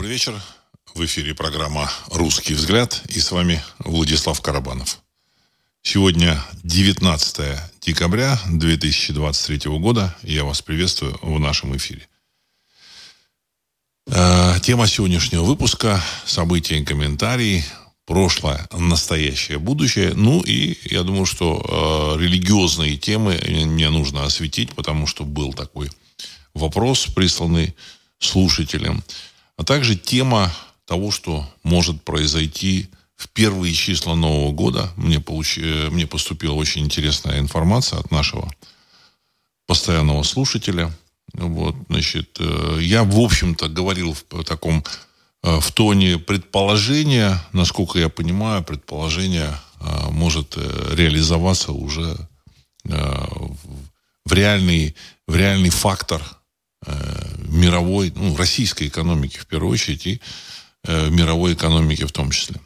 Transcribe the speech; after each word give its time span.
Добрый 0.00 0.14
вечер. 0.14 0.40
В 0.94 1.04
эфире 1.04 1.34
программа 1.34 1.92
«Русский 2.10 2.54
взгляд» 2.54 3.02
и 3.08 3.20
с 3.20 3.32
вами 3.32 3.62
Владислав 3.80 4.40
Карабанов. 4.40 5.02
Сегодня 5.82 6.42
19 6.62 7.60
декабря 7.82 8.40
2023 8.48 9.70
года. 9.72 10.16
Я 10.22 10.44
вас 10.44 10.62
приветствую 10.62 11.18
в 11.20 11.38
нашем 11.38 11.76
эфире. 11.76 12.08
Э, 14.06 14.54
тема 14.62 14.86
сегодняшнего 14.86 15.42
выпуска– 15.42 16.02
события 16.24 16.78
и 16.78 16.84
комментарии, 16.84 17.62
прошлое, 18.06 18.66
настоящее, 18.72 19.58
будущее. 19.58 20.14
Ну 20.14 20.40
и 20.40 20.78
я 20.84 21.02
думаю, 21.02 21.26
что 21.26 22.16
э, 22.16 22.22
религиозные 22.22 22.96
темы 22.96 23.38
мне 23.44 23.90
нужно 23.90 24.24
осветить, 24.24 24.74
потому 24.74 25.06
что 25.06 25.24
был 25.24 25.52
такой 25.52 25.90
вопрос, 26.54 27.04
присланный 27.04 27.76
слушателям– 28.18 29.04
а 29.60 29.62
также 29.62 29.94
тема 29.94 30.50
того, 30.86 31.10
что 31.10 31.46
может 31.62 32.02
произойти 32.02 32.88
в 33.14 33.28
первые 33.28 33.74
числа 33.74 34.14
Нового 34.14 34.52
года. 34.52 34.90
Мне, 34.96 35.20
получ... 35.20 35.58
Э, 35.58 35.90
мне 35.90 36.06
поступила 36.06 36.54
очень 36.54 36.80
интересная 36.82 37.38
информация 37.38 37.98
от 37.98 38.10
нашего 38.10 38.50
постоянного 39.66 40.22
слушателя. 40.22 40.90
Вот, 41.34 41.76
значит, 41.90 42.38
э, 42.40 42.78
я, 42.80 43.04
в 43.04 43.20
общем-то, 43.20 43.68
говорил 43.68 44.14
в 44.14 44.44
таком 44.44 44.82
э, 45.42 45.60
в 45.60 45.70
тоне 45.72 46.16
предположения, 46.16 47.38
насколько 47.52 47.98
я 47.98 48.08
понимаю, 48.08 48.64
предположение 48.64 49.54
может 50.10 50.56
реализоваться 50.56 51.72
уже 51.72 52.16
в 52.84 54.32
реальный, 54.32 54.94
в 55.26 55.36
реальный 55.36 55.70
фактор 55.70 56.22
мировой, 57.50 58.12
ну, 58.16 58.36
российской 58.36 58.88
экономики 58.88 59.38
в 59.38 59.46
первую 59.46 59.72
очередь 59.72 60.06
и 60.06 60.20
э, 60.84 61.10
мировой 61.10 61.54
экономики 61.54 62.04
в 62.04 62.12
том 62.12 62.30
числе. 62.30 62.56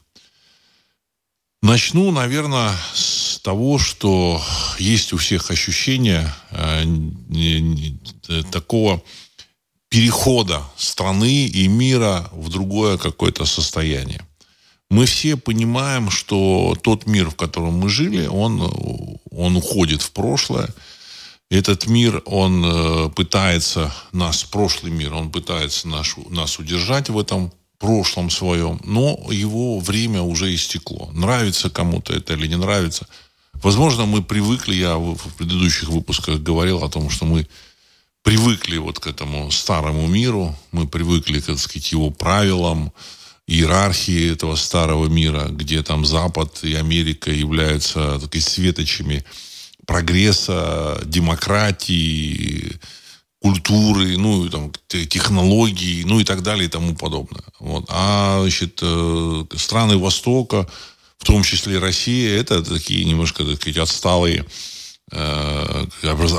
Начну, 1.62 2.11
наверное, 2.11 2.72
с 2.92 3.41
того, 3.42 3.78
что 3.78 4.41
есть 4.78 5.12
у 5.12 5.16
всех 5.16 5.50
ощущение 5.50 6.33
э, 6.50 6.84
такого 8.53 9.03
перехода 9.88 10.62
страны 10.77 11.47
и 11.47 11.66
мира 11.66 12.28
в 12.33 12.50
другое 12.50 12.98
какое-то 12.98 13.47
состояние. 13.47 14.20
Мы 14.91 15.06
все 15.06 15.36
понимаем, 15.36 16.10
что 16.10 16.77
тот 16.83 17.06
мир, 17.06 17.31
в 17.31 17.36
котором 17.36 17.75
мы 17.75 17.88
жили, 17.88 18.27
он, 18.27 18.60
он 19.31 19.56
уходит 19.56 20.03
в 20.03 20.12
прошлое– 20.12 20.69
этот 21.55 21.86
мир, 21.86 22.22
он 22.27 22.64
э, 22.64 23.10
пытается, 23.10 23.92
нас, 24.12 24.44
прошлый 24.44 24.92
мир, 24.92 25.14
он 25.14 25.30
пытается 25.30 25.88
наш, 25.88 26.16
нас 26.30 26.58
удержать 26.58 27.08
в 27.08 27.19
этом 27.19 27.52
прошлом 27.78 28.30
своем, 28.30 28.80
но 28.84 29.19
его 29.30 29.78
время 29.78 30.22
уже 30.22 30.55
истекло. 30.55 31.10
Нравится 31.12 31.70
кому-то 31.70 32.12
это 32.12 32.34
или 32.34 32.47
не 32.47 32.56
нравится. 32.56 33.06
Возможно, 33.62 34.06
мы 34.06 34.22
привыкли, 34.22 34.75
я 34.75 34.97
в 34.97 35.16
предыдущих 35.36 35.88
выпусках 35.88 36.41
говорил 36.41 36.82
о 36.82 36.88
том, 36.88 37.10
что 37.10 37.25
мы 37.25 37.47
привыкли 38.22 38.78
вот 38.78 38.98
к 38.98 39.06
этому 39.06 39.50
старому 39.50 40.06
миру, 40.06 40.56
мы 40.72 40.88
привыкли, 40.88 41.41
так 41.41 41.58
сказать, 41.58 41.92
его 41.92 42.10
правилам, 42.10 42.92
иерархии 43.47 44.32
этого 44.32 44.56
старого 44.56 45.06
мира, 45.06 45.48
где 45.50 45.82
там 45.82 46.06
Запад 46.06 46.60
и 46.62 46.75
Америка 46.75 47.30
являются 47.30 48.19
такими 48.19 48.41
светочами 48.41 49.25
прогресса, 49.86 51.00
демократии, 51.04 52.78
культуры, 53.44 54.16
ну, 54.16 54.48
там, 54.48 54.72
технологий, 54.88 56.02
ну 56.06 56.18
и 56.18 56.24
так 56.24 56.42
далее 56.42 56.64
и 56.64 56.70
тому 56.70 56.94
подобное. 56.94 57.44
Вот. 57.60 57.84
А, 57.88 58.41
значит, 58.41 58.78
э, 58.80 59.44
страны 59.56 59.98
Востока, 59.98 60.66
в 61.18 61.24
том 61.24 61.42
числе 61.42 61.78
Россия, 61.78 62.41
это 62.41 62.62
такие 62.62 63.04
немножко, 63.04 63.44
так 63.44 63.56
сказать, 63.56 63.76
отсталые 63.76 64.46
э, 65.12 65.86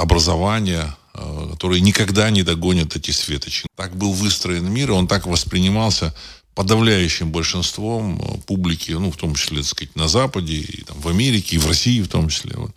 образования, 0.02 0.97
э, 1.14 1.50
которые 1.52 1.81
никогда 1.81 2.31
не 2.31 2.41
догонят 2.41 2.96
эти 2.96 3.12
светочи. 3.12 3.68
Так 3.75 3.96
был 3.96 4.14
выстроен 4.14 4.72
мир, 4.72 4.90
и 4.90 4.94
он 4.94 5.08
так 5.08 5.28
воспринимался 5.28 6.12
подавляющим 6.56 7.31
большинством 7.31 8.41
публики, 8.47 8.94
ну, 8.94 9.12
в 9.12 9.18
том 9.18 9.36
числе, 9.36 9.58
так 9.58 9.68
сказать, 9.68 9.96
на 9.96 10.08
Западе, 10.08 10.56
и 10.56 10.84
там, 10.84 11.00
в 11.00 11.08
Америке, 11.08 11.58
и 11.58 11.59
в 11.59 11.68
России 11.68 12.02
в 12.02 12.08
том 12.08 12.30
числе. 12.30 12.53
Вот. 12.56 12.72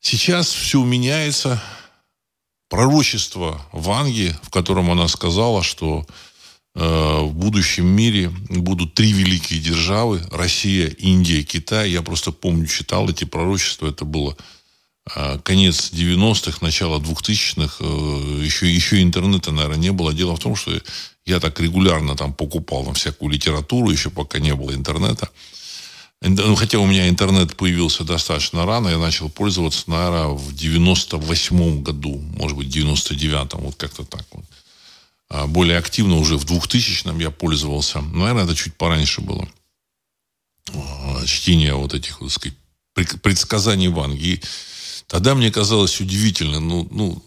Сейчас 0.00 0.48
все 0.48 0.82
меняется. 0.82 1.62
Пророчество 2.70 3.60
Ванги, 3.72 4.34
в 4.42 4.50
котором 4.50 4.90
она 4.90 5.08
сказала, 5.08 5.62
что 5.62 6.06
э, 6.74 7.20
в 7.20 7.34
будущем 7.34 7.86
мире 7.86 8.30
будут 8.48 8.94
три 8.94 9.12
великие 9.12 9.60
державы– 9.60 10.22
Россия, 10.30 10.86
Индия, 10.86 11.42
Китай. 11.42 11.90
Я 11.90 12.02
просто 12.02 12.32
помню, 12.32 12.66
читал 12.66 13.10
эти 13.10 13.24
пророчества. 13.24 13.88
Это 13.88 14.04
было 14.04 14.36
э, 15.14 15.38
конец 15.42 15.90
90-х, 15.92 16.58
начало 16.62 16.98
2000-х. 17.00 17.76
Э, 17.80 18.42
еще, 18.42 18.72
еще 18.72 19.02
интернета, 19.02 19.50
наверное, 19.52 19.76
не 19.78 19.92
было. 19.92 20.14
Дело 20.14 20.36
в 20.36 20.40
том, 20.40 20.56
что 20.56 20.72
я 21.26 21.40
так 21.40 21.60
регулярно 21.60 22.16
там 22.16 22.32
покупал 22.32 22.84
там 22.84 22.94
всякую 22.94 23.32
литературу, 23.32 23.90
еще 23.90 24.08
пока 24.08 24.38
не 24.38 24.54
было 24.54 24.72
интернета. 24.72 25.28
Ну, 26.22 26.54
хотя 26.54 26.78
у 26.78 26.86
меня 26.86 27.08
интернет 27.08 27.56
появился 27.56 28.04
достаточно 28.04 28.66
рано, 28.66 28.88
я 28.88 28.98
начал 28.98 29.30
пользоваться, 29.30 29.88
наверное, 29.88 30.28
в 30.28 30.54
98 30.54 31.82
году, 31.82 32.18
может 32.36 32.58
быть, 32.58 32.68
в 32.68 32.76
99-м, 32.76 33.60
вот 33.60 33.76
как-то 33.76 34.04
так 34.04 34.26
вот. 34.32 34.44
А 35.30 35.46
более 35.46 35.78
активно 35.78 36.16
уже 36.16 36.36
в 36.36 36.44
2000-м 36.44 37.18
я 37.20 37.30
пользовался. 37.30 38.00
Наверное, 38.00 38.44
это 38.44 38.54
чуть 38.54 38.74
пораньше 38.74 39.22
было. 39.22 39.48
А, 40.74 41.24
чтение 41.24 41.74
вот 41.74 41.94
этих, 41.94 42.20
вот, 42.20 42.32
сказать, 42.32 42.56
предсказаний 43.22 43.88
Ванги. 43.88 44.42
Тогда 45.06 45.34
мне 45.34 45.50
казалось 45.50 46.00
удивительно, 46.00 46.60
ну, 46.60 46.86
ну, 46.90 47.22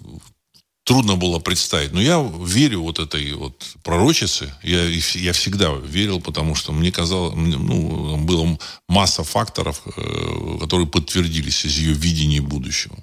трудно 0.84 1.16
было 1.16 1.40
представить. 1.40 1.94
Но 1.94 2.02
я 2.02 2.22
верю 2.42 2.82
вот 2.82 3.00
этой 3.00 3.34
вот 3.34 3.76
пророчице. 3.84 4.54
Я, 4.64 4.84
я 4.86 5.34
всегда 5.34 5.74
верил, 5.74 6.20
потому 6.20 6.56
что 6.56 6.72
мне 6.72 6.92
казалось, 6.92 7.36
ну, 7.36 8.18
было 8.18 8.58
масса 8.88 9.24
факторов, 9.24 9.82
э, 9.86 10.58
которые 10.60 10.88
подтвердились 10.88 11.66
из 11.66 11.78
ее 11.78 11.94
видения 11.94 12.42
будущего. 12.42 12.96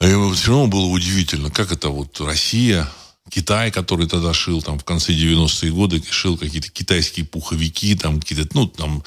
И 0.00 0.34
все 0.34 0.50
равно 0.50 0.66
было 0.66 0.86
удивительно, 0.86 1.50
как 1.50 1.70
это 1.70 1.88
вот 1.90 2.20
Россия, 2.20 2.88
Китай, 3.30 3.70
который 3.70 4.08
тогда 4.08 4.34
шил 4.34 4.60
там 4.62 4.78
в 4.78 4.84
конце 4.84 5.12
90-е 5.12 5.70
годы, 5.72 6.02
шил 6.10 6.36
какие-то 6.36 6.70
китайские 6.70 7.24
пуховики, 7.24 7.94
там 7.94 8.20
какие-то, 8.20 8.48
ну, 8.54 8.66
там 8.66 9.02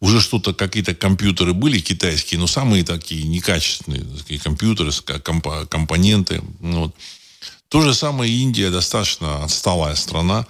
уже 0.00 0.20
что-то, 0.20 0.54
какие-то 0.54 0.94
компьютеры 0.94 1.52
были 1.52 1.80
китайские, 1.80 2.38
но 2.38 2.46
самые 2.46 2.84
такие 2.84 3.24
некачественные 3.24 4.04
такие 4.18 4.40
компьютеры, 4.40 4.92
комп 5.22 5.48
компоненты. 5.68 6.42
Ну, 6.60 6.84
вот. 6.84 6.94
То 7.68 7.82
же 7.82 7.92
самое 7.92 8.32
Индия, 8.32 8.70
достаточно 8.70 9.44
отсталая 9.44 9.96
страна. 9.96 10.46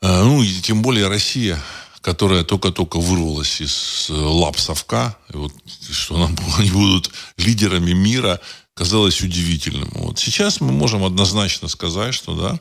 Э, 0.00 0.22
ну, 0.24 0.42
и 0.42 0.60
тем 0.62 0.80
более 0.80 1.08
Россия, 1.08 1.62
которая 2.00 2.42
только-только 2.42 2.98
вырвалась 2.98 3.60
из 3.60 4.06
лап 4.08 4.58
совка, 4.58 5.16
и 5.32 5.36
вот, 5.36 5.52
что 5.90 6.16
нам, 6.16 6.36
они 6.58 6.70
будут 6.70 7.10
лидерами 7.36 7.92
мира– 7.92 8.40
казалось 8.78 9.20
удивительным. 9.22 9.90
Вот. 9.94 10.20
Сейчас 10.20 10.60
мы 10.60 10.70
можем 10.70 11.02
однозначно 11.02 11.66
сказать, 11.66 12.14
что 12.14 12.36
да, 12.36 12.60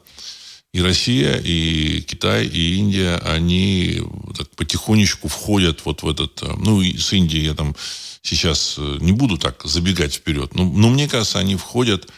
и 0.73 0.81
Россия, 0.81 1.35
и 1.37 2.01
Китай, 2.01 2.47
и 2.47 2.77
Индия, 2.77 3.17
они 3.17 4.01
так 4.35 4.49
потихонечку 4.55 5.27
входят 5.27 5.85
вот 5.85 6.01
в 6.01 6.09
этот... 6.09 6.41
Э, 6.41 6.55
ну, 6.57 6.81
и 6.81 6.97
с 6.97 7.13
Индией 7.13 7.45
я 7.45 7.53
там 7.53 7.75
сейчас 8.23 8.75
э, 8.79 8.97
не 8.99 9.11
буду 9.11 9.37
так 9.37 9.61
забегать 9.63 10.15
вперед, 10.15 10.55
но, 10.55 10.65
но 10.65 10.89
мне 10.89 11.07
кажется, 11.07 11.37
они 11.37 11.55
входят 11.55 12.11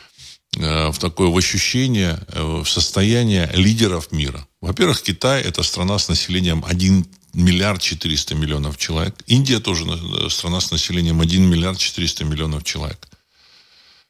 э, 0.55 0.91
в 0.91 0.97
такое 0.97 1.27
в 1.27 1.37
ощущение, 1.37 2.19
в 2.33 2.65
состояние 2.65 3.51
лидеров 3.53 4.13
мира. 4.13 4.47
Во-первых, 4.61 5.01
Китай– 5.01 5.41
это 5.43 5.61
страна 5.61 5.99
с 5.99 6.07
населением 6.07 6.63
1 6.65 7.05
миллиард 7.33 7.81
400 7.81 8.35
миллионов 8.35 8.77
человек. 8.77 9.15
Индия 9.27 9.59
тоже 9.59 9.85
страна 10.29 10.61
с 10.61 10.71
населением 10.71 11.19
1 11.19 11.43
миллиард 11.49 11.77
400 11.77 12.23
миллионов 12.23 12.63
человек. 12.63 13.08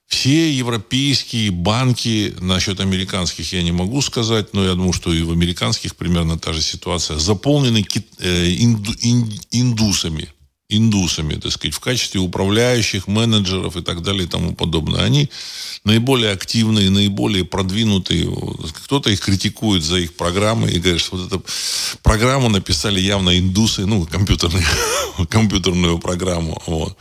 Все 0.09 0.51
европейские 0.51 1.51
банки, 1.51 2.35
насчет 2.39 2.79
американских 2.79 3.53
я 3.53 3.61
не 3.61 3.71
могу 3.71 4.01
сказать, 4.01 4.53
но 4.53 4.65
я 4.65 4.73
думаю, 4.73 4.91
что 4.91 5.13
и 5.13 5.21
в 5.21 5.31
американских 5.31 5.95
примерно 5.95 6.39
та 6.39 6.51
же 6.51 6.63
ситуация, 6.63 7.19
заполнены 7.19 7.85
э, 8.17 8.55
инду, 8.57 8.91
индусами, 9.51 10.29
индусами, 10.67 11.35
так 11.35 11.51
сказать, 11.51 11.75
в 11.75 11.79
качестве 11.79 12.21
управляющих, 12.21 13.07
менеджеров 13.07 13.77
и 13.77 13.83
так 13.83 14.01
далее 14.01 14.23
и 14.23 14.27
тому 14.27 14.55
подобное. 14.55 15.03
Они 15.03 15.29
наиболее 15.83 16.31
активные, 16.31 16.89
наиболее 16.89 17.45
продвинутые. 17.45 18.35
Кто-то 18.85 19.11
их 19.11 19.19
критикует 19.19 19.83
за 19.83 19.97
их 19.97 20.15
программы 20.15 20.71
и 20.71 20.79
говорит, 20.79 21.01
что 21.01 21.17
вот 21.17 21.27
эту 21.27 21.45
программу 22.01 22.49
написали 22.49 22.99
явно 22.99 23.37
индусы, 23.37 23.85
ну, 23.85 24.07
компьютерную, 24.07 24.65
компьютерную 25.29 25.99
программу. 25.99 26.59
Вот. 26.65 26.97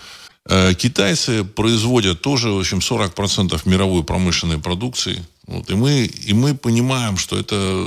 Э, 0.46 0.74
китайцы 0.74 1.44
производят 1.44 2.22
тоже, 2.22 2.50
в 2.50 2.58
общем, 2.58 2.78
40% 2.78 3.60
мировой 3.68 4.02
промышленной 4.02 4.58
продукции. 4.58 5.24
Вот, 5.46 5.70
и, 5.70 5.74
мы, 5.74 6.04
и 6.04 6.32
мы 6.32 6.54
понимаем, 6.54 7.16
что 7.16 7.38
это 7.38 7.84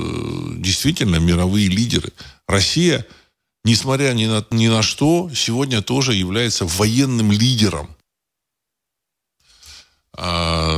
действительно 0.56 1.16
мировые 1.16 1.68
лидеры. 1.68 2.12
Россия, 2.46 3.06
несмотря 3.64 4.12
ни 4.12 4.26
на, 4.26 4.44
ни 4.50 4.68
на 4.68 4.82
что, 4.82 5.30
сегодня 5.34 5.82
тоже 5.82 6.14
является 6.14 6.66
военным 6.66 7.32
лидером. 7.32 7.88
А, 10.14 10.70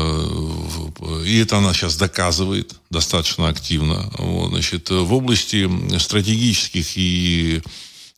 и 1.25 1.39
это 1.39 1.59
она 1.59 1.75
сейчас 1.75 1.97
доказывает 1.97 2.77
достаточно 2.91 3.49
активно. 3.49 4.11
Вот, 4.19 4.51
значит, 4.51 4.91
в 4.91 5.13
области 5.13 5.69
стратегических 5.99 6.97
и 6.97 7.63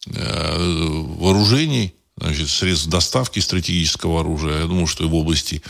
э, 0.07 0.57
вооружений, 1.19 1.95
значит, 2.17 2.49
средств 2.49 2.89
доставки 2.89 3.41
стратегического 3.41 4.21
оружия, 4.21 4.61
я 4.61 4.67
думаю, 4.67 4.87
что 4.87 5.09
в 5.09 5.15
области 5.15 5.63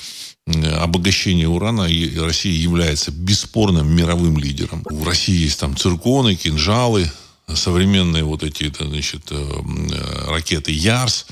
обогащения 0.47 1.49
урана 1.49 1.85
Россия 1.85 2.53
является 2.53 3.11
бесспорным 3.11 3.95
мировым 3.95 4.39
лидером. 4.39 4.85
В 4.89 5.05
России 5.05 5.35
есть 5.35 5.59
там 5.59 5.77
цирконы, 5.77 6.37
кинжалы, 6.37 7.11
современные 7.55 8.25
вот 8.25 8.43
эти 8.43 8.73
значит, 8.79 9.27
э, 9.31 9.35
э, 9.35 10.31
ракеты 10.31 10.73
«Ярс», 10.73 11.27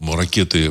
ракеты 0.00 0.70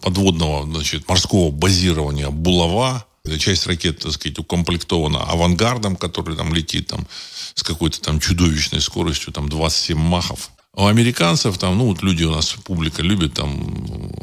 подводного, 0.00 0.64
значит, 0.64 1.08
морского 1.08 1.50
базирования 1.50 2.30
«Булава». 2.30 3.06
Часть 3.38 3.66
ракет, 3.66 3.98
так 3.98 4.12
сказать, 4.12 4.38
укомплектована 4.38 5.22
авангардом, 5.24 5.96
который 5.96 6.36
там 6.36 6.54
летит 6.54 6.86
там, 6.86 7.06
с 7.54 7.62
какой-то 7.62 8.00
там 8.00 8.18
чудовищной 8.18 8.80
скоростью, 8.80 9.32
там 9.32 9.48
27 9.48 9.98
махов. 9.98 10.50
У 10.80 10.86
американцев 10.86 11.58
там, 11.58 11.76
ну 11.76 11.84
вот 11.88 12.02
люди 12.02 12.24
у 12.24 12.30
нас, 12.30 12.56
публика 12.64 13.02
любит 13.02 13.34
там 13.34 13.70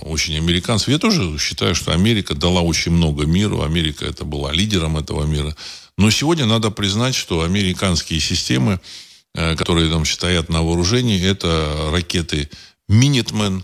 очень 0.01 0.35
американцев. 0.37 0.87
Я 0.87 0.97
тоже 0.97 1.37
считаю, 1.37 1.75
что 1.75 1.91
Америка 1.91 2.33
дала 2.33 2.61
очень 2.61 2.93
много 2.93 3.27
миру. 3.27 3.61
Америка 3.61 4.05
это 4.05 4.25
была 4.25 4.51
лидером 4.51 4.97
этого 4.97 5.23
мира. 5.25 5.55
Но 5.99 6.09
сегодня 6.09 6.47
надо 6.47 6.71
признать, 6.71 7.13
что 7.13 7.41
американские 7.41 8.19
системы, 8.19 8.79
э, 9.35 9.55
которые 9.55 9.91
там 9.91 10.03
стоят 10.03 10.49
на 10.49 10.63
вооружении, 10.63 11.23
это 11.23 11.91
ракеты 11.91 12.49
Минитмен, 12.87 13.63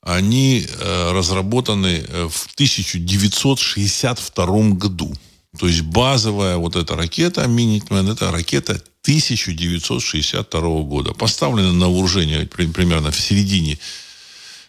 они 0.00 0.64
э, 0.64 1.10
разработаны 1.12 2.04
э, 2.06 2.28
в 2.30 2.54
1962 2.54 4.46
году. 4.76 5.12
То 5.58 5.66
есть 5.66 5.82
базовая 5.82 6.56
вот 6.56 6.76
эта 6.76 6.94
ракета 6.96 7.46
Минитмен, 7.46 8.08
это 8.08 8.30
ракета 8.30 8.80
1962 9.02 10.60
года. 10.82 11.12
Поставлена 11.12 11.72
на 11.72 11.88
вооружение 11.88 12.46
примерно 12.46 13.10
в 13.10 13.20
середине 13.20 13.78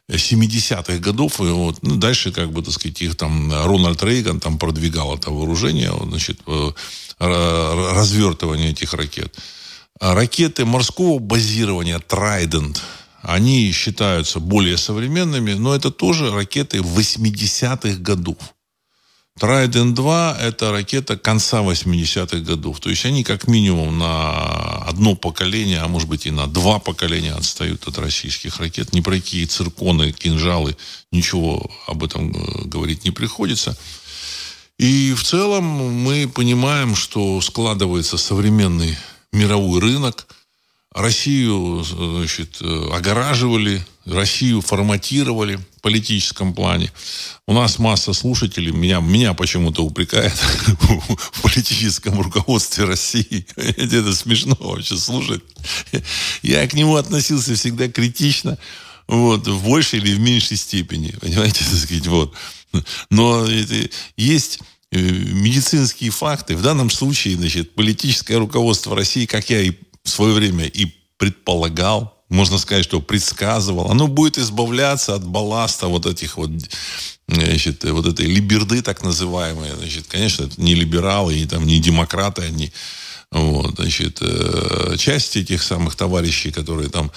70-х 0.09 0.97
годов. 0.97 1.39
И 1.39 1.43
вот, 1.43 1.83
ну, 1.83 1.95
дальше, 1.95 2.31
как 2.31 2.51
бы, 2.51 2.63
так 2.63 2.73
сказать, 2.73 3.01
их 3.01 3.15
там 3.15 3.51
Рональд 3.51 4.01
Рейган 4.01 4.39
там 4.39 4.57
продвигал 4.57 5.15
это 5.15 5.29
вооружение, 5.29 5.93
значит, 6.03 6.39
э, 6.47 6.71
развертывание 7.19 8.71
этих 8.71 8.93
ракет. 8.93 9.35
А 9.99 10.15
ракеты 10.15 10.65
морского 10.65 11.19
базирования 11.19 11.99
Trident, 11.99 12.79
они 13.21 13.71
считаются 13.73 14.39
более 14.39 14.77
современными, 14.77 15.53
но 15.53 15.75
это 15.75 15.91
тоже 15.91 16.31
ракеты 16.31 16.77
80-х 16.77 17.99
годов. 17.99 18.37
Trident 19.39 19.93
2– 19.93 20.37
это 20.41 20.71
ракета 20.71 21.17
конца 21.17 21.61
80-х 21.61 22.37
годов. 22.39 22.79
То 22.79 22.89
есть 22.89 23.05
они 23.05 23.23
как 23.23 23.47
минимум 23.47 23.97
на 23.97 24.79
одно 24.85 25.15
поколение, 25.15 25.79
а 25.79 25.87
может 25.87 26.09
быть 26.09 26.25
и 26.25 26.31
на 26.31 26.47
два 26.47 26.79
поколения 26.79 27.33
отстают 27.33 27.87
от 27.87 27.97
российских 27.97 28.57
ракет. 28.57 28.93
Ни 28.93 29.01
про 29.01 29.15
какие 29.15 29.45
цирконы, 29.45 30.11
кинжалы, 30.11 30.75
ничего 31.11 31.71
об 31.87 32.03
этом 32.03 32.31
э, 32.31 32.65
говорить 32.65 33.05
не 33.05 33.11
приходится. 33.11 33.77
И 34.77 35.13
в 35.13 35.23
целом 35.23 35.63
мы 35.63 36.27
понимаем, 36.27 36.95
что 36.95 37.39
складывается 37.41 38.17
современный 38.17 38.97
мировой 39.31 39.79
рынок– 39.79 40.27
Россию 40.93 41.83
значит, 41.83 42.57
э, 42.61 42.89
огораживали, 42.91 43.85
Россию 44.09 44.61
форматировали 44.61 45.55
в 45.55 45.81
политическом 45.81 46.53
плане. 46.53 46.91
У 47.47 47.53
нас 47.53 47.79
масса 47.79 48.13
слушателей, 48.13 48.71
меня, 48.71 48.99
меня 48.99 49.33
почему-то 49.33 49.83
упрекает 49.83 50.33
в 50.33 51.41
политическом 51.41 52.19
руководстве 52.21 52.85
России. 52.85 53.45
Это 53.55 54.13
смешно 54.15 54.57
вообще 54.59 54.97
слушать. 54.97 55.41
Я 56.41 56.67
к 56.67 56.73
нему 56.73 56.95
относился 56.95 57.55
всегда 57.55 57.87
критично, 57.87 58.57
вот, 59.07 59.47
в 59.47 59.63
большей 59.63 59.99
или 59.99 60.13
в 60.13 60.19
меньшей 60.19 60.57
степени, 60.57 61.11
понимаете, 61.19 61.63
так 61.69 61.79
сказать, 61.79 62.07
вот. 62.07 62.33
Но 63.09 63.47
есть 64.17 64.59
э, 64.91 64.99
медицинские 64.99 66.11
факты. 66.11 66.55
В 66.55 66.61
данном 66.61 66.89
случае, 66.89 67.35
значит, 67.35 67.73
политическое 67.73 68.37
руководство 68.37 68.95
России, 68.95 69.25
как 69.25 69.49
я 69.49 69.61
и 69.61 69.73
в 70.03 70.09
свое 70.09 70.33
время 70.33 70.65
и 70.65 70.93
предполагал, 71.17 72.18
можно 72.29 72.57
сказать, 72.57 72.83
что 72.83 73.01
предсказывал, 73.01 73.89
оно 73.91 74.07
будет 74.07 74.37
избавляться 74.37 75.15
от 75.15 75.25
балласта 75.25 75.87
вот 75.87 76.05
этих 76.05 76.37
вот 76.37 76.51
значит, 77.27 77.83
вот 77.83 78.05
этой 78.05 78.25
либерды 78.25 78.81
так 78.81 79.03
называемые. 79.03 79.75
Значит, 79.75 80.05
конечно, 80.07 80.45
это 80.45 80.61
не 80.61 80.75
либералы 80.75 81.37
и 81.37 81.45
там 81.45 81.65
не 81.65 81.79
демократы 81.79 82.43
они. 82.43 82.71
Вот, 83.31 83.75
значит, 83.75 84.19
э, 84.21 84.95
часть 84.97 85.35
этих 85.37 85.61
самых 85.61 85.95
товарищей, 85.95 86.51
которые 86.51 86.89
там 86.89 87.11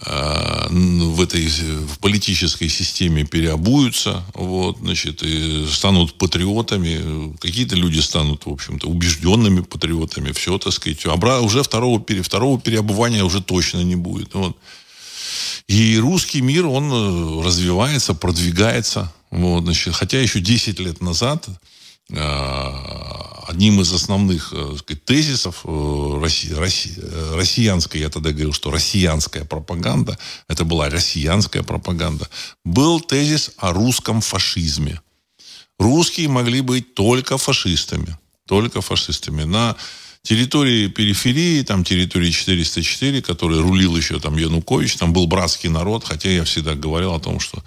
в 0.00 1.20
этой 1.20 1.46
в 1.46 1.98
политической 1.98 2.68
системе 2.68 3.24
переобуются, 3.24 4.22
вот, 4.34 4.78
значит, 4.78 5.22
и 5.22 5.66
станут 5.66 6.14
патриотами. 6.14 7.36
Какие-то 7.38 7.74
люди 7.74 7.98
станут, 7.98 8.46
в 8.46 8.50
общем-то, 8.50 8.86
убежденными 8.86 9.60
патриотами. 9.60 10.32
Все, 10.32 10.58
так 10.58 10.72
сказать. 10.72 11.04
Обра... 11.06 11.40
Уже 11.40 11.62
второго, 11.62 12.00
пере... 12.00 12.22
второго 12.22 12.60
переобувания 12.60 13.24
уже 13.24 13.42
точно 13.42 13.82
не 13.82 13.96
будет. 13.96 14.34
Вот. 14.34 14.56
И 15.66 15.98
русский 15.98 16.40
мир, 16.42 16.66
он 16.66 16.90
э, 16.92 17.44
развивается, 17.44 18.14
продвигается. 18.14 19.12
Вот, 19.30 19.64
значит, 19.64 19.94
хотя 19.94 20.20
еще 20.20 20.40
10 20.40 20.80
лет 20.80 21.02
назад 21.02 21.46
а, 22.16 23.17
одним 23.48 23.80
из 23.80 23.92
основных 23.92 24.52
э, 24.52 24.76
сказать, 24.78 25.04
тезисов 25.06 25.62
э, 25.64 26.20
Росси, 26.20 26.52
Росси, 26.52 26.92
э, 26.98 27.34
россиянской, 27.34 28.00
я 28.00 28.10
тогда 28.10 28.30
говорил, 28.30 28.52
что 28.52 28.70
россиянская 28.70 29.44
пропаганда, 29.44 30.18
это 30.48 30.64
была 30.64 30.90
россиянская 30.90 31.62
пропаганда, 31.62 32.28
был 32.64 33.00
тезис 33.00 33.52
о 33.56 33.72
русском 33.72 34.20
фашизме. 34.20 35.00
Русские 35.78 36.28
могли 36.28 36.60
быть 36.60 36.94
только 36.94 37.38
фашистами. 37.38 38.18
Только 38.46 38.82
фашистами. 38.82 39.44
На 39.44 39.76
территории 40.22 40.88
периферии, 40.88 41.62
там 41.62 41.84
территории 41.84 42.30
404, 42.30 43.22
который 43.22 43.60
рулил 43.60 43.96
еще 43.96 44.20
там 44.20 44.36
Янукович, 44.36 44.96
там 44.96 45.14
был 45.14 45.26
братский 45.26 45.70
народ, 45.70 46.04
хотя 46.04 46.28
я 46.28 46.44
всегда 46.44 46.74
говорил 46.74 47.14
о 47.14 47.20
том, 47.20 47.40
что 47.40 47.62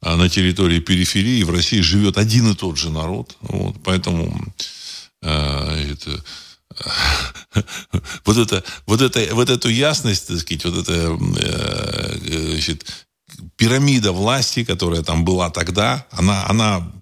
на 0.00 0.28
территории 0.28 0.80
периферии 0.80 1.44
в 1.44 1.50
России 1.50 1.80
живет 1.80 2.18
один 2.18 2.50
и 2.50 2.56
тот 2.56 2.76
же 2.76 2.90
народ. 2.90 3.36
Вот, 3.40 3.76
поэтому 3.84 4.52
это, 5.22 6.24
вот, 8.24 8.36
это, 8.36 8.64
вот, 8.86 9.02
это, 9.02 9.34
вот 9.34 9.50
эту 9.50 9.68
ясность, 9.68 10.28
так 10.28 10.38
сказать, 10.38 10.64
вот 10.64 10.88
эта 10.88 11.18
э, 11.38 12.52
значит, 12.52 13.06
пирамида 13.56 14.12
власти, 14.12 14.64
которая 14.64 15.02
там 15.02 15.24
была 15.24 15.50
тогда, 15.50 16.06
она, 16.10 16.46
она 16.48 16.92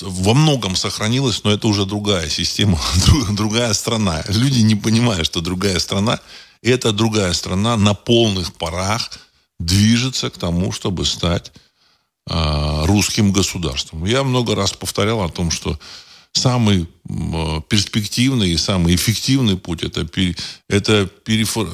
во 0.00 0.34
многом 0.34 0.76
сохранилась, 0.76 1.42
но 1.44 1.50
это 1.50 1.66
уже 1.66 1.86
другая 1.86 2.28
система, 2.28 2.80
другая 3.30 3.72
страна. 3.72 4.22
Люди 4.28 4.60
не 4.60 4.74
понимают, 4.74 5.26
что 5.26 5.40
другая 5.40 5.78
страна, 5.78 6.20
эта 6.62 6.92
другая 6.92 7.32
страна 7.32 7.76
на 7.76 7.94
полных 7.94 8.54
парах 8.54 9.10
движется 9.58 10.30
к 10.30 10.38
тому, 10.38 10.72
чтобы 10.72 11.04
стать 11.04 11.52
а, 12.28 12.86
русским 12.86 13.32
государством. 13.32 14.04
Я 14.04 14.22
много 14.22 14.54
раз 14.54 14.72
повторял 14.72 15.22
о 15.22 15.28
том, 15.28 15.50
что 15.50 15.78
самый 16.32 16.86
перспективный 17.68 18.50
и 18.50 18.56
самый 18.56 18.94
эффективный 18.94 19.56
путь 19.56 19.82
это, 19.82 20.08
это 20.68 21.06
перефор, 21.24 21.68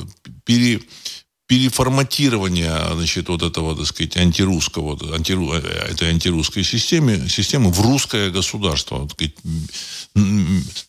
пере, 0.44 0.80
переформатирование 1.46 2.72
значит, 2.94 3.28
вот 3.28 3.42
этого, 3.42 3.74
так 3.74 3.86
сказать, 3.86 4.16
антирусского, 4.16 4.98
антиру, 5.14 5.52
этой 5.52 6.10
антирусской 6.10 6.62
системы, 6.62 7.28
системы 7.28 7.70
в 7.70 7.80
русское 7.80 8.30
государство, 8.30 9.08
так 9.08 9.12
сказать, 9.12 9.34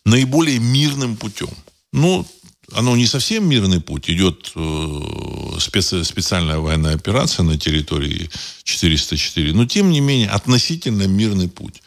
наиболее 0.04 0.58
мирным 0.58 1.16
путем. 1.16 1.50
Ну, 1.92 2.26
оно 2.72 2.96
не 2.96 3.06
совсем 3.06 3.48
мирный 3.48 3.80
путь. 3.80 4.10
Идет 4.10 4.52
э, 4.54 5.58
специ, 5.58 6.04
специальная 6.04 6.58
военная 6.58 6.94
операция 6.94 7.42
на 7.42 7.58
территории 7.58 8.30
404. 8.62 9.52
Но, 9.54 9.66
тем 9.66 9.90
не 9.90 10.00
менее, 10.00 10.28
относительно 10.28 11.06
мирный 11.06 11.48
путь. 11.48 11.82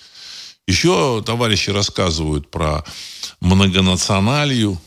Еще 0.67 1.22
товарищи 1.25 1.70
рассказывают 1.72 2.50
про 2.50 2.84
многонационалию, 3.41 4.79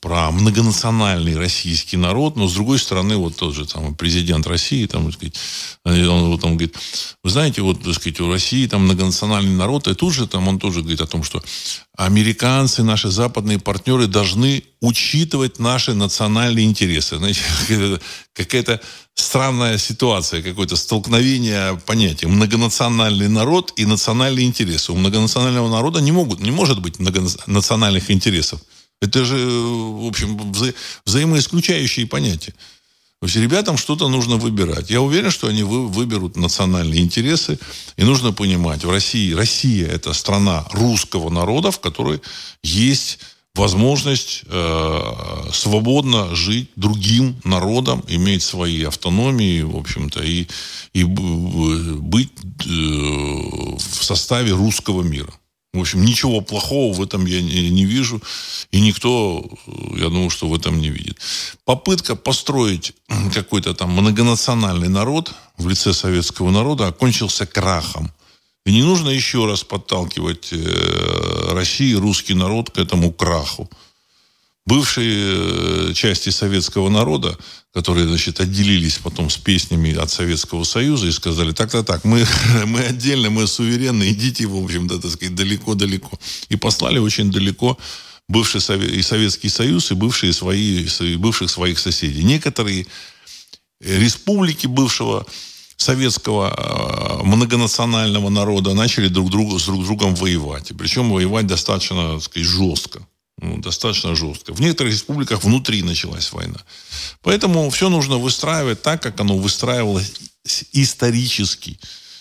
про 0.00 0.30
многонациональный 0.30 1.36
российский 1.36 1.96
народ, 1.96 2.36
но 2.36 2.48
с 2.48 2.54
другой 2.54 2.78
стороны, 2.78 3.16
вот 3.16 3.36
тот 3.36 3.54
же 3.54 3.66
там 3.66 3.94
президент 3.94 4.46
России, 4.46 4.86
там, 4.86 5.12
сказать, 5.12 5.36
он, 5.84 6.30
вот, 6.30 6.44
он 6.44 6.52
говорит, 6.52 6.76
вы 7.22 7.30
знаете, 7.30 7.62
вот, 7.62 7.82
так 7.82 7.94
сказать, 7.94 8.20
у 8.20 8.30
России 8.30 8.66
там 8.66 8.84
многонациональный 8.84 9.54
народ, 9.54 9.88
и 9.88 9.94
тут 9.94 10.12
же 10.14 10.26
там 10.26 10.48
он 10.48 10.58
тоже 10.58 10.80
говорит 10.80 11.00
о 11.00 11.06
том, 11.06 11.22
что 11.22 11.42
американцы, 11.96 12.82
наши 12.82 13.10
западные 13.10 13.58
партнеры 13.58 14.06
должны 14.06 14.62
учитывать 14.80 15.58
наши 15.58 15.94
национальные 15.94 16.64
интересы. 16.64 17.16
Знаете, 17.16 17.40
какая-то 18.32 18.80
странная 19.14 19.78
ситуация, 19.78 20.42
какое-то 20.42 20.76
столкновение 20.76 21.80
понятий. 21.86 22.26
Многонациональный 22.26 23.28
народ 23.28 23.72
и 23.76 23.84
национальные 23.84 24.46
интересы. 24.46 24.92
У 24.92 24.96
многонационального 24.96 25.68
народа 25.68 26.00
не, 26.00 26.12
могут, 26.12 26.40
не 26.40 26.52
может 26.52 26.80
быть 26.80 26.98
многонациональных 27.00 28.10
интересов. 28.10 28.60
Это 29.00 29.24
же, 29.24 29.36
в 29.36 30.06
общем, 30.06 30.52
вза 30.52 30.72
взаимоисключающие 31.04 32.06
понятия. 32.06 32.54
То 33.20 33.26
есть 33.26 33.36
ребятам 33.36 33.76
что-то 33.76 34.08
нужно 34.08 34.36
выбирать. 34.36 34.90
Я 34.90 35.00
уверен, 35.00 35.30
что 35.30 35.48
они 35.48 35.64
вы, 35.64 35.88
выберут 35.88 36.36
национальные 36.36 37.00
интересы. 37.00 37.58
И 37.96 38.04
нужно 38.04 38.32
понимать, 38.32 38.84
в 38.84 38.90
России, 38.90 39.32
Россия 39.32 39.88
это 39.88 40.12
страна 40.12 40.66
русского 40.72 41.28
народа, 41.28 41.72
в 41.72 41.80
которой 41.80 42.20
есть 42.62 43.18
возможность 43.56 44.44
э, 44.46 45.00
свободно 45.52 46.34
жить 46.36 46.70
другим 46.76 47.40
народом, 47.42 48.04
иметь 48.06 48.44
свои 48.44 48.84
автономии, 48.84 49.62
в 49.62 49.76
общем-то, 49.76 50.22
и, 50.22 50.46
и 50.92 51.02
быть 51.02 52.30
э, 52.66 52.68
в 52.68 54.04
составе 54.04 54.52
русского 54.52 55.02
мира. 55.02 55.32
В 55.74 55.80
общем, 55.80 56.02
ничего 56.02 56.40
плохого 56.40 56.94
в 56.94 57.02
этом 57.02 57.26
я 57.26 57.42
не, 57.42 57.68
не 57.70 57.84
вижу. 57.84 58.22
И 58.70 58.80
никто, 58.80 59.44
я 59.96 60.04
думаю, 60.04 60.30
что 60.30 60.48
в 60.48 60.54
этом 60.54 60.80
не 60.80 60.88
видит. 60.88 61.18
Попытка 61.64 62.16
построить 62.16 62.94
какой-то 63.34 63.74
там 63.74 63.90
многонациональный 63.92 64.88
народ 64.88 65.34
в 65.58 65.68
лице 65.68 65.92
советского 65.92 66.50
народа 66.50 66.86
окончился 66.86 67.46
крахом. 67.46 68.10
И 68.64 68.72
не 68.72 68.82
нужно 68.82 69.10
еще 69.10 69.46
раз 69.46 69.64
подталкивать 69.64 70.48
э, 70.52 71.52
Россию, 71.52 72.00
русский 72.00 72.34
народ 72.34 72.70
к 72.70 72.78
этому 72.78 73.12
краху 73.12 73.68
бывшие 74.68 75.90
э, 75.90 75.92
части 75.94 76.28
советского 76.28 76.90
народа, 76.90 77.38
которые, 77.72 78.06
значит, 78.06 78.40
отделились 78.40 78.98
потом 78.98 79.30
с 79.30 79.38
песнями 79.38 79.94
от 79.94 80.10
Советского 80.10 80.64
Союза 80.64 81.06
и 81.06 81.12
сказали, 81.12 81.52
так-то 81.52 81.82
так, 81.82 82.04
мы, 82.04 82.26
мы 82.66 82.80
отдельно, 82.80 83.30
мы 83.30 83.46
суверенны, 83.46 84.10
идите, 84.10 84.46
в 84.46 84.56
общем-то, 84.62 85.00
так 85.00 85.10
сказать, 85.10 85.34
далеко-далеко. 85.34 86.18
И 86.50 86.56
послали 86.56 86.98
очень 86.98 87.32
далеко 87.32 87.78
бывший 88.28 88.60
и 88.98 89.02
Советский 89.02 89.48
Союз, 89.48 89.90
и 89.90 89.94
бывшие 89.94 90.32
свои, 90.34 90.86
и 91.00 91.16
бывших 91.16 91.50
своих 91.50 91.78
соседей. 91.78 92.22
Некоторые 92.22 92.86
республики 93.80 94.66
бывшего 94.66 95.26
советского 95.78 96.48
э, 96.50 97.24
многонационального 97.24 98.28
народа 98.28 98.74
начали 98.74 99.08
друг 99.08 99.30
друга 99.30 99.58
с 99.58 99.64
друг 99.64 99.84
другом 99.84 100.14
воевать. 100.14 100.72
Причем 100.76 101.10
воевать 101.10 101.46
достаточно, 101.46 102.14
так 102.14 102.22
сказать, 102.22 102.48
жестко 102.48 103.00
ну, 103.58 103.62
достаточно 103.62 104.14
жестко. 104.14 104.54
В 104.54 104.60
некоторых 104.60 104.92
республиках 104.92 105.42
внутри 105.42 105.82
началась 105.82 106.32
война. 106.32 106.58
Поэтому 107.22 107.68
все 107.70 107.88
нужно 107.88 108.18
выстраивать 108.18 108.82
так, 108.82 109.02
как 109.02 109.20
оно 109.20 109.36
выстраивалось 109.36 110.12
исторически. 110.72 111.78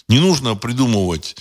Не 0.09 0.19
нужно 0.19 0.55
придумывать 0.55 1.35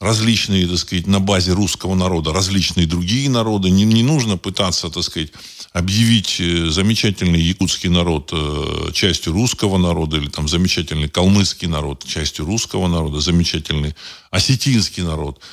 различные, 0.00 0.66
так 0.66 0.78
сказать, 0.78 1.06
на 1.06 1.20
базе 1.20 1.52
русского 1.52 1.94
народа, 1.94 2.32
различные 2.32 2.86
другие 2.86 3.28
народы. 3.28 3.70
Не, 3.70 3.84
не 3.84 4.02
нужно 4.02 4.36
пытаться, 4.36 4.88
так 4.88 5.02
сказать, 5.04 5.30
объявить 5.72 6.40
э, 6.40 6.70
замечательный 6.70 7.40
якутский 7.40 7.90
народ 7.90 8.30
э, 8.32 8.90
частью 8.92 9.32
русского 9.34 9.78
народа, 9.78 10.16
или 10.16 10.28
там 10.28 10.48
замечательный 10.48 11.08
калмыцкий 11.08 11.68
народ 11.68 12.04
частью 12.04 12.46
русского 12.46 12.88
народа, 12.88 13.20
замечательный 13.20 13.94
осетинский 14.30 15.02
народ– 15.02 15.40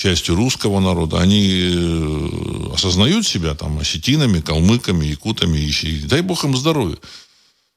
частью 0.00 0.34
русского 0.34 0.80
народа, 0.80 1.20
они 1.20 1.46
э, 1.46 2.72
осознают 2.72 3.26
себя 3.26 3.54
там 3.54 3.78
осетинами, 3.78 4.40
калмыками, 4.40 5.04
якутами, 5.04 5.58
и, 5.58 6.00
дай 6.04 6.22
бог 6.22 6.42
им 6.44 6.56
здоровья. 6.56 6.96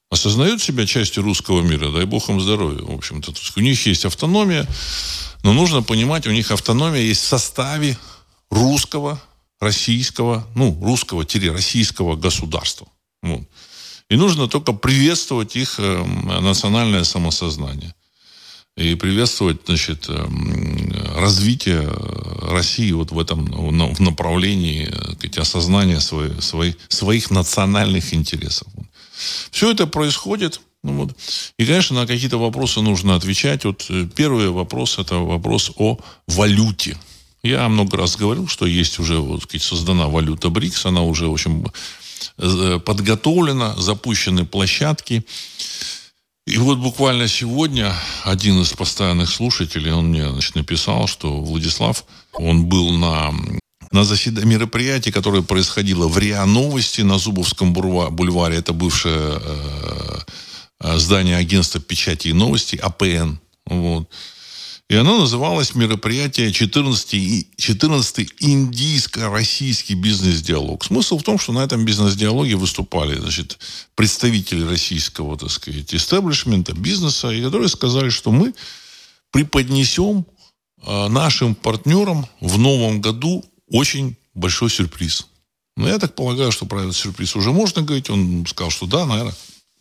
Осознают 0.10 0.62
себя 0.62 0.86
частью 0.86 1.24
русского 1.24 1.62
мира, 1.62 1.92
дай 1.92 2.06
бог 2.06 2.30
им 2.30 2.40
здоровья. 2.40 2.82
В 2.82 2.96
общем-то, 2.96 3.34
у 3.58 3.60
них 3.60 3.86
есть 3.86 4.06
автономия, 4.06 4.66
но 5.44 5.52
нужно 5.52 5.84
понимать, 5.84 6.26
у 6.26 6.32
них 6.32 6.52
автономия 6.52 7.02
есть 7.02 7.24
в 7.24 7.28
составе 7.28 7.98
русского, 8.50 9.22
российского, 9.60 10.48
ну, 10.56 10.80
русского-российского 10.82 12.16
государства. 12.16 12.88
Вот. 13.22 13.42
И 14.10 14.16
нужно 14.16 14.48
только 14.48 14.72
приветствовать 14.72 15.58
их 15.58 15.76
э, 15.78 16.06
национальное 16.40 17.04
самосознание 17.04 17.94
и 18.76 18.96
приветствовать 18.96 19.62
значит, 19.66 20.10
эм, 20.10 20.92
развитие 21.16 21.88
России 22.42 22.92
вот 22.92 23.12
в 23.12 23.20
этом 23.20 23.46
в 23.46 24.00
направлении 24.02 24.92
сказать, 25.14 25.38
осознания 25.38 26.00
своих, 26.00 26.44
своих, 26.44 26.76
своих 26.88 27.30
национальных 27.30 28.14
интересов. 28.14 28.68
Все 29.52 29.72
это 29.72 29.86
происходит. 29.88 30.60
Ну, 30.84 30.98
вот. 30.98 31.16
И, 31.58 31.66
конечно, 31.66 32.02
на 32.02 32.08
какие-то 32.08 32.38
вопросы 32.38 32.82
нужно 32.82 33.16
отвечать. 33.16 33.64
Вот 33.64 33.86
э, 33.90 34.06
первый 34.16 34.50
вопрос– 34.50 34.98
это 35.00 35.16
вопрос 35.16 35.72
о 35.78 35.98
валюте. 36.28 36.98
Я 37.42 37.70
много 37.70 37.98
раз 37.98 38.18
говорил, 38.18 38.48
что 38.48 38.66
есть 38.66 39.00
уже 39.00 39.18
вот, 39.18 39.44
сказать, 39.44 39.64
создана 39.64 40.08
валюта 40.08 40.50
БРИКС, 40.50 40.86
она 40.88 41.04
уже, 41.04 41.28
в 41.28 41.34
общем, 41.34 41.72
э, 42.38 42.80
подготовлена, 42.84 43.76
запущены 43.78 44.46
площадки. 44.46 45.26
И 46.46 46.58
вот 46.58 46.78
буквально 46.78 47.28
сегодня 47.28 47.94
один 48.24 48.62
из 48.62 48.74
постоянных 48.74 49.30
слушателей, 49.30 49.92
он 49.92 50.08
мне 50.08 50.30
значит, 50.30 50.56
написал, 50.56 51.08
что 51.08 51.42
Владислав, 51.42 52.04
он 52.34 52.66
был 52.66 52.92
на 52.92 53.34
на 53.92 54.04
заседании 54.06 54.56
мероприятии, 54.56 55.12
которое 55.12 55.44
происходило 55.44 56.08
в 56.08 56.18
РИА 56.18 56.46
Новости 56.46 57.02
на 57.02 57.20
Зубовском 57.20 57.74
бульваре. 57.74 58.58
Это 58.58 58.74
бывшее 58.74 59.40
э, 59.40 60.20
э, 60.80 60.98
здание 60.98 61.38
агентства 61.38 61.80
печати 61.80 62.30
и 62.30 62.34
новостей, 62.34 62.80
АПН. 62.80 63.38
Вот. 63.68 64.10
И 64.90 64.96
оно 64.96 65.20
называлось 65.20 65.76
мероприятие 65.76 66.52
14, 66.52 67.56
14 67.58 68.34
индийско-российский 68.40 69.96
бизнес-диалог. 69.96 70.84
Смысл 70.84 71.18
в 71.18 71.24
том, 71.24 71.40
что 71.40 71.54
на 71.54 71.64
этом 71.64 71.86
бизнес-диалоге 71.86 72.56
выступали 72.56 73.18
значит, 73.18 73.58
представители 73.96 74.64
российского, 74.64 75.38
так 75.38 75.52
сказать, 75.52 75.96
истеблишмента, 75.96 76.74
бизнеса, 76.74 77.30
и 77.32 77.42
которые 77.42 77.70
сказали, 77.70 78.10
что 78.10 78.32
мы 78.32 78.54
преподнесем 79.32 80.26
э, 80.86 81.08
нашим 81.08 81.56
партнерам 81.56 82.28
в 82.42 82.58
новом 82.60 83.02
году 83.02 83.44
очень 83.70 84.16
большой 84.34 84.70
сюрприз. 84.70 85.28
Но 85.76 85.88
я 85.88 85.98
так 85.98 86.14
полагаю, 86.14 86.52
что 86.52 86.66
про 86.66 86.84
этот 86.84 86.96
сюрприз 86.96 87.36
уже 87.36 87.52
можно 87.52 87.82
говорить. 87.82 88.10
Он 88.10 88.46
сказал, 88.46 88.70
что 88.70 88.86
да, 88.86 89.06
наверное, 89.06 89.34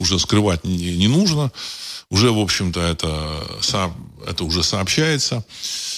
уже 0.02 0.18
скрывать 0.18 0.64
не, 0.64 0.96
не 0.96 1.08
нужно. 1.08 1.50
Уже, 2.10 2.30
в 2.30 2.38
общем-то, 2.38 2.80
это, 2.80 3.46
это 4.26 4.44
уже 4.44 4.62
сообщается. 4.62 5.44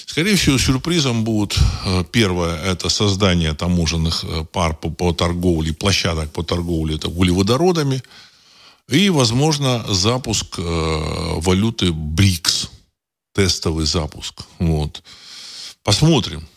Скорее 0.05 0.37
всего, 0.37 0.57
сюрпризом 0.57 1.25
будут, 1.25 1.57
э, 1.85 2.05
первое, 2.09 2.55
это 2.71 2.87
создание 2.87 3.53
таможенных 3.53 4.23
э, 4.23 4.45
пар 4.45 4.75
по, 4.75 4.89
по 4.89 5.11
торговле, 5.11 5.73
площадок 5.73 6.31
по 6.31 6.41
торговле 6.41 6.95
это 6.95 7.09
углеводородами. 7.09 8.01
И, 8.87 9.09
возможно, 9.09 9.85
запуск 9.89 10.57
э, 10.57 10.61
валюты 10.61 11.91
БРИКС. 11.91 12.69
Тестовый 13.33 13.85
запуск. 13.85 14.43
Вот. 14.59 15.03
Посмотрим. 15.83 16.47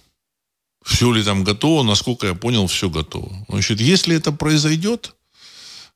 Все 0.85 1.12
ли 1.12 1.25
там 1.25 1.43
готово, 1.43 1.83
насколько 1.83 2.28
я 2.28 2.35
понял, 2.35 2.69
все 2.69 2.88
готово. 2.88 3.45
Значит, 3.49 3.81
если 3.81 4.14
это 4.14 4.31
произойдет, 4.31 5.14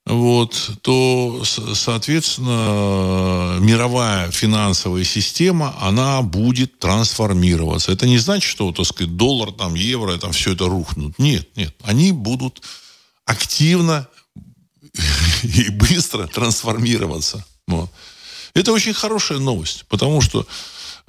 вот, 0.04 0.72
то, 0.82 1.44
соответственно, 1.44 3.58
мировая 3.60 4.32
финансовая 4.32 5.04
система, 5.04 5.76
она 5.80 6.22
будет 6.22 6.80
трансформироваться. 6.80 7.92
Это 7.92 8.06
не 8.06 8.18
значит, 8.18 8.50
что, 8.50 8.72
так 8.72 8.84
сказать, 8.84 9.16
доллар, 9.16 9.52
там, 9.52 9.74
евро, 9.74 10.18
там 10.18 10.32
все 10.32 10.54
это 10.54 10.66
рухнут. 10.66 11.18
Нет, 11.18 11.56
нет. 11.56 11.74
Они 11.84 12.10
будут 12.10 12.62
активно 13.26 14.08
и 15.44 15.70
быстро 15.70 16.26
трансформироваться. 16.26 17.44
Вот. 17.68 17.88
Это 18.54 18.72
очень 18.72 18.94
хорошая 18.94 19.38
новость, 19.38 19.84
потому 19.88 20.20
что 20.20 20.44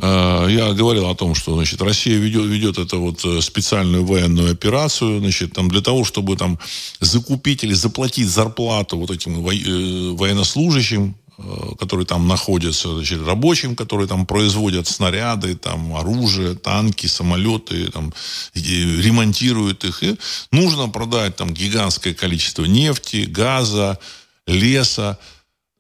я 0.02 0.74
говорил 0.74 1.10
о 1.10 1.16
том, 1.16 1.36
что 1.36 1.54
значит, 1.56 1.82
Россия 1.82 2.18
ведет, 2.18 2.46
ведет 2.46 2.78
это 2.78 2.98
вот 2.98 3.24
э, 3.26 3.42
специальную 3.42 4.06
военную 4.06 4.52
операцию 4.52 5.20
значит, 5.20 5.54
там, 5.54 5.70
для 5.70 5.82
того, 5.82 6.04
чтобы 6.04 6.36
там, 6.36 6.58
закупить 7.00 7.64
или 7.64 7.74
заплатить 7.74 8.28
зарплату 8.28 8.98
вот 8.98 9.12
этим 9.12 9.46
э, 9.48 10.16
военнослужащим 10.16 11.16
э, 11.38 11.76
которые 11.80 12.08
там 12.08 12.28
находятся, 12.28 12.94
значит, 12.94 13.22
рабочим, 13.26 13.76
которые 13.76 14.08
там 14.08 14.26
производят 14.26 14.88
снаряды, 14.88 15.56
там, 15.56 15.96
оружие, 15.96 16.56
танки, 16.56 17.06
самолеты, 17.08 17.92
там, 17.92 18.14
ремонтируют 18.56 19.86
их. 19.86 20.04
И 20.04 20.18
нужно 20.52 20.90
продать 20.90 21.36
там 21.36 21.54
гигантское 21.54 22.14
количество 22.14 22.66
нефти, 22.66 23.26
газа, 23.30 24.00
леса. 24.48 25.20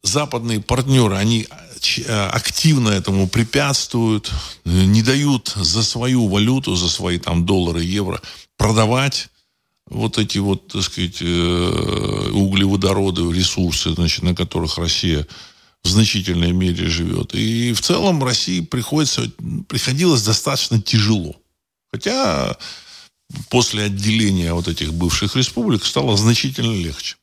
Западные 0.03 0.59
партнеры, 0.59 1.15
они 1.15 1.47
э, 2.05 2.27
активно 2.27 2.89
этому 2.89 3.27
препятствуют, 3.27 4.31
не 4.65 5.01
дают 5.01 5.53
за 5.55 5.81
свою 5.81 6.27
валюту, 6.27 6.75
за 6.75 6.89
свои 6.89 7.17
там 7.19 7.45
доллары, 7.45 7.83
евро 7.83 8.21
продавать 8.57 9.29
вот 9.89 10.17
эти 10.17 10.39
вот, 10.39 10.67
так 10.67 10.83
сказать, 10.83 11.21
э, 11.21 12.29
углеводороды, 12.33 13.31
ресурсы, 13.31 13.93
значит, 13.93 14.23
на 14.23 14.35
которых 14.35 14.77
Россия 14.77 15.27
в 15.83 15.89
значительной 15.89 16.51
мере 16.51 16.87
живет. 16.89 17.35
И 17.35 17.73
в 17.73 17.81
целом 17.81 18.23
России 18.23 18.61
приходится, 18.61 19.29
приходилось 19.67 20.23
достаточно 20.23 20.81
тяжело. 20.81 21.35
Хотя 21.91 22.57
после 23.49 23.83
отделения 23.83 24.53
вот 24.53 24.67
этих 24.67 24.93
бывших 24.93 25.35
республик 25.35 25.85
стало 25.85 26.17
значительно 26.17 26.73
легче. 26.73 27.17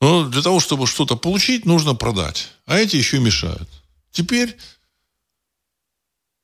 Но 0.00 0.28
для 0.28 0.42
того, 0.42 0.60
чтобы 0.60 0.86
что-то 0.86 1.16
получить, 1.16 1.66
нужно 1.66 1.94
продать. 1.94 2.48
А 2.66 2.78
эти 2.78 2.96
еще 2.96 3.18
мешают. 3.18 3.68
Теперь 4.12 4.56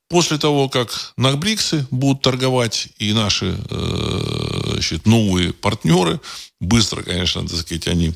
После 0.08 0.38
того, 0.38 0.68
как 0.68 1.12
на 1.16 1.34
БРИКСы 1.34 1.86
будут 1.90 2.22
торговать 2.22 2.88
и 2.98 3.12
наши 3.12 3.58
э, 3.68 4.70
значит, 4.72 5.06
новые 5.06 5.52
партнеры, 5.52 6.20
быстро, 6.60 7.02
конечно, 7.02 7.48
так 7.48 7.58
сказать, 7.58 7.88
они 7.88 8.12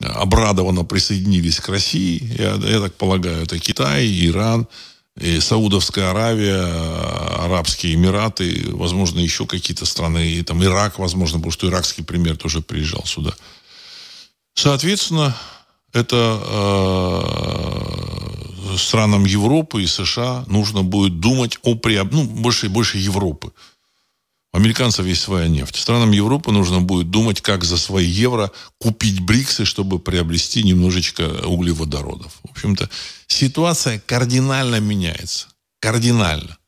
обрадованно 0.00 0.84
присоединились 0.84 1.60
к 1.60 1.68
России. 1.68 2.34
Я, 2.38 2.54
я 2.54 2.80
так 2.80 2.94
полагаю, 2.96 3.44
это 3.44 3.58
Китай, 3.58 4.06
Иран, 4.26 4.66
и 5.18 5.40
Саудовская 5.40 6.10
Аравия, 6.10 6.64
Арабские 7.44 7.94
Эмираты, 7.94 8.66
возможно, 8.68 9.18
еще 9.18 9.46
какие-то 9.46 9.86
страны, 9.86 10.30
и 10.30 10.42
там 10.42 10.62
Ирак, 10.62 10.98
возможно, 10.98 11.38
потому 11.38 11.52
что 11.52 11.68
иракский 11.68 12.04
пример 12.04 12.36
тоже 12.36 12.60
приезжал 12.60 13.04
сюда. 13.04 13.34
Соответственно, 14.58 15.34
это 15.92 16.40
э, 16.42 17.22
странам 18.76 19.24
Европы 19.24 19.84
и 19.84 19.86
США 19.86 20.44
нужно 20.48 20.82
будет 20.82 21.20
думать 21.20 21.60
о 21.62 21.76
приоб... 21.76 22.10
ну, 22.10 22.24
больше 22.24 22.66
и 22.66 22.68
больше 22.68 22.98
Европы. 22.98 23.52
У 24.52 24.56
американцев 24.56 25.06
есть 25.06 25.20
своя 25.20 25.46
нефть. 25.46 25.76
Странам 25.76 26.10
Европы 26.10 26.50
нужно 26.50 26.80
будет 26.80 27.08
думать, 27.08 27.40
как 27.40 27.62
за 27.62 27.76
свои 27.76 28.06
евро 28.06 28.50
купить 28.78 29.20
БРИКСы, 29.20 29.64
чтобы 29.64 30.00
приобрести 30.00 30.64
немножечко 30.64 31.22
углеводородов. 31.46 32.40
В 32.42 32.50
общем-то, 32.50 32.90
ситуация 33.28 34.00
кардинально 34.00 34.80
меняется. 34.80 35.46
Кардинально. 35.78 36.58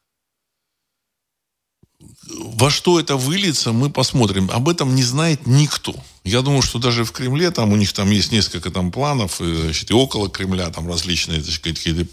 Во 2.39 2.71
что 2.71 3.01
это 3.01 3.17
выльется, 3.17 3.73
мы 3.73 3.91
посмотрим. 3.91 4.51
Об 4.53 4.69
этом 4.69 4.95
не 4.95 5.03
знает 5.03 5.47
никто. 5.47 5.95
Я 6.25 6.43
думаю, 6.43 6.63
что 6.63 6.79
даже 6.79 7.05
в 7.05 7.13
Кремле, 7.13 7.51
там 7.51 7.73
у 7.73 7.77
них 7.77 7.93
там 7.93 8.11
есть 8.11 8.31
несколько 8.31 8.71
там 8.71 8.93
планов, 8.93 9.41
и, 9.41 9.55
значит, 9.55 9.91
и 9.91 9.95
около 9.95 10.29
Кремля 10.29 10.69
там 10.71 10.87
различные 10.87 11.41
так 11.41 11.51
сказать, 11.51 11.79
какие-то 11.79 12.07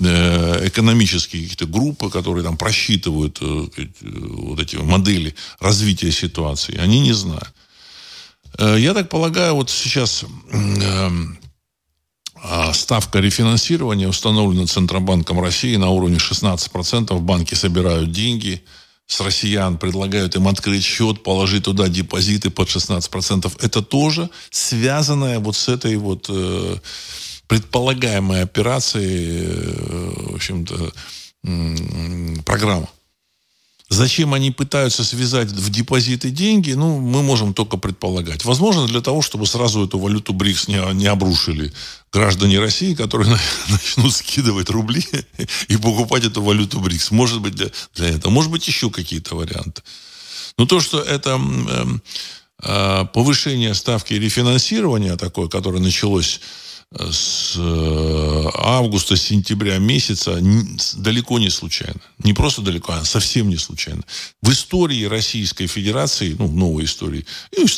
э, 0.00 0.66
экономические 0.66 1.42
какие-то 1.42 1.66
группы, 1.66 2.10
которые 2.10 2.44
там 2.44 2.56
просчитывают 2.56 3.38
э, 3.40 3.68
вот 4.10 4.60
эти 4.60 4.76
модели 4.76 5.34
развития 5.60 6.10
ситуации. 6.10 6.76
Они 6.76 7.00
не 7.00 7.12
знают. 7.12 7.52
Э, 8.58 8.76
я 8.78 8.92
так 8.94 9.08
полагаю, 9.08 9.54
вот 9.54 9.70
сейчас 9.70 10.24
э, 10.52 11.10
а 12.42 12.74
ставка 12.74 13.20
рефинансирования 13.20 14.08
установлена 14.08 14.66
Центробанком 14.66 15.40
России 15.40 15.76
на 15.76 15.88
уровне 15.88 16.16
16%. 16.16 17.18
Банки 17.20 17.54
собирают 17.54 18.10
деньги– 18.10 18.62
с 19.06 19.20
россиян, 19.20 19.78
предлагают 19.78 20.34
им 20.34 20.48
открыть 20.48 20.84
счет, 20.84 21.22
положить 21.22 21.64
туда 21.64 21.88
депозиты 21.88 22.50
под 22.50 22.68
16%. 22.68 23.52
Это 23.60 23.82
тоже 23.82 24.28
связанное 24.50 25.38
вот 25.38 25.56
с 25.56 25.68
этой 25.68 25.96
вот 25.96 26.26
э, 26.28 26.76
предполагаемой 27.46 28.42
операцией, 28.42 29.44
э, 29.46 30.30
в 30.30 30.34
общем-то, 30.34 30.92
э, 31.44 32.36
программа. 32.44 32.88
Зачем 33.88 34.34
они 34.34 34.50
пытаются 34.50 35.04
связать 35.04 35.48
в 35.48 35.70
депозиты 35.70 36.30
деньги, 36.30 36.72
ну, 36.72 36.98
мы 36.98 37.22
можем 37.22 37.54
только 37.54 37.76
предполагать. 37.76 38.44
Возможно, 38.44 38.88
для 38.88 39.00
того, 39.00 39.22
чтобы 39.22 39.46
сразу 39.46 39.86
эту 39.86 40.00
валюту 40.00 40.32
БРИКС 40.32 40.66
не, 40.66 40.94
не 40.94 41.06
обрушили 41.06 41.72
граждане 42.12 42.58
России, 42.58 42.94
которые 42.94 43.38
начнут 43.68 44.12
скидывать 44.12 44.70
рубли 44.70 45.04
и 45.68 45.76
покупать 45.76 46.24
эту 46.24 46.42
валюту 46.42 46.80
БРИКС. 46.80 47.12
Может 47.12 47.40
быть, 47.40 47.54
для, 47.54 47.70
для 47.94 48.08
этого. 48.08 48.32
Может 48.32 48.50
быть, 48.50 48.66
еще 48.66 48.90
какие-то 48.90 49.36
варианты. 49.36 49.82
Но 50.58 50.66
то, 50.66 50.80
что 50.80 51.00
это 51.00 51.40
э, 52.62 53.04
повышение 53.14 53.72
ставки 53.72 54.14
рефинансирования 54.14 55.16
такое, 55.16 55.46
которое 55.46 55.80
началось 55.80 56.40
с 56.94 57.56
э, 57.56 58.50
августа, 58.54 59.16
сентября 59.16 59.78
месяца 59.78 60.40
далеко 60.94 61.38
не 61.38 61.50
случайно. 61.50 62.00
Не 62.18 62.32
просто 62.32 62.62
далеко, 62.62 62.92
а 62.92 63.04
совсем 63.04 63.48
не 63.48 63.56
случайно. 63.56 64.02
В 64.40 64.50
истории 64.50 65.04
Российской 65.04 65.66
Федерации, 65.66 66.36
ну, 66.38 66.46
в 66.46 66.54
новой 66.54 66.84
истории, 66.84 67.26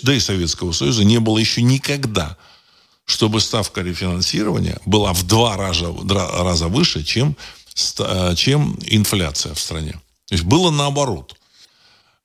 да 0.03 0.15
и 0.15 0.21
Советского 0.21 0.73
Союза 0.73 1.05
не 1.05 1.21
было 1.21 1.39
еще 1.39 1.63
никогда, 1.63 2.37
чтобы 3.07 3.41
ставка 3.41 3.81
рефинансирования 3.81 4.79
была 4.85 5.15
в 5.15 5.27
два 5.27 5.57
раза, 5.57 5.87
раза 6.43 6.69
выше, 6.69 7.03
чем, 7.03 7.35
э, 7.99 8.35
чем 8.37 8.79
инфляция 8.85 9.55
в 9.55 9.61
стране. 9.61 9.93
То 10.27 10.35
есть 10.35 10.45
было 10.45 10.71
наоборот. 10.71 11.35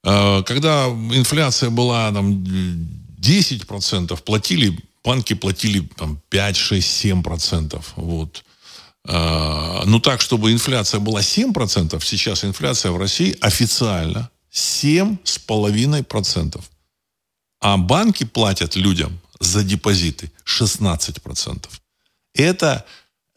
Э, 0.04 0.42
когда 0.42 0.88
инфляция 0.88 1.70
была 1.70 2.12
там, 2.12 2.44
10%, 3.18 4.22
платили 4.22 4.78
банки 5.04 5.34
платили 5.34 5.80
там, 5.96 6.20
5, 6.30 6.56
6, 6.56 6.90
7 6.90 7.22
процентов. 7.22 7.92
Вот. 7.96 8.44
А, 9.06 9.82
ну 9.86 10.00
так, 10.00 10.20
чтобы 10.20 10.52
инфляция 10.52 11.00
была 11.00 11.22
7 11.22 11.52
процентов, 11.52 12.06
сейчас 12.06 12.44
инфляция 12.44 12.92
в 12.92 12.98
России 12.98 13.36
официально 13.40 14.30
7,5 14.52 16.04
процентов. 16.04 16.70
А 17.60 17.76
банки 17.76 18.24
платят 18.24 18.76
людям 18.76 19.20
за 19.40 19.62
депозиты 19.62 20.30
16 20.44 21.22
процентов. 21.22 21.80
Это 22.34 22.84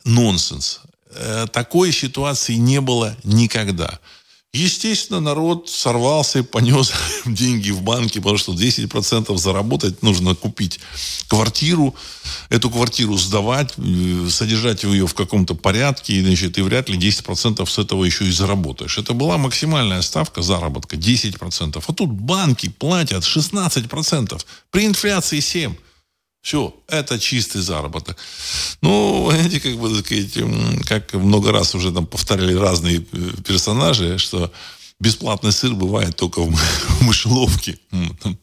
нонсенс. 0.06 0.82
Э, 1.12 1.48
такой 1.52 1.92
ситуации 1.92 2.56
не 2.56 2.82
было 2.82 3.16
никогда. 3.24 4.00
Естественно, 4.58 5.20
народ 5.20 5.70
сорвался 5.70 6.40
и 6.40 6.42
понес 6.42 6.92
деньги 7.26 7.70
в 7.70 7.84
банки, 7.84 8.18
потому 8.18 8.38
что 8.38 8.54
10% 8.54 9.38
заработать 9.38 10.02
нужно 10.02 10.34
купить 10.34 10.80
квартиру, 11.28 11.94
эту 12.50 12.72
квартиру 12.72 13.18
сдавать, 13.18 13.74
э, 13.78 14.28
содержать 14.30 14.84
ее 14.84 15.06
в 15.06 15.14
каком-то 15.14 15.54
порядке, 15.54 16.24
значит, 16.24 16.58
и 16.58 16.62
вряд 16.62 16.90
ли 16.90 16.98
10% 16.98 17.70
с 17.70 17.78
этого 17.78 18.04
еще 18.04 18.26
и 18.26 18.32
заработаешь. 18.32 18.98
Это 18.98 19.14
была 19.14 19.38
максимальная 19.38 20.02
ставка 20.02 20.42
заработка, 20.42 20.96
10%. 20.96 21.84
А 21.88 21.94
тут 21.94 22.10
банки 22.10 22.70
платят 22.70 23.24
16%, 23.24 24.44
при 24.72 24.86
инфляции 24.86 25.38
7%. 25.38 25.76
Все, 26.42 26.74
это 26.88 27.20
чистый 27.20 27.62
заработок. 27.62 28.18
Ну, 28.82 29.30
знаете, 29.32 29.60
как 29.60 29.78
бы, 29.78 30.04
как 30.86 31.14
много 31.14 31.52
раз 31.52 31.76
уже 31.76 31.92
там 31.92 32.06
повторяли 32.06 32.54
разные 32.54 33.00
э, 33.00 33.32
персонажи, 33.46 34.18
что 34.18 34.52
бесплатный 35.00 35.52
сыр 35.52 35.74
бывает 35.74 36.16
только 36.16 36.42
в 36.42 37.02
мышеловке. 37.02 37.80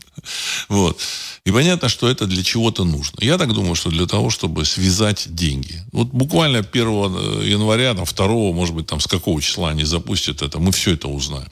Вот. 0.68 0.98
И 1.44 1.50
понятно, 1.50 1.90
что 1.90 2.08
это 2.08 2.26
для 2.26 2.42
чего-то 2.42 2.84
нужно. 2.84 3.18
Я 3.20 3.36
так 3.36 3.52
думаю, 3.52 3.74
что 3.74 3.90
для 3.90 4.06
того, 4.06 4.30
чтобы 4.30 4.64
связать 4.64 5.26
деньги. 5.34 5.82
Вот 5.92 6.08
буквально 6.08 6.60
1 6.60 6.86
э, 6.86 7.44
января, 7.44 7.94
там, 7.94 8.06
2, 8.06 8.26
может 8.52 8.74
быть, 8.74 8.86
там, 8.86 9.00
с 9.00 9.06
какого 9.06 9.42
числа 9.42 9.70
они 9.70 9.84
запустят 9.84 10.40
это, 10.40 10.58
мы 10.58 10.72
все 10.72 10.92
это 10.92 11.08
узнаем. 11.08 11.50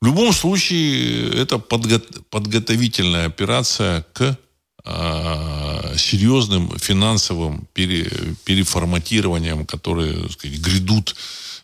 В 0.00 0.06
любом 0.06 0.32
случае, 0.32 1.30
это 1.42 1.56
подго- 1.56 2.22
подготовительная 2.30 3.26
операция 3.26 4.06
к 4.14 4.38
серьезным 5.96 6.78
финансовым 6.78 7.66
пере, 7.72 8.10
переформатированием, 8.44 9.66
которые 9.66 10.28
сказать, 10.30 10.58
грядут 10.60 11.16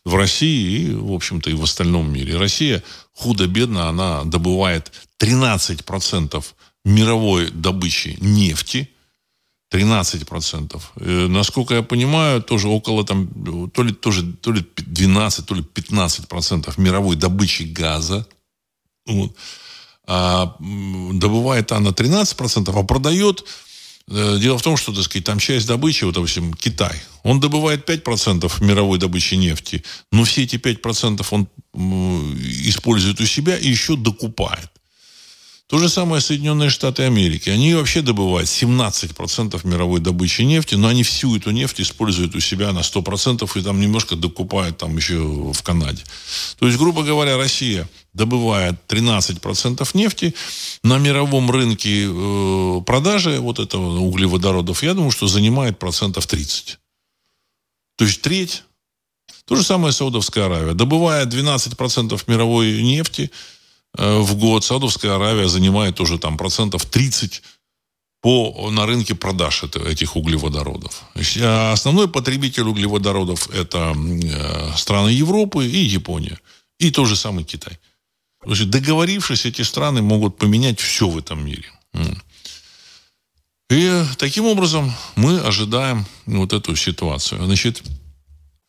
в 0.05 0.15
России 0.15 0.81
и, 0.81 0.95
в 0.95 1.13
общем-то, 1.13 1.51
и 1.51 1.55
в 1.55 1.63
остальном 1.63 2.13
мире. 2.13 2.37
Россия 2.37 2.83
худо-бедно, 3.13 3.89
она 3.89 4.25
добывает 4.25 4.93
13% 5.19 6.45
мировой 6.85 7.51
добычи 7.51 8.19
нефти, 8.21 8.91
13%. 9.73 10.81
И, 11.01 11.29
насколько 11.29 11.75
я 11.75 11.83
понимаю, 11.83 12.43
тоже 12.43 12.69
около 12.69 13.05
там, 13.05 13.29
то 13.71 13.83
ли, 13.83 13.93
тоже, 13.93 14.33
то 14.35 14.53
ли 14.53 14.65
12, 14.77 15.47
то 15.47 15.55
ли 15.55 15.63
15% 15.63 16.75
мировой 16.77 17.17
добычи 17.17 17.63
газа. 17.63 18.27
Вот 19.07 19.35
а 20.07 20.57
добывает 20.61 21.73
она 21.73 21.91
13%, 21.91 22.79
а 22.79 22.83
продает 22.83 23.45
Э, 24.07 24.37
дело 24.39 24.59
в 24.59 24.63
том, 24.63 24.77
что, 24.77 24.93
так 24.93 25.05
сказать, 25.05 25.25
там 25.25 25.39
часть 25.39 25.67
добычи, 25.67 26.05
вот, 26.05 26.15
допустим, 26.15 26.53
Китай, 26.55 27.01
он 27.23 27.41
добывает 27.41 27.89
5% 27.89 28.63
мировой 28.63 28.99
добычи 28.99 29.35
нефти, 29.35 29.83
но 30.13 30.25
все 30.25 30.43
эти 30.43 30.57
5% 30.57 31.27
он 31.31 31.49
использует 32.67 33.21
у 33.21 33.27
себя 33.27 33.57
и 33.57 33.69
еще 33.69 33.97
докупает. 33.97 34.71
То 35.75 35.81
же 35.81 35.89
самое 35.89 36.23
Соединенные 36.23 36.71
Штаты 36.71 37.03
Америки. 37.03 37.51
Они 37.51 37.75
вообще 37.75 38.01
добывают 38.01 38.49
17% 38.49 39.67
мировой 39.67 39.99
добычи 39.99 40.43
нефти, 40.43 40.77
но 40.77 40.87
они 40.87 41.03
всю 41.03 41.37
эту 41.37 41.51
нефть 41.51 41.81
используют 41.81 42.37
у 42.37 42.41
себя 42.41 42.73
на 42.73 42.83
100% 42.83 43.51
и 43.57 43.61
там 43.61 43.81
немножко 43.81 44.15
докупают 44.15 44.79
там 44.79 44.97
еще 44.97 45.17
в 45.53 45.63
Канаде. 45.65 46.05
То 46.61 46.67
есть, 46.67 46.79
грубо 46.79 47.03
говоря, 47.03 47.37
Россия 47.37 47.89
добывает 48.13 48.77
13% 48.87 49.85
нефти 49.95 50.33
на 50.85 50.99
мировом 50.99 51.51
рынке 51.51 52.07
э, 52.07 52.81
продажи 52.87 53.41
вот 53.41 53.59
этого 53.59 53.99
углеводородов, 53.99 54.81
я 54.85 54.95
думаю, 54.95 55.11
что 55.11 55.27
занимает 55.27 55.81
процентов 55.81 56.29
30. 56.29 56.79
То 57.97 58.05
есть 58.05 58.23
треть. 58.23 58.63
То 59.45 59.57
же 59.57 59.65
самое 59.65 59.93
Саудовская 59.93 60.47
Аравия. 60.47 60.75
Добывая 60.75 61.27
12% 61.27 62.23
мировой 62.29 62.81
нефти, 62.81 63.33
в 63.97 64.35
год 64.37 64.65
Саудовская 64.65 65.15
Аравия 65.15 65.49
занимает 65.49 66.01
уже 66.01 66.19
там 66.19 66.37
процентов 66.37 66.85
30 66.85 67.43
по, 68.25 68.71
на 68.71 68.87
рынке 68.87 69.15
продаж 69.15 69.65
этих 69.65 70.17
углеводородов. 70.17 71.03
А 71.43 71.73
основной 71.73 72.09
потребитель 72.09 72.63
углеводородов 72.63 73.51
это 73.51 73.95
э, 73.95 74.77
страны 74.77 75.11
Европы 75.11 75.67
и 75.67 75.79
Япония. 75.79 76.39
И 76.79 76.91
тот 76.91 77.07
же 77.07 77.17
самый 77.17 77.45
Китай. 77.45 77.79
То 78.43 78.51
есть, 78.51 78.71
договорившись, 78.71 79.45
эти 79.45 79.63
страны 79.63 80.01
могут 80.01 80.39
поменять 80.39 80.81
все 80.81 81.07
в 81.07 81.19
этом 81.19 81.45
мире. 81.45 81.71
И 83.71 84.05
таким 84.17 84.47
образом 84.47 84.93
мы 85.17 85.41
ожидаем 85.41 86.07
вот 86.27 86.53
эту 86.53 86.77
ситуацию. 86.77 87.45
Значит, 87.45 87.83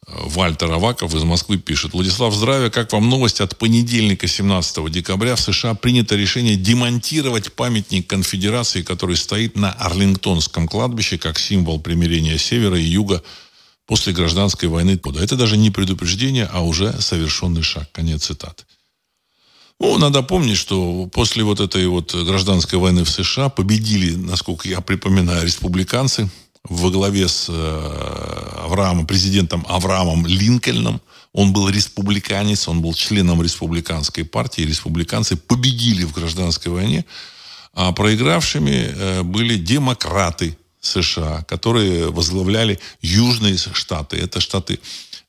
Вальтер 0.08 0.72
Аваков 0.72 1.16
из 1.16 1.24
Москвы 1.24 1.58
пишет. 1.58 1.94
Владислав, 1.94 2.34
здравия. 2.34 2.70
Как 2.70 2.94
вам 2.94 3.10
новость 3.10 3.42
от 3.42 3.58
понедельника, 3.58 4.28
17 4.28 4.92
декабря, 4.92 5.36
в 5.36 5.42
США 5.42 5.74
принято 5.74 6.16
решение 6.16 6.56
демонтировать 6.56 7.54
памятник 7.54 8.08
конфедерации, 8.08 8.84
который 8.84 9.16
стоит 9.16 9.56
на 9.58 9.72
Арлингтонском 9.72 10.68
кладбище, 10.68 11.18
как 11.18 11.40
символ 11.40 11.80
примирения 11.80 12.38
севера 12.38 12.80
и 12.80 12.84
юга 12.84 13.24
после 13.88 14.14
гражданской 14.14 14.70
войны. 14.70 15.00
Это 15.20 15.36
даже 15.36 15.58
не 15.58 15.72
предупреждение, 15.72 16.48
а 16.52 16.62
уже 16.62 17.02
совершенный 17.02 17.64
шаг. 17.64 17.92
Конец 17.92 18.26
цитаты. 18.26 18.64
Ну, 19.80 19.98
надо 19.98 20.22
помнить, 20.22 20.58
что 20.58 21.08
после 21.08 21.44
вот 21.44 21.60
этой 21.60 21.88
вот 21.88 22.14
гражданской 22.14 22.78
войны 22.78 23.04
в 23.04 23.10
США 23.10 23.50
победили, 23.50 24.16
насколько 24.16 24.70
я 24.70 24.82
припоминаю, 24.82 25.44
республиканцы– 25.44 26.30
во 26.70 26.90
главе 26.90 27.28
с 27.28 27.48
э, 27.50 28.62
Авраамом, 28.64 29.06
президентом 29.06 29.66
Авраамом 29.68 30.26
Линкольном. 30.26 31.02
Он 31.34 31.54
был 31.54 31.70
республиканец, 31.70 32.68
он 32.68 32.82
был 32.82 32.94
членом 32.94 33.42
республиканской 33.42 34.24
партии. 34.24 34.62
Республиканцы 34.62 35.36
победили 35.36 36.04
в 36.06 36.14
гражданской 36.14 36.72
войне, 36.72 37.06
а 37.74 37.92
проигравшими 37.92 38.94
э, 38.96 39.24
были 39.24 39.58
демократы 39.58 40.58
США, 40.80 41.44
которые 41.44 42.12
возглавляли 42.12 42.80
южные 43.02 43.58
штаты. 43.58 44.18
Это 44.18 44.40
штаты 44.40 44.80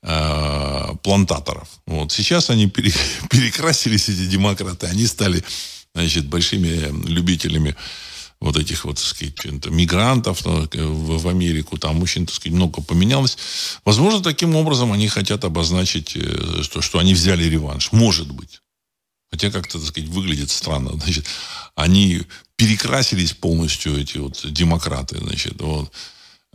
э, 0.03 0.94
плантаторов. 1.03 1.68
Вот. 1.87 2.12
Сейчас 2.12 2.51
они 2.51 2.66
перекрасились, 3.31 4.09
эти 4.09 4.27
демократы. 4.27 4.87
Они 4.87 5.07
стали 5.07 5.44
значит, 5.94 6.27
большими 6.27 7.09
любителями 7.09 7.75
вот 8.40 8.57
этих 8.57 8.85
вот, 8.85 8.96
так 8.96 9.05
сказать, 9.05 9.66
мигрантов 9.66 10.44
ну, 10.44 10.68
в, 11.18 11.29
Америку, 11.29 11.79
там 11.79 12.03
очень, 12.03 12.27
так 12.27 12.35
сказать, 12.35 12.55
много 12.55 12.83
поменялось. 12.83 13.38
Возможно, 13.85 14.22
таким 14.22 14.57
образом 14.57 14.92
они 14.92 15.09
хотят 15.09 15.44
обозначить, 15.44 16.12
э, 16.16 16.62
что, 16.62 16.83
что 16.83 16.99
они 16.99 17.14
взяли 17.14 17.44
реванш. 17.44 17.92
Может 17.92 18.31
быть. 18.31 18.61
Хотя 19.31 19.51
как-то, 19.51 19.79
так 19.79 19.88
сказать, 19.88 20.11
выглядит 20.11 20.51
странно. 20.51 20.92
Значит, 21.03 21.27
они 21.75 22.22
перекрасились 22.57 23.33
полностью, 23.33 24.01
эти 24.01 24.18
вот 24.18 24.40
демократы, 24.51 25.18
значит, 25.18 25.61
вот. 25.61 25.92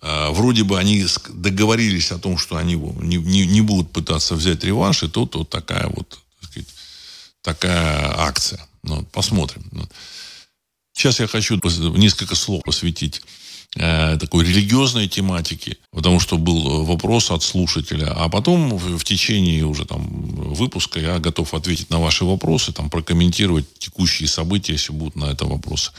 А, 0.01 0.31
вроде 0.31 0.63
бы 0.63 0.79
они 0.79 1.05
договорились 1.29 2.11
о 2.11 2.17
том, 2.17 2.39
что 2.39 2.57
они 2.57 2.73
не, 2.73 3.17
не, 3.17 3.45
не 3.45 3.61
будут 3.61 3.91
пытаться 3.91 4.33
взять 4.33 4.63
реванш, 4.63 5.03
и 5.03 5.07
тут 5.07 5.35
вот 5.35 5.49
такая 5.49 5.87
вот, 5.87 6.09
так 6.09 6.49
сказать, 6.49 6.69
такая 7.43 8.19
акция. 8.19 8.67
Ну, 8.81 9.03
посмотрим. 9.11 9.63
Сейчас 11.01 11.19
я 11.19 11.25
хочу 11.25 11.59
несколько 11.95 12.35
слов 12.35 12.61
посвятить 12.63 13.23
э, 13.75 14.19
такой 14.19 14.45
религиозной 14.45 15.07
тематике, 15.07 15.77
потому 15.89 16.19
что 16.19 16.37
был 16.37 16.83
вопрос 16.83 17.31
от 17.31 17.41
слушателя, 17.41 18.13
а 18.15 18.29
потом 18.29 18.77
в, 18.77 19.03
течение 19.03 19.65
уже 19.65 19.85
там 19.85 20.05
выпуска 20.53 20.99
я 20.99 21.17
готов 21.17 21.55
ответить 21.55 21.89
на 21.89 21.99
ваши 21.99 22.23
вопросы, 22.23 22.71
там 22.71 22.91
прокомментировать 22.91 23.65
текущие 23.79 24.29
события, 24.29 24.73
если 24.73 24.93
будут 24.93 25.15
на 25.15 25.25
это 25.31 25.45
вопросы. 25.45 25.91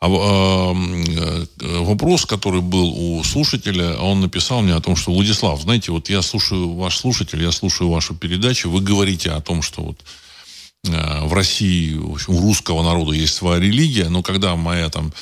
А, 0.00 0.06
э, 0.06 1.46
вопрос, 1.80 2.24
который 2.24 2.60
был 2.60 2.86
у 2.86 3.24
слушателя, 3.24 3.96
он 3.96 4.20
написал 4.20 4.62
мне 4.62 4.76
о 4.76 4.80
том, 4.80 4.94
что 4.94 5.10
Владислав, 5.10 5.60
знаете, 5.60 5.90
вот 5.90 6.08
я 6.08 6.22
слушаю 6.22 6.72
ваш 6.74 6.98
слушатель, 6.98 7.42
я 7.42 7.50
слушаю 7.50 7.90
вашу 7.90 8.14
передачу, 8.14 8.70
вы 8.70 8.80
говорите 8.80 9.32
о 9.32 9.40
том, 9.40 9.60
что 9.60 9.82
вот 9.82 9.98
Э, 10.02 10.25
в 10.92 11.32
России, 11.32 11.94
в 11.94 12.12
общем, 12.12 12.34
у 12.34 12.40
русского 12.40 12.82
народа 12.82 13.12
есть 13.12 13.34
своя 13.34 13.60
религия, 13.60 14.08
но 14.08 14.22
когда 14.22 14.56
моя 14.56 14.88
там 14.88 15.12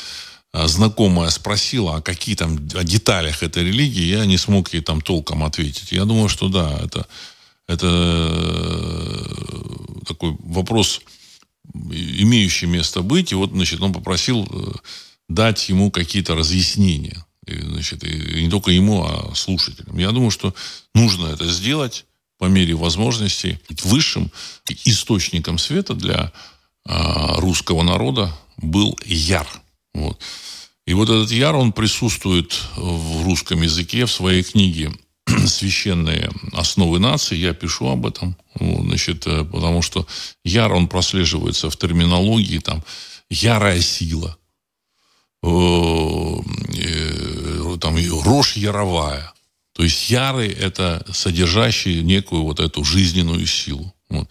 э, 0.53 0.66
знакомая 0.66 1.31
спросила, 1.31 1.96
а 1.96 2.03
какие 2.03 2.35
там 2.35 2.57
о 2.74 2.85
деталях 2.85 3.42
этой 3.42 3.64
религии, 3.64 4.05
я 4.05 4.27
не 4.27 4.38
смог 4.38 4.72
ей 4.74 4.81
там 4.81 5.00
толком 5.00 5.44
ответить. 5.44 5.92
Я 5.92 6.05
думаю, 6.05 6.29
что 6.29 6.48
да, 6.48 6.79
это, 6.83 7.07
это 7.66 7.87
э, 7.90 9.24
такой 10.07 10.37
вопрос, 10.40 11.00
имеющий 11.74 12.66
место 12.66 13.03
быть. 13.03 13.33
И 13.33 13.35
вот, 13.35 13.50
значит, 13.50 13.81
он 13.81 13.92
попросил 13.92 14.46
дать 15.29 15.68
ему 15.68 15.90
какие-то 15.90 16.35
разъяснения. 16.35 17.24
И, 17.46 17.59
значит, 17.59 18.05
и 18.05 18.42
не 18.42 18.50
только 18.50 18.70
ему, 18.70 19.05
а 19.05 19.35
слушателям. 19.35 19.98
Я 19.98 20.12
думаю, 20.12 20.31
что 20.31 20.55
нужно 20.94 21.27
это 21.27 21.46
сделать 21.46 22.07
по 22.38 22.47
мере 22.47 22.75
возможностей 22.75 23.59
высшим 23.83 24.31
источником 24.85 25.59
света 25.59 25.94
для 25.94 26.33
э, 26.87 26.92
русского 27.38 27.83
народа 27.83 28.37
был 28.57 28.99
яр. 29.05 29.47
Вот. 29.94 30.20
И 30.87 30.92
вот 30.92 31.09
этот 31.09 31.31
яр, 31.31 31.57
он 31.57 31.73
присутствует 31.73 32.61
в 32.77 33.25
русском 33.25 33.62
языке 33.62 34.05
в 34.05 34.12
своей 34.12 34.42
книге 34.42 34.92
«Священные 35.47 36.31
основы 36.53 36.99
нации». 36.99 37.37
Я 37.37 37.55
пишу 37.55 37.88
об 37.88 38.07
этом, 38.07 38.37
вот, 38.55 38.85
значит, 38.85 39.27
э, 39.27 39.44
потому 39.44 39.81
что 39.81 40.07
яр, 40.44 40.73
он 40.73 40.88
прослеживается 40.88 41.70
в 41.70 41.77
терминологии, 41.77 42.59
там, 42.59 42.85
ярая 43.31 43.81
сила, 43.81 44.37
э, 45.42 45.49
э, 46.75 47.79
там, 47.81 47.97
рожь 48.23 48.57
яровая, 48.57 49.33
то 49.74 49.82
есть 49.82 50.08
ярый– 50.08 50.48
это 50.66 51.04
содержащий 51.12 52.02
некую 52.02 52.42
вот 52.42 52.60
эту 52.60 52.84
жизненную 52.84 53.46
силу. 53.46 53.92
Вот. 54.08 54.28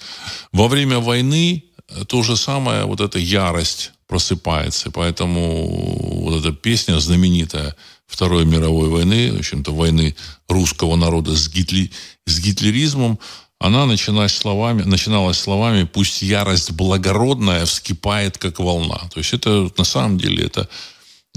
Во 0.51 0.67
время 0.67 0.99
войны 0.99 1.65
то 2.08 2.23
же 2.23 2.38
самое, 2.38 2.86
вот 2.86 3.01
эта 3.01 3.19
ярость 3.19 3.91
просыпается. 4.08 4.89
Поэтому 4.91 6.21
вот 6.23 6.39
эта 6.39 6.53
песня 6.53 6.99
знаменитая 6.99 7.75
Второй 8.08 8.45
мировой 8.45 8.89
войны, 8.89 9.32
в 9.34 9.39
общем-то, 9.39 9.73
войны 9.73 10.15
русского 10.47 10.95
народа 10.95 11.36
с, 11.36 11.49
гитли, 11.49 11.91
с 12.25 12.39
гитлеризмом, 12.39 13.19
она 13.60 13.86
начиналась 13.86 14.36
словами, 14.36 14.84
начиналась 14.84 15.39
словами 15.39 15.84
«пусть 15.84 16.21
ярость 16.21 16.71
благородная 16.71 17.65
вскипает, 17.65 18.38
как 18.38 18.60
волна». 18.60 18.99
То 19.13 19.19
есть 19.19 19.34
это 19.34 19.69
на 19.77 19.84
самом 19.84 20.17
деле 20.17 20.45
это 20.45 20.62
Э, 20.62 20.67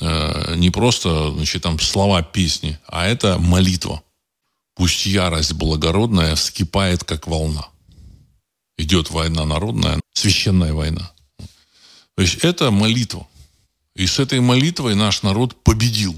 не 0.00 0.70
просто 0.70 1.32
значит, 1.32 1.62
там 1.62 1.78
слова 1.80 2.22
песни, 2.22 2.78
а 2.87 3.06
это 3.06 3.38
молитва. 3.38 4.02
Пусть 4.74 5.06
ярость 5.06 5.54
благородная 5.54 6.35
вскипает, 6.35 7.02
как 7.02 7.26
волна. 7.26 7.66
Идет 8.76 9.11
война 9.11 9.46
народная, 9.46 10.00
священная 10.12 10.74
война. 10.74 11.12
То 12.14 12.22
есть 12.22 12.44
это 12.44 12.70
молитва. 12.70 13.26
И 13.94 14.06
с 14.06 14.18
этой 14.18 14.40
молитвой 14.40 14.94
наш 14.94 15.22
народ 15.22 15.62
победил. 15.64 16.14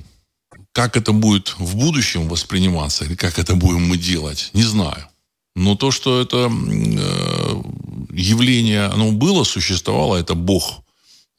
Как 0.73 0.97
это 0.97 1.12
будет 1.12 1.55
в 1.59 1.77
будущем 1.77 2.29
восприниматься, 2.29 3.05
или 3.05 3.14
как 3.14 3.38
это 3.38 3.55
будем 3.55 3.87
мы 3.87 3.97
делать, 3.97 4.51
не 4.55 4.62
знаю. 4.62 5.07
Но 5.55 5.77
то, 5.77 5.93
что 5.93 6.21
это 6.21 6.51
э, 6.51 7.62
явление, 8.12 8.87
оно 8.87 9.12
было, 9.12 9.45
существовало, 9.45 10.17
это 10.17 10.35
Бог 10.35 10.83
Э, 10.88 10.88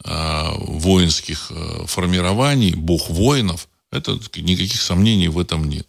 воинских 0.05 1.51
э, 1.51 1.85
формирований, 1.87 2.73
бог 2.73 3.09
воинов, 3.09 3.67
это 3.91 4.13
никаких 4.37 4.81
сомнений 4.81 5.27
в 5.27 5.39
этом 5.39 5.67
нет. 5.67 5.87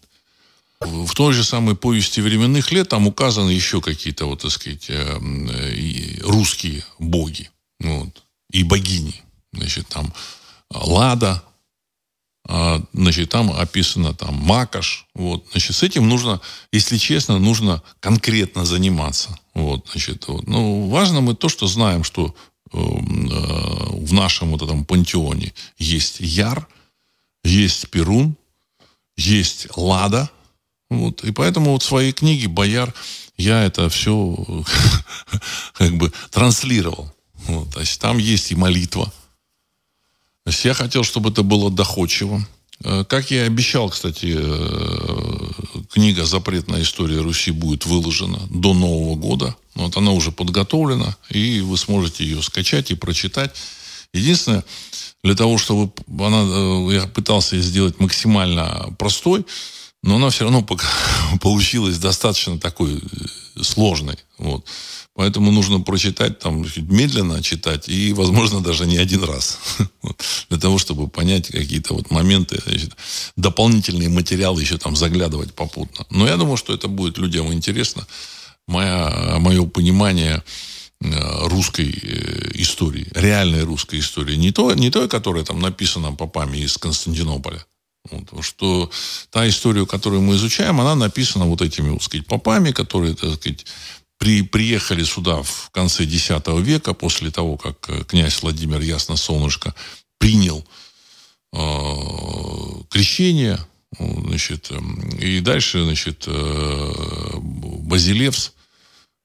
В 0.80 1.12
той 1.14 1.32
же 1.32 1.44
самой 1.44 1.76
повести 1.76 2.20
временных 2.20 2.72
лет 2.72 2.88
там 2.88 3.06
указаны 3.06 3.50
еще 3.50 3.80
какие-то, 3.80 4.26
вот, 4.26 4.42
так 4.42 4.50
сказать, 4.50 4.86
э, 4.88 5.18
русские 6.22 6.84
боги 6.98 7.50
вот, 7.78 8.22
и 8.50 8.64
богини. 8.64 9.22
Значит, 9.52 9.88
там 9.88 10.12
Лада, 10.72 11.42
значит, 12.92 13.30
там 13.30 13.50
описано 13.50 14.14
там 14.14 14.34
Макаш. 14.34 15.06
Вот, 15.14 15.44
значит, 15.50 15.76
с 15.76 15.82
этим 15.82 16.08
нужно, 16.08 16.40
если 16.72 16.96
честно, 16.98 17.38
нужно 17.38 17.82
конкретно 18.00 18.64
заниматься. 18.64 19.38
Вот, 19.54 19.88
значит, 19.90 20.26
вот. 20.28 20.46
Ну, 20.46 20.88
важно 20.88 21.20
мы 21.20 21.34
то, 21.34 21.48
что 21.48 21.66
знаем, 21.66 22.04
что 22.04 22.26
э, 22.28 22.32
э, 22.32 22.59
в 22.72 24.12
нашем 24.12 24.50
вот 24.50 24.62
этом 24.62 24.85
пантеоне 24.85 25.52
есть 25.78 26.20
Яр, 26.20 26.68
есть 27.42 27.88
Перун, 27.90 28.37
есть 29.16 29.68
Лада. 29.76 30.30
Вот, 30.88 31.24
и 31.24 31.33
поэтому 31.33 31.72
вот 31.72 31.83
в 31.83 31.87
своей 31.87 32.12
книге 32.12 32.48
«Бояр» 32.48 32.92
я 33.37 33.62
это 33.64 33.88
все 33.88 34.64
как 35.74 35.96
бы 35.96 36.12
транслировал. 36.30 37.12
Вот, 37.46 37.72
то 37.74 37.80
есть 37.80 38.00
там 38.00 38.18
есть 38.18 38.50
и 38.52 38.54
молитва, 38.56 39.12
то 40.44 40.50
есть 40.50 40.64
я 40.64 40.74
хотел, 40.74 41.04
чтобы 41.04 41.30
это 41.30 41.42
было 41.42 41.70
доходчиво. 41.70 42.44
Э, 42.83 43.04
как 43.04 43.30
я 43.30 43.44
и 43.44 43.46
обещал, 43.46 43.90
кстати, 43.90 44.35
э, 44.37 45.39
книга 46.00 46.24
«Запретная 46.24 46.80
история 46.80 47.20
Руси» 47.20 47.50
будет 47.50 47.84
выложена 47.84 48.38
до 48.48 48.72
Нового 48.72 49.16
года. 49.16 49.54
Вот 49.74 49.98
она 49.98 50.12
уже 50.12 50.32
подготовлена, 50.32 51.14
и 51.28 51.60
вы 51.60 51.76
сможете 51.76 52.24
ее 52.24 52.40
скачать 52.40 52.90
и 52.90 52.94
прочитать. 52.94 53.54
Единственное, 54.14 54.64
для 55.22 55.34
того, 55.34 55.58
чтобы 55.58 55.92
она, 56.08 56.42
э, 56.42 56.94
я 56.94 57.06
пытался 57.06 57.56
ее 57.56 57.62
сделать 57.62 58.00
максимально 58.00 58.94
простой, 58.98 59.44
но 60.02 60.16
она 60.16 60.30
все 60.30 60.44
равно 60.44 60.66
получилась 61.40 61.98
достаточно 61.98 62.58
такой 62.58 63.00
сложной. 63.60 64.16
Вот. 64.38 64.64
Поэтому 65.14 65.50
нужно 65.50 65.80
прочитать, 65.80 66.38
там, 66.38 66.64
медленно 66.76 67.42
читать 67.42 67.88
и, 67.88 68.12
возможно, 68.12 68.62
даже 68.62 68.86
не 68.86 68.96
один 68.96 69.24
раз. 69.24 69.58
Для 70.48 70.58
того, 70.58 70.78
чтобы 70.78 71.08
понять 71.08 71.48
какие-то 71.48 71.94
вот 71.94 72.10
моменты, 72.10 72.60
значит, 72.64 72.96
дополнительные 73.36 74.08
материалы 74.08 74.62
еще 74.62 74.78
там 74.78 74.96
заглядывать 74.96 75.52
попутно. 75.52 76.06
Но 76.10 76.26
я 76.26 76.36
думаю, 76.36 76.56
что 76.56 76.72
это 76.72 76.88
будет 76.88 77.18
людям 77.18 77.52
интересно. 77.52 78.06
Моя, 78.66 79.36
мое 79.40 79.66
понимание 79.66 80.42
э, 81.02 81.48
русской 81.48 81.90
э, 81.90 82.52
истории, 82.54 83.08
реальной 83.14 83.64
русской 83.64 83.98
истории. 83.98 84.36
Не, 84.36 84.52
то, 84.52 84.72
не 84.74 84.90
той, 84.90 85.08
которая 85.08 85.44
там 85.44 85.60
написана 85.60 86.12
попами 86.12 86.58
из 86.58 86.78
Константинополя. 86.78 87.62
Вот, 88.08 88.44
что 88.44 88.90
та 89.30 89.48
история, 89.48 89.86
которую 89.86 90.22
мы 90.22 90.36
изучаем, 90.36 90.80
она 90.80 90.94
написана 90.94 91.44
вот 91.44 91.60
этими, 91.60 91.90
вот 91.90 92.02
сказать, 92.02 92.26
попами, 92.26 92.70
которые, 92.70 93.14
так 93.14 93.34
сказать, 93.34 93.66
при, 94.18 94.42
приехали 94.42 95.04
сюда 95.04 95.42
в 95.42 95.70
конце 95.70 96.04
X 96.04 96.30
века, 96.60 96.94
после 96.94 97.30
того, 97.30 97.56
как 97.56 97.88
э, 97.88 98.04
князь 98.04 98.42
Владимир 98.42 98.80
Ясно 98.80 99.16
Солнышко 99.16 99.74
принял 100.18 100.64
э, 101.52 101.58
крещение, 102.90 103.58
значит, 103.98 104.70
эм, 104.70 105.00
и 105.18 105.40
дальше, 105.40 105.84
значит, 105.84 106.24
э, 106.26 106.92
Базилевс, 107.36 108.52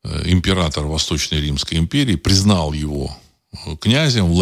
э, 0.04 0.24
император 0.32 0.86
Восточной 0.86 1.40
Римской 1.42 1.78
империи, 1.78 2.16
признал 2.16 2.74
его 2.74 3.16
князем, 3.80 4.34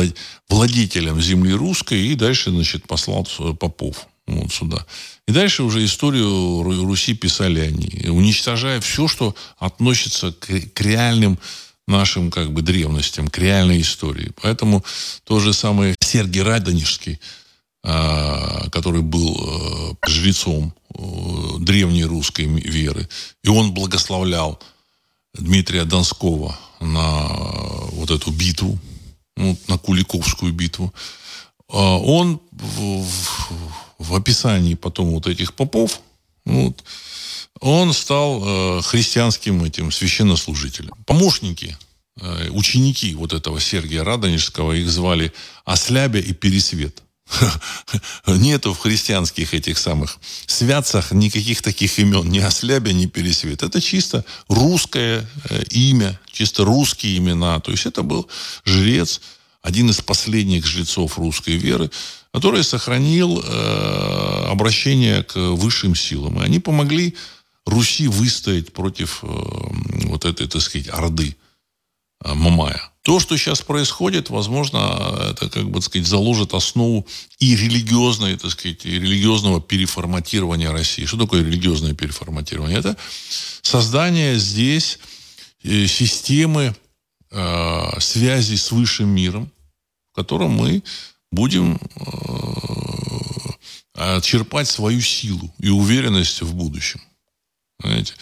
владетелем 0.49 1.21
земли 1.21 1.53
русской, 1.53 2.07
и 2.07 2.15
дальше, 2.15 2.49
значит, 2.49 2.87
послал 2.87 3.27
попов 3.59 4.07
вот 4.41 4.51
сюда. 4.51 4.85
И 5.27 5.31
дальше 5.31 5.63
уже 5.63 5.83
историю 5.83 6.63
Руси 6.63 7.13
писали 7.13 7.61
они, 7.61 8.09
уничтожая 8.09 8.81
все, 8.81 9.07
что 9.07 9.35
относится 9.57 10.31
к, 10.31 10.47
к 10.73 10.81
реальным 10.81 11.39
нашим 11.87 12.31
как 12.31 12.51
бы 12.51 12.61
древностям, 12.61 13.27
к 13.27 13.37
реальной 13.37 13.81
истории. 13.81 14.31
Поэтому 14.41 14.83
то 15.23 15.39
же 15.39 15.53
самое 15.53 15.95
Сергий 15.99 16.41
Радонежский, 16.41 17.19
а, 17.83 18.69
который 18.69 19.01
был 19.01 19.35
э, 19.35 20.09
жрецом 20.09 20.73
э, 20.93 20.99
древней 21.59 22.05
русской 22.05 22.45
веры, 22.45 23.09
и 23.43 23.49
он 23.49 23.73
благословлял 23.73 24.59
Дмитрия 25.33 25.83
Донского 25.83 26.57
на 26.79 27.27
вот 27.91 28.11
эту 28.11 28.31
битву, 28.31 28.79
ну, 29.35 29.57
на 29.67 29.77
Куликовскую 29.77 30.53
битву, 30.53 30.93
он 31.69 32.39
в, 32.51 33.05
в 33.99 34.15
описании 34.15 34.75
потом 34.75 35.11
вот 35.11 35.27
этих 35.27 35.53
попов, 35.53 36.01
вот, 36.45 36.83
он 37.59 37.93
стал 37.93 38.41
э, 38.43 38.81
христианским 38.81 39.63
этим 39.63 39.91
священнослужителем. 39.91 40.93
Помощники, 41.05 41.77
э, 42.19 42.49
ученики 42.49 43.15
вот 43.15 43.31
этого 43.31 43.61
Сергия 43.61 44.03
Радонежского, 44.03 44.73
их 44.73 44.89
звали 44.89 45.31
Ослябя 45.63 46.19
и 46.19 46.33
Пересвет. 46.33 47.01
Нету 48.27 48.73
в 48.73 48.79
христианских 48.79 49.53
этих 49.53 49.77
самых 49.77 50.17
святцах 50.45 51.13
никаких 51.13 51.61
таких 51.61 51.97
имен, 51.99 52.29
ни 52.29 52.39
Ослябя, 52.39 52.91
ни 52.91 53.05
Пересвет. 53.05 53.63
Это 53.63 53.79
чисто 53.79 54.25
русское 54.49 55.25
э, 55.49 55.63
имя, 55.69 56.19
чисто 56.31 56.65
русские 56.65 57.17
имена. 57.17 57.59
То 57.61 57.71
есть 57.71 57.85
это 57.85 58.03
был 58.03 58.27
жрец, 58.65 59.21
один 59.63 59.89
из 59.89 60.01
последних 60.01 60.67
жрецов 60.67 61.17
русской 61.17 61.55
веры, 61.55 61.89
который 62.31 62.63
сохранил 62.63 63.41
э, 63.41 64.45
обращение 64.49 65.23
к 65.23 65.35
высшим 65.37 65.95
силам. 65.95 66.39
И 66.39 66.45
они 66.45 66.59
помогли 66.59 67.15
Руси 67.65 68.07
выстоять 68.07 68.73
против 68.73 69.23
э, 69.23 69.27
вот 70.05 70.25
этой, 70.25 70.47
так 70.47 70.61
сказать, 70.61 70.89
орды 70.89 71.37
э, 72.23 72.33
Мамая. 72.33 72.81
То, 73.03 73.19
что 73.19 73.37
сейчас 73.37 73.61
происходит, 73.61 74.29
возможно, 74.29 75.29
это, 75.31 75.49
как 75.49 75.69
бы, 75.69 75.79
так 75.79 75.83
сказать, 75.83 76.07
заложит 76.07 76.53
основу 76.53 77.07
и 77.39 77.55
религиозной, 77.55 78.37
так 78.37 78.51
сказать, 78.51 78.85
и 78.85 78.91
религиозного 78.91 79.61
переформатирования 79.61 80.71
России. 80.71 81.05
Что 81.05 81.17
такое 81.17 81.41
религиозное 81.41 81.93
переформатирование? 81.93 82.79
Это 82.79 82.97
создание 83.61 84.37
здесь 84.37 84.99
э, 85.63 85.87
системы 85.87 86.75
э, 87.33 87.99
связи 87.99 88.55
с 88.55 88.71
высшим 88.71 89.09
миром, 89.09 89.51
в 90.11 90.15
котором 90.15 90.51
мы 90.51 90.83
будем 91.31 91.79
э, 93.95 94.21
черпать 94.21 94.67
свою 94.67 95.01
силу 95.01 95.53
и 95.59 95.69
уверенность 95.69 96.41
в 96.41 96.53
будущем. 96.53 97.01
Знаете? 97.79 98.13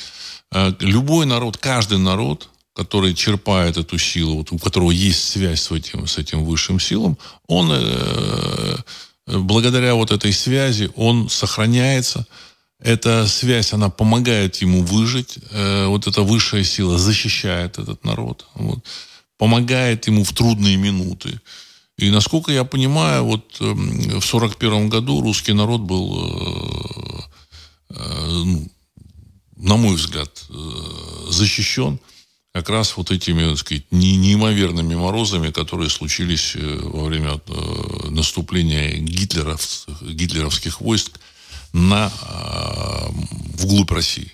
Э, 0.51 0.73
любой 0.79 1.25
народ, 1.25 1.57
каждый 1.57 1.97
народ, 1.97 2.49
который 2.73 3.13
черпает 3.13 3.77
эту 3.77 3.97
силу, 3.97 4.37
вот, 4.37 4.51
у 4.51 4.57
которого 4.57 4.91
есть 4.91 5.23
связь 5.23 5.61
с 5.61 5.71
этим, 5.71 6.07
с 6.07 6.17
этим 6.17 6.45
высшим 6.45 6.79
силом, 6.79 7.17
он 7.47 7.69
э, 7.71 8.77
благодаря 9.27 9.95
вот 9.95 10.11
этой 10.11 10.33
связи, 10.33 10.89
он 10.95 11.29
сохраняется. 11.29 12.25
Эта 12.81 13.27
связь, 13.27 13.73
она 13.73 13.89
помогает 13.89 14.55
ему 14.57 14.81
выжить. 14.81 15.37
Э, 15.51 15.85
вот 15.85 16.07
эта 16.07 16.23
высшая 16.23 16.63
сила 16.63 16.97
защищает 16.97 17.77
этот 17.77 18.03
народ. 18.03 18.47
Вот, 18.55 18.79
помогает 19.37 20.07
ему 20.07 20.23
в 20.23 20.33
трудные 20.33 20.77
минуты. 20.77 21.39
И 21.97 22.09
насколько 22.09 22.51
я 22.51 22.63
понимаю, 22.63 23.25
вот 23.25 23.57
эм, 23.59 24.19
в 24.19 24.25
сорок 24.25 24.57
первом 24.57 24.89
году 24.89 25.21
русский 25.21 25.53
народ 25.53 25.81
был, 25.81 26.17
э, 26.25 27.21
э, 27.89 28.29
ну, 28.45 28.67
на 29.57 29.75
мой 29.75 29.95
взгляд, 29.95 30.43
защищен 31.29 31.99
как 32.51 32.67
раз 32.69 32.97
вот 32.97 33.11
этими, 33.11 33.47
так 33.47 33.59
сказать, 33.59 33.83
неимоверными 33.91 34.95
морозами, 34.95 35.51
которые 35.51 35.91
случились 35.91 36.55
во 36.55 37.05
время 37.05 37.39
наступления 38.09 38.97
гитлеров, 38.97 39.85
гитлеровских 40.01 40.81
войск 40.81 41.19
на, 41.73 42.11
вглубь 43.57 43.91
России. 43.91 44.33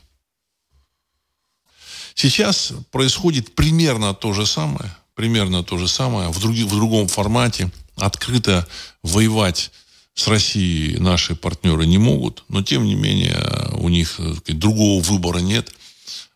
Сейчас 2.16 2.74
происходит 2.92 3.54
примерно 3.56 4.14
то 4.14 4.34
же 4.34 4.46
самое– 4.46 4.96
примерно 5.18 5.64
то 5.64 5.80
же 5.80 5.88
самое, 5.88 6.30
в, 6.30 6.40
други, 6.40 6.64
в 6.64 6.70
другом 6.70 7.08
формате. 7.08 7.72
Открыто 7.96 8.68
воевать 9.02 9.72
с 10.14 10.28
Россией 10.28 11.00
наши 11.00 11.36
партнеры 11.36 11.88
не 11.88 11.98
могут, 11.98 12.44
но 12.48 12.62
тем 12.62 12.86
не 12.86 12.94
менее 12.94 13.36
у 13.74 13.90
них 13.90 14.12
сказать, 14.12 14.60
другого 14.60 15.02
выбора 15.02 15.40
нет. 15.40 15.74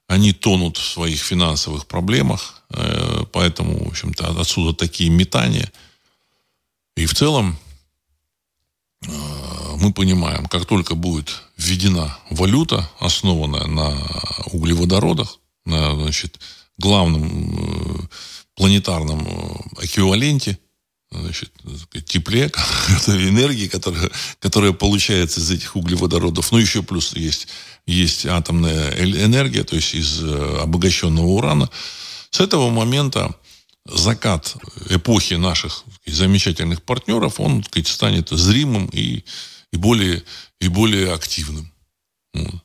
Они 0.07 0.33
тонут 0.33 0.77
в 0.77 0.91
своих 0.91 1.21
финансовых 1.21 1.85
проблемах, 1.85 2.63
э, 2.71 3.23
поэтому, 3.31 3.85
в 3.85 3.87
общем-то, 3.89 4.41
отсюда 4.41 4.73
такие 4.73 5.11
метания. 5.11 5.71
И 6.97 7.05
в 7.05 7.13
целом 7.13 7.57
э, 9.07 9.11
мы 9.77 9.93
понимаем, 9.93 10.45
как 10.45 10.65
только 10.65 10.95
будет 10.95 11.41
введена 11.57 12.17
валюта, 12.29 12.89
основанная 12.99 13.67
на 13.67 13.95
углеводородах, 14.51 15.39
на 15.65 15.95
значит, 15.95 16.39
главном 16.77 17.23
э, 17.23 18.07
планетарном 18.55 19.27
э, 19.27 19.85
эквиваленте, 19.85 20.57
значит, 21.11 21.51
тепле, 22.05 22.51
энергии, 23.07 23.67
которая, 23.67 24.09
которая 24.39 24.71
получается 24.71 25.39
из 25.39 25.51
этих 25.51 25.75
углеводородов. 25.75 26.51
Ну, 26.51 26.57
еще 26.57 26.83
плюс 26.83 27.15
есть, 27.15 27.47
есть 27.85 28.25
атомная 28.25 28.91
энергия, 28.97 29.63
то 29.63 29.75
есть 29.75 29.93
из 29.93 30.23
э, 30.23 30.59
обогащенного 30.61 31.27
урана. 31.27 31.69
С 32.29 32.39
этого 32.39 32.69
момента 32.69 33.35
закат 33.85 34.55
эпохи 34.89 35.35
наших 35.35 35.83
замечательных 36.05 36.81
партнеров, 36.83 37.39
он 37.39 37.63
сказать, 37.63 37.87
станет 37.87 38.29
зримым 38.29 38.87
и, 38.87 39.23
и 39.71 39.77
более, 39.77 40.23
и 40.59 40.67
более 40.67 41.13
активным. 41.13 41.71
Вот. 42.33 42.63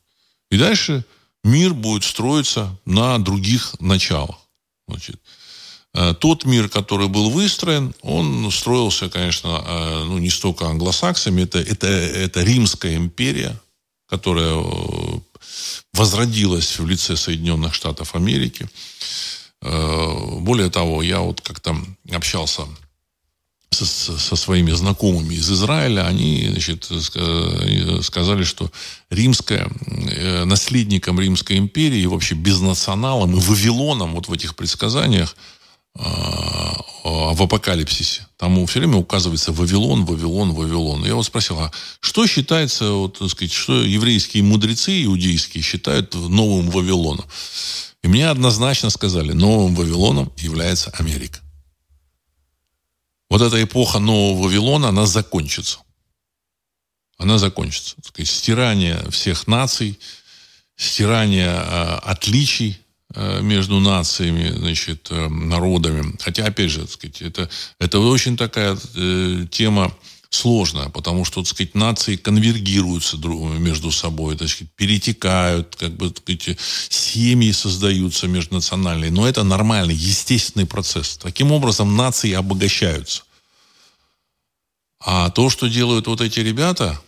И 0.51 0.59
дальше 0.59 1.05
мир 1.45 1.75
будет 1.75 2.05
строиться 2.05 2.79
на 2.85 3.19
других 3.19 3.75
началах. 3.81 4.37
Значит, 4.88 5.21
э, 5.95 6.14
тот 6.14 6.45
мир, 6.45 6.69
который 6.69 7.09
был 7.09 7.31
выстроен, 7.31 7.95
он 8.03 8.51
строился, 8.51 9.09
конечно, 9.09 9.62
э, 9.66 10.05
ну, 10.05 10.19
не 10.19 10.31
столько 10.31 10.66
англосаксами, 10.66 11.42
это, 11.42 11.59
это, 11.59 11.87
это 11.87 12.42
Римская 12.42 12.97
империя, 12.97 13.61
которая 14.09 14.55
э, 14.55 15.21
возродилась 15.92 16.79
в 16.79 16.87
лице 16.87 17.16
Соединенных 17.16 17.75
Штатов 17.75 18.14
Америки. 18.14 18.69
Более 19.62 20.71
того, 20.71 21.03
я 21.03 21.21
вот 21.21 21.40
как-то 21.40 21.75
общался 22.12 22.66
со, 23.71 24.19
со 24.19 24.37
своими 24.37 24.73
знакомыми 24.73 25.35
из 25.35 25.51
Израиля, 25.51 26.07
они 26.07 26.49
значит, 26.51 26.85
сказали, 28.05 28.45
что 28.45 28.71
римская, 29.11 29.69
э, 29.87 30.45
наследником 30.45 31.21
Римской 31.21 31.59
империи, 31.59 32.01
и 32.01 32.07
вообще 32.07 32.35
безнационалом 32.35 33.37
и 33.37 33.41
Вавилоном 33.41 34.15
вот 34.15 34.29
в 34.29 34.33
этих 34.33 34.57
предсказаниях 34.57 35.37
а, 35.99 37.33
в 37.33 37.43
апокалипсисе. 37.43 38.27
Там 38.37 38.67
все 38.67 38.81
время 38.81 38.97
указывается 38.97 39.53
Вавилон, 39.53 40.05
Вавилон, 40.05 40.53
Вавилон. 40.53 41.07
Я 41.07 41.15
вот 41.15 41.25
спросил, 41.25 41.59
а 41.59 41.73
что 42.01 42.27
считается, 42.27 42.91
вот, 42.91 43.19
так 43.19 43.31
сказать, 43.31 43.53
что 43.53 43.83
еврейские 43.83 44.43
мудрецы 44.43 45.05
иудейские 45.05 45.63
считают 45.63 46.15
новым 46.15 46.71
Вавилоном? 46.71 47.25
И 48.03 48.09
мне 48.09 48.29
однозначно 48.29 48.91
сказали, 48.91 49.33
новым 49.33 49.75
Вавилоном 49.75 50.33
является 50.37 50.91
Америка 50.91 51.41
вот 53.29 53.43
эта 53.43 53.62
эпоха 53.62 53.99
Нового 53.99 54.45
Вавилона, 54.45 54.89
она 54.89 55.07
закончится. 55.07 55.79
Она 57.19 57.39
закончится. 57.39 57.97
Так 57.97 58.07
сказать, 58.07 58.29
стирание 58.29 59.11
всех 59.11 59.47
наций, 59.47 59.99
стирание 60.77 61.49
э, 61.49 61.99
отличий 62.03 62.79
э, 63.15 63.41
между 63.41 63.81
нациями, 63.81 64.51
значит, 64.51 65.09
э, 65.11 65.29
народами. 65.29 66.15
Хотя, 66.21 66.47
опять 66.47 66.71
же, 66.71 66.81
так 66.83 66.91
сказать, 66.91 67.23
это, 67.23 67.51
это 67.79 67.99
очень 68.01 68.37
такая 68.37 68.77
э, 68.95 69.47
тема 69.51 69.93
сложно, 70.37 70.90
потому 70.90 71.25
что, 71.25 71.42
так 71.42 71.49
сказать, 71.49 71.75
нации 71.75 72.16
конвергируются 72.16 73.16
между 73.16 73.90
собой, 73.90 74.37
так 74.37 74.49
сказать, 74.49 74.72
перетекают, 74.77 75.77
как 75.77 75.96
бы, 75.96 76.11
так 76.11 76.22
сказать, 76.22 76.59
семьи 76.88 77.53
создаются 77.53 78.29
межнациональные. 78.29 79.11
Но 79.11 79.27
это 79.27 79.42
нормальный, 79.42 79.94
естественный 79.94 80.66
процесс. 80.66 81.16
Таким 81.16 81.53
образом, 81.53 81.96
нации 81.96 82.33
обогащаются. 82.33 83.22
А 85.01 85.31
то, 85.31 85.51
что 85.51 85.68
делают 85.68 86.07
вот 86.07 86.20
эти 86.20 86.40
ребята 86.40 87.01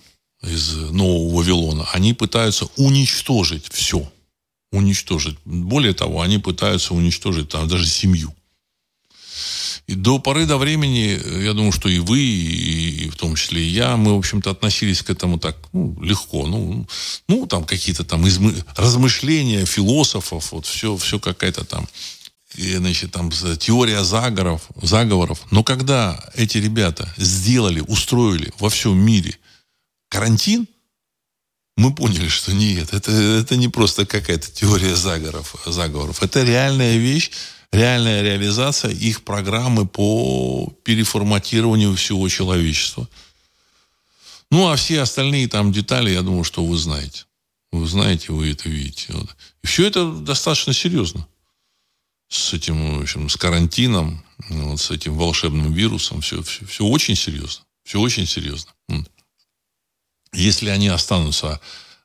из 0.43 0.75
Нового 0.75 1.37
Вавилона, 1.37 1.89
они 1.93 2.15
пытаются 2.15 2.67
уничтожить 2.77 3.67
все. 3.71 4.11
Уничтожить. 4.71 5.37
Более 5.45 5.95
того, 5.95 6.21
они 6.21 6.39
пытаются 6.39 6.95
уничтожить 6.95 7.49
там 7.49 7.69
даже 7.69 7.87
семью. 7.87 8.35
И 9.89 9.95
до 9.95 10.19
поры 10.19 10.45
до 10.45 10.59
времени, 10.59 11.19
я 11.43 11.55
думаю, 11.55 11.73
что 11.73 11.89
и 11.89 11.99
вы, 11.99 12.21
и 12.21 13.09
в 13.09 13.17
том 13.17 13.35
числе 13.37 13.63
и 13.63 13.71
я, 13.71 13.97
мы, 13.97 14.15
в 14.15 14.19
общем-то, 14.19 14.51
относились 14.51 15.03
к 15.03 15.09
этому 15.09 15.39
так 15.39 15.57
ну, 15.73 15.97
легко. 16.03 16.47
Ну, 16.47 16.87
ну, 17.27 17.47
там 17.47 17.65
какие-то 17.65 18.05
там 18.05 18.29
измы... 18.29 18.55
размышления 18.77 19.65
философов, 19.65 20.53
вот 20.53 20.67
все, 20.67 20.95
все 20.99 21.19
какая-то 21.19 21.65
там 21.65 21.89
значит, 22.55 23.13
там 23.13 23.31
теория 23.31 24.05
заговоров, 24.05 24.69
заговоров. 24.83 25.41
Но 25.51 25.65
когда 25.65 26.23
эти 26.35 26.59
ребята 26.59 27.13
сделали, 27.17 27.81
устроили 27.81 28.53
во 28.59 28.69
всем 28.69 28.99
мире 28.99 29.39
карантин, 30.11 30.67
мы 31.79 31.95
поняли, 31.95 32.29
что 32.29 32.53
нет, 32.53 32.93
это, 32.93 33.11
это 33.11 33.57
не 33.57 33.69
просто 33.69 34.05
какая-то 34.05 34.51
теория 34.51 34.97
заговоров, 34.97 35.55
заговоров. 35.65 36.23
Это 36.23 36.43
реальная 36.43 36.99
вещь, 36.99 37.31
реальная 37.73 38.23
реализация 38.23 38.91
их 38.91 39.23
программы 39.25 39.87
по 39.87 40.73
переформатированию 40.85 41.95
всего 41.95 42.29
человечества. 42.29 43.09
Ну, 44.51 44.69
а 44.69 44.77
все 44.77 45.01
остальные 45.03 45.49
там 45.49 45.73
детали, 45.73 46.11
я 46.11 46.23
думаю, 46.23 46.45
что 46.45 46.65
вы 46.65 46.77
знаете. 46.77 47.25
Вы 47.71 47.87
знаете, 47.87 48.33
вы 48.33 48.51
это 48.51 48.69
видите. 48.69 49.13
Вот. 49.13 49.37
И 49.63 49.67
все 49.67 49.87
это 49.87 50.11
достаточно 50.11 50.73
серьезно. 50.73 51.27
С 52.29 52.55
этим, 52.55 52.99
в 52.99 53.03
общем, 53.03 53.29
с 53.29 53.37
карантином, 53.37 54.25
вот, 54.49 54.81
с 54.81 54.91
этим 54.91 55.17
волшебным 55.17 55.73
вирусом. 55.73 56.21
Все, 56.23 56.43
все, 56.43 56.65
все 56.67 56.85
очень 56.85 57.15
серьезно. 57.15 57.65
Все 57.85 58.01
очень 58.01 58.27
серьезно. 58.27 58.73
Если 60.33 60.69
они 60.69 60.89
останутся 60.89 61.61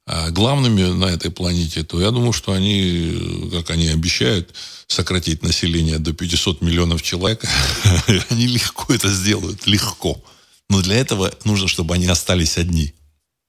главными 0.05 0.83
на 0.83 1.05
этой 1.05 1.31
планете, 1.31 1.83
то 1.83 2.01
я 2.01 2.11
думаю, 2.11 2.33
что 2.33 2.51
они, 2.51 3.49
как 3.51 3.69
они 3.69 3.87
обещают, 3.87 4.53
сократить 4.87 5.43
население 5.43 5.97
до 5.99 6.13
500 6.13 6.61
миллионов 6.61 7.01
человек, 7.01 7.45
они 8.29 8.47
легко 8.47 8.93
это 8.93 9.09
сделают, 9.09 9.65
легко. 9.65 10.21
Но 10.69 10.81
для 10.81 10.95
этого 10.95 11.33
нужно, 11.45 11.67
чтобы 11.67 11.95
они 11.95 12.07
остались 12.07 12.57
одни. 12.57 12.93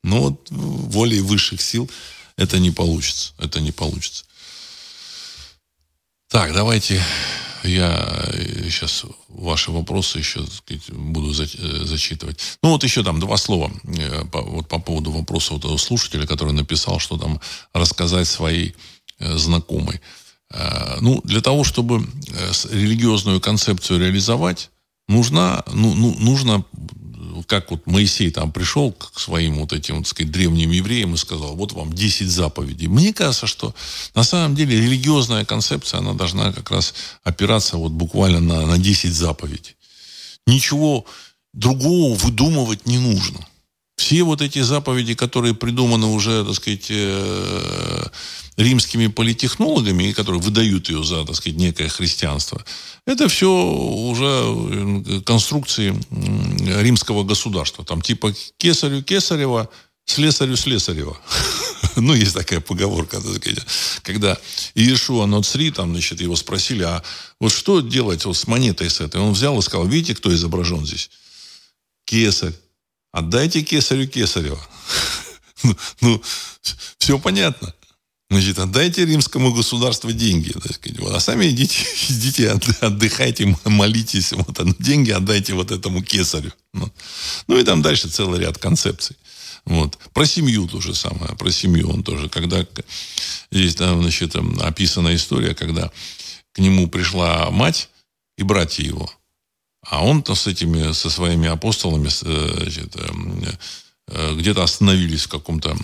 Но 0.02 0.20
вот 0.20 0.48
волей 0.50 1.20
высших 1.20 1.60
сил 1.60 1.90
это 2.36 2.58
не 2.58 2.70
получится. 2.70 3.32
Это 3.38 3.60
не 3.60 3.72
получится. 3.72 4.24
Так, 6.28 6.52
давайте 6.52 7.02
я 7.64 8.30
сейчас 8.64 9.04
ваши 9.28 9.70
вопросы 9.70 10.18
еще 10.18 10.44
сказать, 10.46 10.90
буду 10.90 11.30
э, 11.30 11.84
зачитывать. 11.84 12.38
Ну, 12.62 12.70
вот 12.70 12.84
еще 12.84 13.02
там 13.02 13.20
два 13.20 13.36
слова 13.36 13.70
э, 13.84 14.24
по, 14.26 14.42
вот 14.42 14.68
по 14.68 14.78
поводу 14.78 15.10
вопроса 15.10 15.54
вот 15.54 15.64
этого 15.64 15.76
слушателя, 15.76 16.26
который 16.26 16.52
написал, 16.52 16.98
что 16.98 17.16
там 17.16 17.40
рассказать 17.72 18.28
своей 18.28 18.74
э, 19.18 19.36
знакомой. 19.36 20.00
Ну, 21.00 21.20
для 21.24 21.40
того, 21.40 21.64
чтобы 21.64 22.06
религиозную 22.70 23.40
концепцию 23.40 23.98
реализовать, 23.98 24.70
нужна, 25.08 25.64
ну, 25.72 25.94
ну, 25.94 26.14
нужно 26.20 26.64
как 27.42 27.70
вот 27.70 27.86
Моисей 27.86 28.30
там 28.30 28.52
пришел 28.52 28.92
к 28.92 29.18
своим 29.18 29.56
вот 29.56 29.72
этим, 29.72 29.98
вот, 29.98 30.06
сказать, 30.06 30.32
древним 30.32 30.70
евреям 30.70 31.14
и 31.14 31.16
сказал, 31.16 31.56
вот 31.56 31.72
вам 31.72 31.92
10 31.92 32.28
заповедей. 32.28 32.86
Мне 32.86 33.12
кажется, 33.12 33.46
что 33.46 33.74
на 34.14 34.24
самом 34.24 34.54
деле 34.54 34.80
религиозная 34.80 35.44
концепция, 35.44 35.98
она 35.98 36.12
должна 36.14 36.52
как 36.52 36.70
раз 36.70 36.94
опираться 37.22 37.76
вот 37.76 37.92
буквально 37.92 38.40
на, 38.40 38.66
на 38.66 38.78
10 38.78 39.12
заповедей. 39.12 39.76
Ничего 40.46 41.04
другого 41.52 42.14
выдумывать 42.14 42.86
не 42.86 42.98
нужно. 42.98 43.46
Все 43.96 44.22
вот 44.22 44.42
эти 44.42 44.60
заповеди, 44.60 45.14
которые 45.14 45.54
придуманы 45.54 46.06
уже, 46.06 46.44
так 46.44 46.54
сказать, 46.54 46.86
э, 46.90 48.04
римскими 48.56 49.06
политехнологами, 49.06 50.12
которые 50.12 50.40
выдают 50.40 50.88
ее 50.88 51.04
за, 51.04 51.24
так 51.24 51.36
сказать, 51.36 51.58
некое 51.58 51.88
христианство, 51.88 52.64
это 53.06 53.28
все 53.28 53.48
уже 53.48 55.04
э, 55.06 55.20
конструкции 55.22 55.94
римского 56.82 57.24
государства. 57.24 57.84
Там 57.84 58.00
типа 58.02 58.34
кесарю 58.58 59.02
Кесарева, 59.02 59.70
слесарю 60.06 60.56
Слесарева. 60.56 61.16
ну, 61.96 62.14
есть 62.14 62.34
такая 62.34 62.60
поговорка, 62.60 63.20
когда 64.02 64.38
Иешуа 64.74 65.26
Ноцри, 65.26 65.70
там, 65.70 65.92
значит, 65.92 66.20
его 66.20 66.36
спросили, 66.36 66.82
а 66.82 67.02
вот 67.40 67.52
что 67.52 67.80
делать 67.80 68.24
вот 68.24 68.36
с 68.36 68.46
монетой 68.46 68.90
с 68.90 69.00
этой? 69.00 69.20
Он 69.20 69.32
взял 69.32 69.58
и 69.58 69.62
сказал, 69.62 69.86
видите, 69.86 70.14
кто 70.14 70.34
изображен 70.34 70.84
здесь? 70.84 71.10
Кесарь. 72.04 72.54
Отдайте 73.14 73.62
кесарю 73.62 74.08
Кесарева. 74.08 74.60
ну, 75.62 75.76
ну, 76.00 76.22
все 76.98 77.16
понятно. 77.16 77.72
Значит, 78.28 78.58
отдайте 78.58 79.06
римскому 79.06 79.54
государству 79.54 80.10
деньги. 80.10 80.50
Сказать, 80.50 80.98
вот, 80.98 81.14
а 81.14 81.20
сами 81.20 81.48
идите, 81.48 81.86
идите, 82.08 82.50
отдыхайте, 82.80 83.56
молитесь. 83.66 84.32
Вот, 84.32 84.58
деньги 84.80 85.12
отдайте 85.12 85.54
вот 85.54 85.70
этому 85.70 86.02
кесарю. 86.02 86.52
Ну, 86.72 86.90
ну 87.46 87.56
и 87.56 87.62
там 87.62 87.82
дальше 87.82 88.08
целый 88.08 88.40
ряд 88.40 88.58
концепций. 88.58 89.16
Вот. 89.64 89.96
Про 90.12 90.26
семью 90.26 90.66
то 90.66 90.80
же 90.80 90.92
самое. 90.92 91.36
Про 91.36 91.52
семью 91.52 91.90
он 91.90 92.02
тоже. 92.02 92.28
Когда 92.28 92.66
здесь 93.52 93.76
там, 93.76 94.02
значит, 94.02 94.34
описана 94.60 95.14
история, 95.14 95.54
когда 95.54 95.92
к 96.52 96.58
нему 96.58 96.88
пришла 96.88 97.48
мать 97.52 97.90
и 98.36 98.42
братья 98.42 98.82
его. 98.82 99.08
А 99.86 100.04
он-то 100.04 100.34
с 100.34 100.46
этими, 100.46 100.92
со 100.92 101.10
своими 101.10 101.48
апостолами 101.48 102.08
э, 102.08 102.62
значит, 102.62 102.96
э, 102.96 104.34
где-то 104.34 104.62
остановились 104.62 105.24
в 105.24 105.28
каком-то 105.28 105.76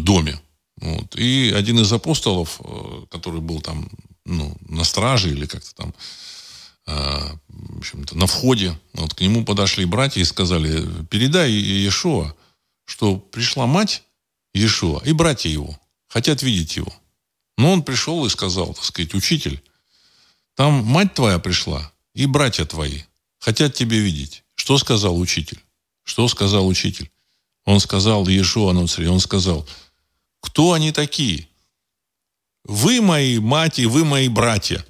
доме. 0.00 0.40
Вот. 0.80 1.16
И 1.16 1.52
один 1.54 1.80
из 1.80 1.92
апостолов, 1.92 2.60
э, 2.60 3.06
который 3.10 3.40
был 3.40 3.60
там 3.60 3.88
ну, 4.24 4.56
на 4.68 4.84
страже 4.84 5.30
или 5.30 5.46
как-то 5.46 5.74
там 5.74 5.94
в 6.86 7.78
общем-то, 7.80 8.16
на 8.16 8.26
входе, 8.26 8.78
вот 8.94 9.12
к 9.12 9.20
нему 9.20 9.44
подошли 9.44 9.84
братья 9.84 10.22
и 10.22 10.24
сказали, 10.24 10.82
передай 11.10 11.50
Иешуа, 11.50 12.34
что 12.86 13.16
пришла 13.16 13.66
мать 13.66 14.04
Иешуа 14.54 15.02
и 15.04 15.12
братья 15.12 15.50
его, 15.50 15.78
хотят 16.08 16.42
видеть 16.42 16.76
его. 16.76 16.90
Но 17.58 17.72
он 17.72 17.82
пришел 17.82 18.24
и 18.24 18.30
сказал, 18.30 18.72
так 18.72 18.84
сказать, 18.84 19.12
учитель, 19.12 19.62
там 20.54 20.82
мать 20.82 21.12
твоя 21.12 21.38
пришла 21.38 21.92
и 22.14 22.24
братья 22.24 22.64
твои 22.64 23.02
хотят 23.48 23.72
тебя 23.72 23.96
видеть. 23.96 24.44
Что 24.56 24.76
сказал 24.76 25.18
учитель? 25.18 25.58
Что 26.04 26.28
сказал 26.28 26.68
учитель? 26.68 27.10
Он 27.64 27.80
сказал, 27.80 28.28
Иешуа 28.28 28.74
Нуцри, 28.74 29.06
он 29.06 29.20
сказал, 29.20 29.66
кто 30.42 30.74
они 30.74 30.92
такие? 30.92 31.48
Вы 32.64 33.00
мои 33.00 33.38
мать 33.38 33.78
вы 33.78 34.04
мои 34.04 34.28
братья. 34.28 34.84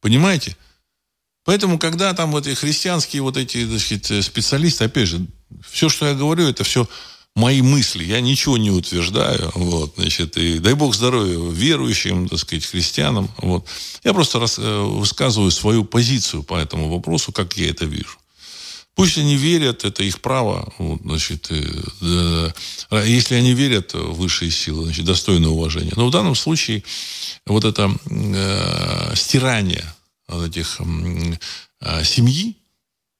Понимаете? 0.00 0.56
Поэтому, 1.44 1.78
когда 1.78 2.14
там 2.14 2.32
вот 2.32 2.46
эти 2.46 2.58
христианские 2.58 3.20
вот 3.20 3.36
эти 3.36 3.62
значит, 3.66 4.24
специалисты, 4.24 4.84
опять 4.84 5.08
же, 5.08 5.26
все, 5.62 5.90
что 5.90 6.06
я 6.06 6.14
говорю, 6.14 6.48
это 6.48 6.64
все 6.64 6.88
мои 7.34 7.62
мысли. 7.62 8.04
Я 8.04 8.20
ничего 8.20 8.58
не 8.58 8.70
утверждаю. 8.70 9.50
Вот, 9.54 9.94
значит, 9.96 10.36
и 10.36 10.58
дай 10.58 10.74
бог 10.74 10.94
здоровья 10.94 11.38
верующим, 11.50 12.28
так 12.28 12.38
сказать, 12.38 12.66
христианам. 12.66 13.30
Вот. 13.38 13.66
Я 14.04 14.12
просто 14.12 14.38
рас, 14.38 14.58
э, 14.58 14.80
высказываю 14.82 15.50
свою 15.50 15.84
позицию 15.84 16.42
по 16.42 16.56
этому 16.56 16.88
вопросу, 16.88 17.32
как 17.32 17.56
я 17.56 17.70
это 17.70 17.84
вижу. 17.84 18.18
Пусть 18.94 19.16
они 19.16 19.36
верят, 19.36 19.84
это 19.84 20.02
их 20.02 20.20
право. 20.20 20.70
Вот, 20.78 21.00
значит, 21.02 21.50
э, 21.50 22.52
э, 22.90 23.04
если 23.06 23.36
они 23.36 23.54
верят 23.54 23.94
в 23.94 24.12
высшие 24.12 24.50
силы, 24.50 24.84
значит, 24.84 25.06
достойное 25.06 25.48
уважения. 25.48 25.92
Но 25.96 26.06
в 26.06 26.10
данном 26.10 26.34
случае 26.34 26.84
вот 27.46 27.64
это 27.64 27.90
э, 28.10 29.14
стирание 29.16 29.84
вот 30.28 30.48
этих 30.48 30.78
э, 31.80 32.04
семьи, 32.04 32.56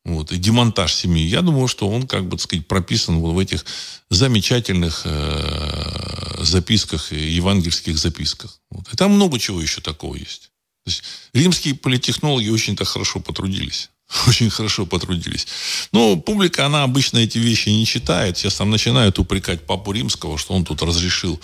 вот, 0.04 0.32
и 0.32 0.36
демонтаж 0.36 0.94
семьи, 0.94 1.24
я 1.24 1.42
думаю, 1.42 1.68
что 1.68 1.88
он, 1.88 2.08
как 2.08 2.24
бы, 2.24 2.36
так 2.36 2.40
сказать, 2.40 2.66
прописан 2.66 3.18
вот 3.18 3.34
в 3.34 3.38
этих 3.38 3.64
замечательных 4.10 5.02
э, 5.04 6.42
записках, 6.42 7.12
евангельских 7.12 7.96
записках. 7.96 8.58
Вот. 8.70 8.92
И 8.92 8.96
там 8.96 9.12
много 9.12 9.38
чего 9.38 9.60
еще 9.60 9.80
такого 9.80 10.16
есть. 10.16 10.50
То 10.84 10.90
есть 10.90 11.04
римские 11.32 11.76
политехнологи 11.76 12.48
очень-то 12.48 12.84
хорошо 12.84 13.20
потрудились. 13.20 13.90
Очень 14.26 14.50
хорошо 14.50 14.84
потрудились. 14.84 15.46
Но 15.92 16.16
публика, 16.16 16.66
она 16.66 16.82
обычно 16.82 17.18
эти 17.18 17.38
вещи 17.38 17.68
не 17.68 17.86
читает. 17.86 18.36
Сейчас 18.36 18.56
там 18.56 18.70
начинают 18.70 19.18
упрекать 19.18 19.64
папу 19.64 19.92
римского, 19.92 20.36
что 20.36 20.54
он 20.54 20.64
тут 20.64 20.82
разрешил 20.82 21.40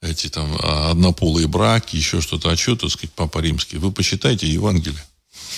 эти 0.00 0.28
там 0.28 0.56
однополые 0.60 1.46
браки, 1.46 1.96
еще 1.96 2.20
что-то. 2.20 2.50
А 2.50 2.56
что, 2.56 2.74
так 2.74 2.90
сказать, 2.90 3.12
папа 3.14 3.38
римский? 3.38 3.76
Вы 3.76 3.92
почитайте 3.92 4.48
Евангелие. 4.48 5.04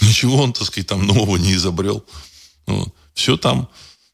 Ничего 0.01 0.43
он, 0.43 0.53
так 0.53 0.67
сказать, 0.67 0.89
там 0.89 1.07
нового 1.07 1.37
не 1.37 1.55
изобрел. 1.55 2.05
Вот. 2.67 2.95
Все 3.15 3.37
там, 3.37 3.69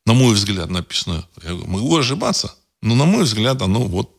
на 0.06 0.12
мой 0.12 0.34
взгляд, 0.34 0.70
написано. 0.70 1.26
Я 1.42 1.54
могу 1.54 1.96
ошибаться, 1.96 2.54
но, 2.82 2.94
на 2.94 3.04
мой 3.04 3.24
взгляд, 3.24 3.62
оно 3.62 3.80
вот, 3.80 4.10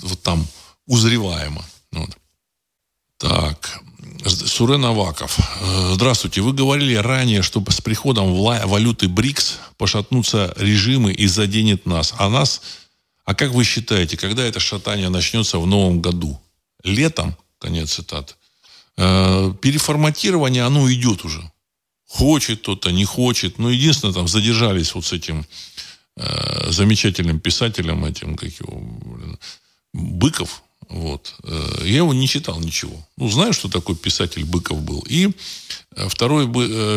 вот 0.00 0.22
там 0.22 0.46
узреваемо. 0.86 1.64
Вот. 1.92 2.10
Так, 3.18 3.80
Сурен 4.26 4.84
Аваков. 4.84 5.38
Э, 5.60 5.92
здравствуйте. 5.94 6.40
Вы 6.40 6.52
говорили 6.52 6.94
ранее, 6.94 7.42
что 7.42 7.64
с 7.68 7.80
приходом 7.80 8.34
валюты 8.34 9.08
БРИКС 9.08 9.58
пошатнутся 9.76 10.54
режимы 10.56 11.12
и 11.12 11.26
заденет 11.26 11.86
нас. 11.86 12.14
А 12.18 12.28
нас... 12.28 12.62
А 13.24 13.34
как 13.34 13.52
вы 13.52 13.62
считаете, 13.62 14.16
когда 14.16 14.42
это 14.42 14.58
шатание 14.58 15.08
начнется 15.08 15.58
в 15.58 15.66
новом 15.66 16.00
году? 16.00 16.40
Летом? 16.82 17.36
Конец 17.60 17.92
цитаты. 17.92 18.34
Э, 19.02 19.54
переформатирование, 19.62 20.62
оно 20.62 20.92
идет 20.92 21.24
уже. 21.24 21.50
Хочет 22.06 22.60
кто-то, 22.60 22.90
не 22.90 23.06
хочет. 23.06 23.58
Но 23.58 23.70
единственное, 23.70 24.12
там 24.12 24.28
задержались 24.28 24.94
вот 24.94 25.06
с 25.06 25.14
этим 25.14 25.46
э, 26.16 26.70
замечательным 26.70 27.40
писателем, 27.40 28.04
этим, 28.04 28.36
как 28.36 28.50
его, 28.60 28.78
блин, 28.78 29.38
Быков, 29.94 30.62
вот. 30.90 31.34
Э, 31.44 31.82
я 31.84 31.96
его 31.96 32.12
не 32.12 32.28
читал 32.28 32.60
ничего. 32.60 33.06
Ну, 33.16 33.30
знаю, 33.30 33.54
что 33.54 33.70
такой 33.70 33.96
писатель 33.96 34.44
Быков 34.44 34.82
был. 34.82 35.02
И 35.08 35.30
э, 35.96 36.08
второй 36.08 36.46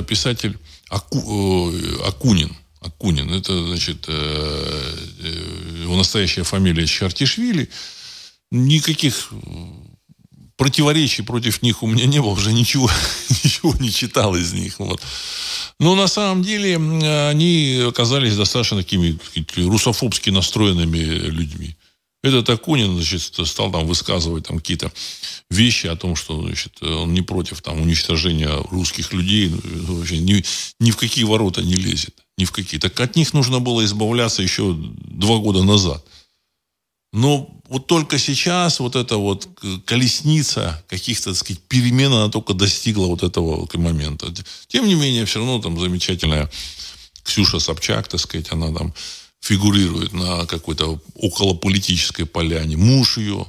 писатель 0.03 0.59
Аку, 0.89 1.71
Акунин. 2.05 2.53
Акунин. 2.81 3.31
Это, 3.33 3.65
значит, 3.65 4.09
его 4.09 5.95
настоящая 5.95 6.43
фамилия 6.43 6.85
Чартишвили. 6.85 7.69
Никаких 8.51 9.31
противоречий 10.57 11.23
против 11.23 11.61
них 11.61 11.83
у 11.83 11.87
меня 11.87 12.05
не 12.05 12.21
было. 12.21 12.31
Уже 12.31 12.53
ничего, 12.53 12.89
ничего 13.43 13.73
не 13.79 13.91
читал 13.91 14.35
из 14.35 14.53
них. 14.53 14.79
Вот. 14.79 15.01
Но 15.79 15.95
на 15.95 16.07
самом 16.07 16.43
деле 16.43 16.75
они 17.29 17.83
оказались 17.87 18.35
достаточно 18.35 18.77
такими 18.77 19.17
русофобски 19.57 20.29
настроенными 20.29 20.97
людьми. 20.97 21.75
Этот 22.23 22.49
Акунин, 22.49 22.93
значит, 22.95 23.21
стал 23.21 23.69
там 23.69 23.85
высказывать 23.85 24.47
там 24.47 24.59
какие-то 24.59 24.93
вещи 25.49 25.87
о 25.87 25.97
том, 25.97 26.15
что, 26.15 26.41
значит, 26.41 26.81
он 26.81 27.13
не 27.13 27.21
против 27.21 27.61
там 27.61 27.81
уничтожения 27.81 28.49
русских 28.71 29.11
людей, 29.11 29.49
ну, 29.49 29.97
вообще 29.97 30.19
ни, 30.19 30.43
ни 30.79 30.91
в 30.91 30.95
какие 30.95 31.25
ворота 31.25 31.61
не 31.61 31.75
лезет, 31.75 32.15
ни 32.37 32.45
в 32.45 32.53
какие. 32.53 32.79
Так 32.79 32.97
от 33.01 33.17
них 33.17 33.33
нужно 33.33 33.59
было 33.59 33.83
избавляться 33.83 34.41
еще 34.41 34.73
два 34.73 35.37
года 35.39 35.63
назад. 35.63 36.05
Но 37.13 37.47
вот 37.69 37.85
только 37.85 38.17
сейчас 38.17 38.79
вот 38.79 38.95
эта 38.95 39.17
вот 39.17 39.47
колесница 39.85 40.83
каких-то, 40.89 41.25
так 41.29 41.35
сказать, 41.35 41.61
перемен, 41.61 42.11
она 42.11 42.27
только 42.29 42.55
достигла 42.55 43.05
вот 43.05 43.21
этого 43.21 43.67
момента. 43.75 44.33
Тем 44.67 44.87
не 44.87 44.95
менее, 44.95 45.25
все 45.25 45.37
равно 45.37 45.61
там 45.61 45.79
замечательная 45.79 46.49
Ксюша 47.23 47.59
Собчак, 47.59 48.07
так 48.07 48.19
сказать, 48.19 48.51
она 48.51 48.73
там 48.73 48.95
фигурирует 49.41 50.11
на 50.13 50.47
какой-то 50.47 50.99
околополитической 51.15 52.25
поляне. 52.25 52.77
Муж 52.77 53.17
ее. 53.19 53.45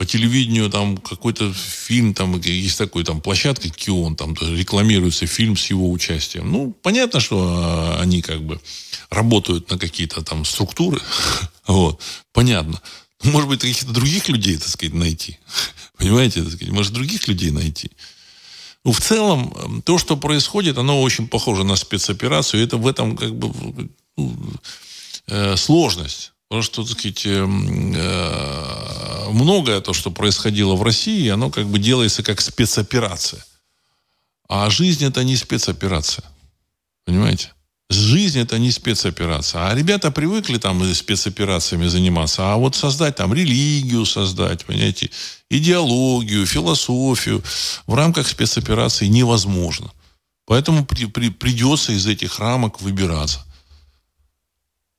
По 0.00 0.06
телевидению 0.06 0.70
там 0.70 0.96
какой-то 0.96 1.52
фильм, 1.52 2.14
там 2.14 2.40
есть 2.40 2.78
такой 2.78 3.04
там 3.04 3.20
площадка 3.20 3.68
Кион, 3.68 4.16
там 4.16 4.32
рекламируется 4.32 5.26
фильм 5.26 5.58
с 5.58 5.66
его 5.66 5.90
участием. 5.90 6.50
Ну, 6.50 6.72
понятно, 6.82 7.20
что 7.20 7.36
а, 7.38 8.00
они 8.00 8.22
как 8.22 8.40
бы 8.42 8.58
работают 9.10 9.70
на 9.70 9.78
какие-то 9.78 10.22
там 10.22 10.46
структуры. 10.46 11.02
вот. 11.66 12.00
Понятно. 12.32 12.80
Может 13.24 13.50
быть, 13.50 13.60
каких-то 13.60 13.92
других 13.92 14.30
людей, 14.30 14.56
так 14.56 14.68
сказать, 14.68 14.94
найти. 14.94 15.38
Понимаете, 15.98 16.44
так 16.44 16.54
сказать, 16.54 16.72
может, 16.72 16.94
других 16.94 17.28
людей 17.28 17.50
найти. 17.50 17.90
Ну, 18.86 18.92
в 18.92 19.02
целом, 19.02 19.82
то, 19.84 19.98
что 19.98 20.16
происходит, 20.16 20.78
оно 20.78 21.02
очень 21.02 21.28
похоже 21.28 21.62
на 21.64 21.76
спецоперацию. 21.76 22.62
Это 22.62 22.78
в 22.78 22.86
этом 22.86 23.18
как 23.18 23.34
бы 23.34 23.52
ну, 24.16 24.34
э, 25.26 25.56
сложность. 25.56 26.32
Потому 26.48 26.62
что, 26.62 26.84
так 26.84 26.98
сказать, 26.98 27.26
э, 27.26 27.46
э, 27.46 28.89
многое 29.30 29.80
то, 29.80 29.92
что 29.92 30.10
происходило 30.10 30.74
в 30.74 30.82
России, 30.82 31.28
оно 31.28 31.50
как 31.50 31.66
бы 31.66 31.78
делается 31.78 32.22
как 32.22 32.40
спецоперация. 32.40 33.44
А 34.48 34.68
жизнь 34.70 35.04
это 35.04 35.24
не 35.24 35.36
спецоперация. 35.36 36.24
Понимаете? 37.04 37.52
Жизнь 37.90 38.38
это 38.38 38.58
не 38.58 38.70
спецоперация. 38.70 39.68
А 39.68 39.74
ребята 39.74 40.10
привыкли 40.10 40.58
там 40.58 40.94
спецоперациями 40.94 41.88
заниматься. 41.88 42.52
А 42.52 42.56
вот 42.56 42.76
создать 42.76 43.16
там 43.16 43.34
религию 43.34 44.06
создать, 44.06 44.64
понимаете, 44.64 45.10
идеологию, 45.50 46.46
философию 46.46 47.42
в 47.86 47.94
рамках 47.94 48.28
спецоперации 48.28 49.06
невозможно. 49.06 49.90
Поэтому 50.46 50.84
при, 50.84 51.06
при, 51.06 51.30
придется 51.30 51.92
из 51.92 52.06
этих 52.06 52.38
рамок 52.38 52.80
выбираться. 52.80 53.44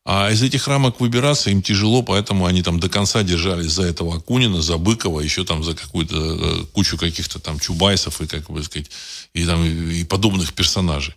А 0.04 0.32
из 0.32 0.42
этих 0.42 0.68
рамок 0.68 1.00
выбираться 1.00 1.52
им 1.52 1.62
тяжело, 1.62 2.02
поэтому 2.02 2.48
они 2.48 2.64
там 2.64 2.80
до 2.80 2.90
конца 2.90 3.22
держались 3.22 3.72
за 3.72 3.84
этого 3.84 4.16
Акунина, 4.16 4.62
за 4.62 4.78
Быкова, 4.78 5.20
еще 5.22 5.46
там 5.46 5.64
за 5.64 5.76
какую-то 5.76 6.16
э, 6.18 6.66
кучу 6.74 6.98
каких-то 6.98 7.40
там 7.40 7.60
Чубайсов 7.60 8.20
и, 8.20 8.28
как 8.28 8.50
бы 8.50 8.64
сказать, 8.64 8.90
и, 9.34 9.46
там, 9.46 9.64
и 9.64 10.04
подобных 10.04 10.54
персонажей. 10.54 11.14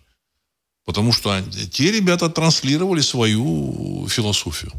Потому 0.85 1.13
что 1.13 1.41
те 1.71 1.91
ребята 1.91 2.29
транслировали 2.29 3.01
свою 3.01 4.07
философию. 4.07 4.71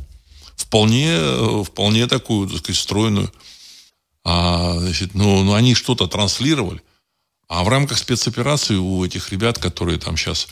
Вполне, 0.54 1.64
вполне 1.64 2.07
такую, 2.07 2.48
так 2.48 2.59
сказать, 2.59 2.80
стройную. 2.80 3.32
А, 4.22 4.78
значит, 4.78 5.14
ну, 5.14 5.42
ну, 5.42 5.54
они 5.54 5.74
что-то 5.74 6.07
транслировали. 6.07 6.80
А 7.48 7.64
в 7.64 7.68
рамках 7.68 7.98
спецоперации 7.98 8.76
у 8.76 9.04
этих 9.04 9.32
ребят, 9.32 9.59
которые 9.59 9.98
там 9.98 10.16
сейчас 10.16 10.46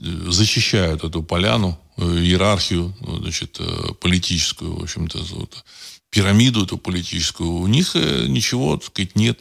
э, 0.00 0.04
защищают 0.28 1.02
эту 1.02 1.22
поляну, 1.22 1.78
Э, 1.78 1.83
иерархию, 1.96 2.94
ну, 3.00 3.18
значит, 3.18 3.56
э, 3.60 3.94
политическую, 4.00 4.76
в 4.76 4.82
общем-то, 4.82 5.18
вот, 5.30 5.64
пирамиду 6.10 6.64
эту 6.64 6.78
политическую, 6.78 7.50
у 7.50 7.66
них 7.66 7.96
э, 7.96 8.26
ничего, 8.28 8.76
так 8.76 8.86
сказать, 8.86 9.16
нет. 9.16 9.40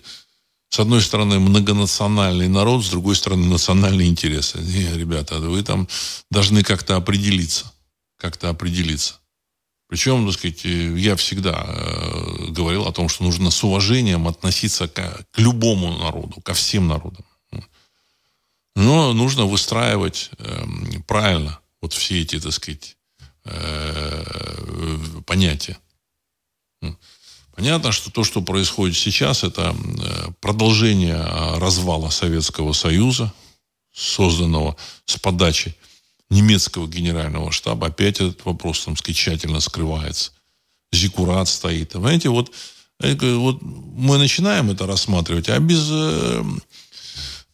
С 0.69 0.79
одной 0.79 1.01
стороны, 1.01 1.39
многонациональный 1.39 2.47
народ, 2.47 2.83
с 2.83 2.89
другой 2.89 3.15
стороны, 3.15 3.45
национальные 3.47 4.07
интересы. 4.07 4.57
Не, 4.57 4.97
ребята, 4.97 5.39
вы 5.39 5.61
там 5.61 5.87
должны 6.31 6.63
как-то 6.63 6.95
определиться. 6.95 7.71
Как-то 8.17 8.49
определиться. 8.49 9.15
Причем, 9.87 10.25
так 10.25 10.33
сказать, 10.33 10.65
я 10.65 11.15
всегда 11.15 11.63
э, 11.67 12.47
говорил 12.49 12.87
о 12.87 12.91
том, 12.91 13.07
что 13.09 13.23
нужно 13.23 13.51
с 13.51 13.63
уважением 13.63 14.27
относиться 14.27 14.87
к, 14.87 15.25
к 15.31 15.39
любому 15.39 15.95
народу, 15.99 16.41
ко 16.41 16.53
всем 16.53 16.87
народам. 16.87 17.25
Но 18.75 19.13
нужно 19.13 19.45
выстраивать 19.45 20.31
э, 20.39 20.65
правильно 21.05 21.59
вот 21.83 21.91
все 21.91 22.21
эти, 22.21 22.39
так 22.39 22.53
сказать, 22.53 22.95
э, 23.43 24.97
понятия. 25.25 25.77
Понятно, 27.53 27.91
что 27.91 28.09
то, 28.09 28.23
что 28.23 28.41
происходит 28.41 28.95
сейчас, 28.95 29.43
это 29.43 29.75
э, 29.75 30.31
продолжение 30.39 31.21
развала 31.57 32.09
Советского 32.09 32.71
Союза, 32.71 33.33
созданного 33.93 34.77
с 35.05 35.17
подачи 35.19 35.75
немецкого 36.29 36.87
генерального 36.87 37.51
штаба. 37.51 37.87
Опять 37.87 38.21
этот 38.21 38.45
вопрос, 38.45 38.85
там, 38.85 38.95
сказать, 38.95 39.45
скрывается. 39.59 40.31
Зикурат 40.93 41.49
стоит. 41.49 41.91
Понимаете, 41.91 42.29
вот, 42.29 42.53
э, 43.01 43.13
вот 43.35 43.61
мы 43.61 44.17
начинаем 44.17 44.71
это 44.71 44.87
рассматривать, 44.87 45.49
а 45.49 45.59
без 45.59 45.89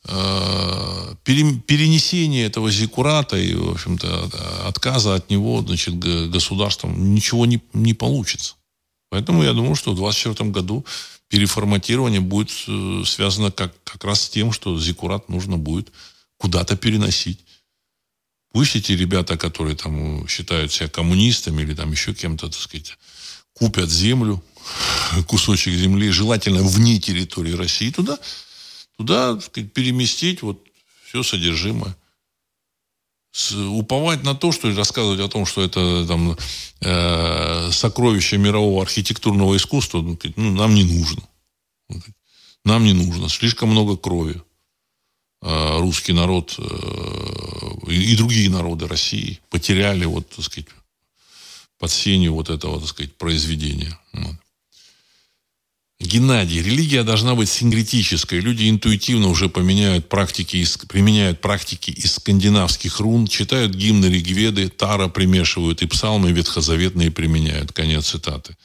э, 0.10 1.14
э, 1.14 1.55
перенесения 1.66 2.45
этого 2.45 2.72
зикурата 2.72 3.38
и, 3.38 3.53
в 3.53 3.72
общем-то, 3.72 4.68
отказа 4.68 5.16
от 5.16 5.30
него, 5.30 5.62
значит, 5.62 5.97
государством 5.97 7.14
ничего 7.14 7.45
не, 7.45 7.62
не 7.74 7.93
получится. 7.93 8.55
Поэтому 9.10 9.43
я 9.43 9.53
думаю, 9.53 9.76
что 9.76 9.91
в 9.91 9.95
2024 9.95 10.51
году 10.51 10.86
переформатирование 11.30 12.22
будет 12.22 12.51
э, 12.68 13.03
связано 13.05 13.51
как, 13.51 13.74
как 13.84 14.03
раз 14.03 14.22
с 14.22 14.30
тем, 14.30 14.51
что 14.51 14.80
зикурат 14.80 15.30
нужно 15.30 15.57
будет 15.57 15.91
куда-то 16.38 16.76
переносить. 16.76 17.39
Пусть 18.51 18.76
эти 18.76 18.93
ребята, 18.93 19.38
которые 19.38 19.76
там 19.76 20.28
считают 20.28 20.72
себя 20.72 20.89
коммунистами 20.89 21.62
или 21.62 21.76
там 21.76 21.91
еще 21.91 22.14
кем-то, 22.14 22.47
так 22.47 22.60
сказать, 22.60 22.97
купят 23.53 23.89
землю, 23.89 24.43
кусочек 25.28 25.74
земли, 25.74 26.10
желательно 26.10 26.64
вне 26.64 26.99
территории 26.99 27.53
России, 27.53 27.91
туда, 27.91 28.18
туда 29.00 29.39
сказать, 29.39 29.72
переместить 29.72 30.41
вот 30.41 30.62
все 31.06 31.24
содержимое. 31.24 31.95
С, 33.32 33.54
уповать 33.54 34.24
на 34.24 34.36
то, 34.36 34.52
что 34.52 34.76
рассказывать 34.76 35.22
о 35.22 35.30
том, 35.30 35.45
что 35.45 35.62
это 35.64 36.06
там, 36.06 36.36
э, 36.82 37.72
сокровище 37.72 38.38
мирового 38.38 38.82
архитектурного 38.82 39.56
искусства, 39.56 40.02
ну, 40.02 40.20
ну, 40.36 40.52
нам 40.52 40.76
не 40.76 40.84
нужно. 40.84 41.24
Нам 42.66 42.84
не 42.84 42.91
нужно. 42.91 43.30
Слишком 43.30 43.70
много 43.70 43.95
крови. 43.95 44.41
Э, 45.41 45.80
русский 45.80 46.12
народ 46.12 46.56
э, 46.58 47.91
и 47.91 48.18
другие 48.18 48.50
народы 48.50 48.86
России 48.86 49.39
потеряли 49.50 50.04
вот, 50.04 50.28
так 50.30 50.43
сказать, 50.43 50.68
под 51.78 51.89
сенью 51.89 52.34
вот 52.34 52.50
этого, 52.50 52.82
так 52.82 52.89
сказать, 52.89 53.16
произведения. 53.16 53.97
Вот. 54.12 54.36
Геннадий, 56.02 56.62
религия 56.62 57.04
должна 57.04 57.36
быть 57.36 57.50
синкретической. 57.50 58.39
Люди 58.39 58.70
интуитивно 58.70 59.28
уже 59.28 59.50
поменяют 59.50 60.08
практики, 60.08 60.56
из, 60.56 60.78
применяют 60.78 61.41
практики 61.41 61.91
из 61.91 62.14
скандинавских 62.14 63.02
рун, 63.02 63.28
читают 63.28 63.76
гимны 63.76 64.06
Ригведы, 64.06 64.70
Тара 64.70 65.10
примешивают 65.10 65.82
и 65.82 65.88
псалмы 65.88 66.32
ветхозаветные 66.32 67.12
применяют. 67.12 67.74
Конец 67.74 68.12
цитаты. 68.12 68.56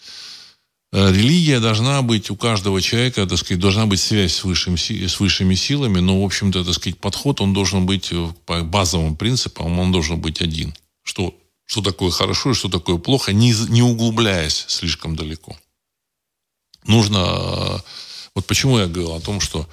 Э, 0.93 1.11
религия 1.11 1.59
должна 1.59 2.03
быть 2.03 2.30
у 2.30 2.37
каждого 2.37 2.80
человека, 2.80 3.26
так 3.26 3.39
сказать, 3.39 3.61
должна 3.61 3.87
быть 3.87 4.01
связь 4.01 4.32
с, 4.32 4.45
высшим, 4.45 4.78
с 4.78 5.18
высшими 5.18 5.57
силами, 5.57 5.99
но, 5.99 6.22
в 6.22 6.24
общем-то, 6.24 6.64
так 6.64 6.74
сказать, 6.74 7.01
подход, 7.01 7.41
он 7.41 7.53
должен 7.53 7.85
быть 7.85 8.12
э, 8.12 8.28
по 8.47 8.62
базовым 8.62 9.16
принципам, 9.16 9.76
он 9.80 9.91
должен 9.91 10.20
быть 10.20 10.41
один. 10.41 10.72
Что, 11.03 11.35
что 11.64 11.82
такое 11.82 12.12
хорошо 12.12 12.53
и 12.53 12.55
что 12.55 12.68
такое 12.68 12.99
плохо, 12.99 13.32
не, 13.32 13.53
не 13.70 13.82
углубляясь 13.82 14.66
слишком 14.68 15.16
далеко 15.16 15.57
нужно... 16.87 17.82
Вот 18.35 18.47
почему 18.47 18.78
я 18.78 18.87
говорил 18.87 19.14
о 19.14 19.20
том, 19.20 19.41
что 19.41 19.68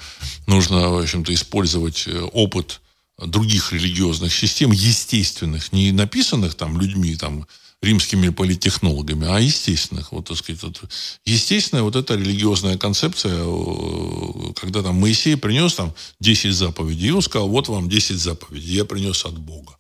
нужно, 0.48 0.90
в 0.90 1.02
общем-то, 1.02 1.34
использовать 1.34 2.04
э, 2.08 2.22
опыт 2.32 2.82
других 3.18 3.74
религиозных 3.74 4.34
систем, 4.34 4.72
естественных, 4.72 5.72
не 5.72 5.92
написанных 5.92 6.56
там 6.56 6.80
людьми, 6.80 7.16
там, 7.16 7.48
римскими 7.82 8.30
политтехнологами, 8.30 9.28
а 9.28 9.40
естественных. 9.40 10.12
Вот, 10.12 10.28
так 10.28 10.38
сказать, 10.38 10.62
вот, 10.62 10.82
естественная 11.26 11.84
вот 11.84 11.96
эта 11.96 12.16
религиозная 12.16 12.78
концепция, 12.78 13.44
э, 13.44 14.54
когда 14.56 14.84
там 14.84 14.96
Моисей 15.00 15.36
принес 15.36 15.74
там 15.74 15.94
10 16.20 16.54
заповедей, 16.54 17.08
и 17.08 17.12
он 17.12 17.22
сказал, 17.22 17.50
вот 17.50 17.68
вам 17.68 17.90
10 17.90 18.18
заповедей, 18.18 18.76
я 18.76 18.86
принес 18.86 19.26
от 19.26 19.38
Бога. 19.38 19.76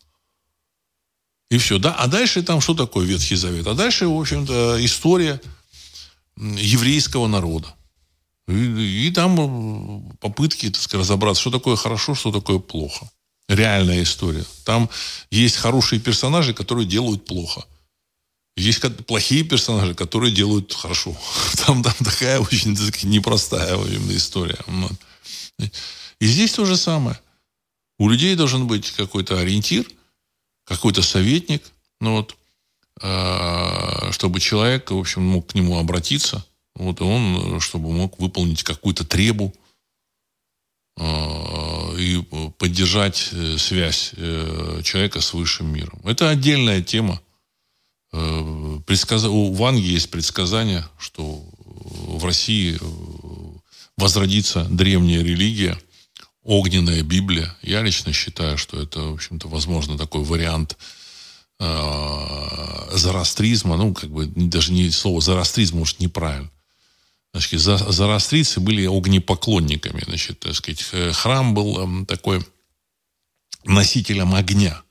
И 1.51 1.57
все, 1.57 1.77
да? 1.77 1.93
А 1.95 2.07
дальше 2.07 2.43
там 2.43 2.61
что 2.61 2.73
такое 2.73 3.05
Ветхий 3.05 3.35
Завет? 3.35 3.67
А 3.67 3.73
дальше, 3.73 4.07
в 4.07 4.17
общем-то, 4.17 4.77
история 4.83 5.41
еврейского 6.41 7.27
народа. 7.27 7.73
И, 8.47 9.07
и 9.07 9.11
там 9.11 9.39
э, 9.39 10.15
попытки, 10.19 10.69
так 10.69 10.81
сказать, 10.81 11.05
разобраться, 11.05 11.41
что 11.41 11.51
такое 11.51 11.75
хорошо, 11.75 12.15
что 12.15 12.31
такое 12.31 12.59
плохо. 12.59 13.09
Реальная 13.47 14.03
история. 14.03 14.45
Там 14.65 14.89
есть 15.29 15.57
хорошие 15.57 15.99
персонажи, 15.99 16.53
которые 16.53 16.87
делают 16.87 17.25
плохо. 17.25 17.65
Есть 18.57 18.81
плохие 19.05 19.43
персонажи, 19.43 19.93
которые 19.93 20.33
делают 20.33 20.73
хорошо. 20.73 21.15
Там, 21.65 21.83
там 21.83 21.93
такая 22.03 22.39
очень 22.39 22.75
так 22.75 22.87
сказать, 22.87 23.03
непростая 23.05 23.75
именно 23.75 24.15
история. 24.15 24.59
И 26.19 26.27
здесь 26.27 26.53
то 26.53 26.65
же 26.65 26.75
самое. 26.75 27.19
У 27.97 28.09
людей 28.09 28.35
должен 28.35 28.67
быть 28.67 28.91
какой-то 28.91 29.39
ориентир, 29.39 29.85
какой-то 30.65 31.01
советник. 31.01 31.63
Ну 31.99 32.17
вот, 32.17 32.35
чтобы 33.01 34.39
человек, 34.39 34.91
в 34.91 34.97
общем, 34.97 35.23
мог 35.23 35.47
к 35.47 35.55
нему 35.55 35.79
обратиться, 35.79 36.45
вот, 36.75 37.01
и 37.01 37.03
он, 37.03 37.59
чтобы 37.59 37.91
мог 37.91 38.19
выполнить 38.19 38.63
какую-то 38.63 39.05
требу 39.05 39.53
э, 40.97 41.95
и 41.97 42.23
поддержать 42.57 43.29
э, 43.31 43.57
связь 43.57 44.11
человека 44.83 45.21
с 45.21 45.33
высшим 45.33 45.73
миром. 45.73 45.99
Это 46.03 46.29
отдельная 46.29 46.81
тема. 46.81 47.21
Предсказ... 48.11 49.23
У 49.23 49.53
Ванги 49.53 49.85
есть 49.85 50.11
предсказание, 50.11 50.85
что 50.99 51.43
в 51.63 52.25
России 52.25 52.77
возродится 53.97 54.65
древняя 54.65 55.23
религия, 55.23 55.79
огненная 56.43 57.03
Библия. 57.03 57.55
Я 57.61 57.81
лично 57.81 58.11
считаю, 58.11 58.57
что 58.57 58.81
это, 58.81 58.99
в 58.99 59.13
общем-то, 59.13 59.47
возможно, 59.47 59.97
такой 59.97 60.23
вариант– 60.23 60.77
э, 60.87 61.00
зороастризма, 62.91 63.77
ну, 63.77 63.93
как 63.93 64.09
бы 64.09 64.25
даже 64.25 64.73
не 64.73 64.89
слово 64.89 65.21
зороастризм, 65.21 65.77
может, 65.77 65.99
неправильно. 65.99 66.49
Значит, 67.33 67.61
зороастрийцы 67.61 68.59
были 68.59 68.85
огнепоклонниками. 68.85 70.03
Значит, 70.05 70.39
так 70.39 70.55
сказать, 70.55 70.81
храм 71.13 71.53
был 71.53 71.79
эм, 71.79 72.05
такой 72.05 72.45
носителем 73.63 74.33
огня. 74.33 74.81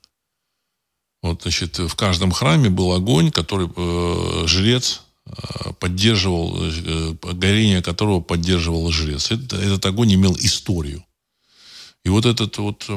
Вот, 1.23 1.43
значит, 1.43 1.79
в 1.79 1.95
каждом 1.97 2.33
храме 2.33 2.71
был 2.71 2.93
огонь, 2.93 3.31
который 3.31 3.69
э, 3.77 4.47
жрец 4.47 5.03
э, 5.27 5.73
поддерживал, 5.79 6.57
э, 6.63 7.15
горение 7.35 7.83
которого 7.83 8.21
поддерживал 8.21 8.91
жрец. 8.91 9.31
Это, 9.31 9.57
этот 9.57 9.85
огонь 9.85 10.15
имел 10.15 10.35
историю. 10.37 11.05
И 12.05 12.09
вот 12.09 12.25
этот 12.25 12.57
вот 12.59 12.89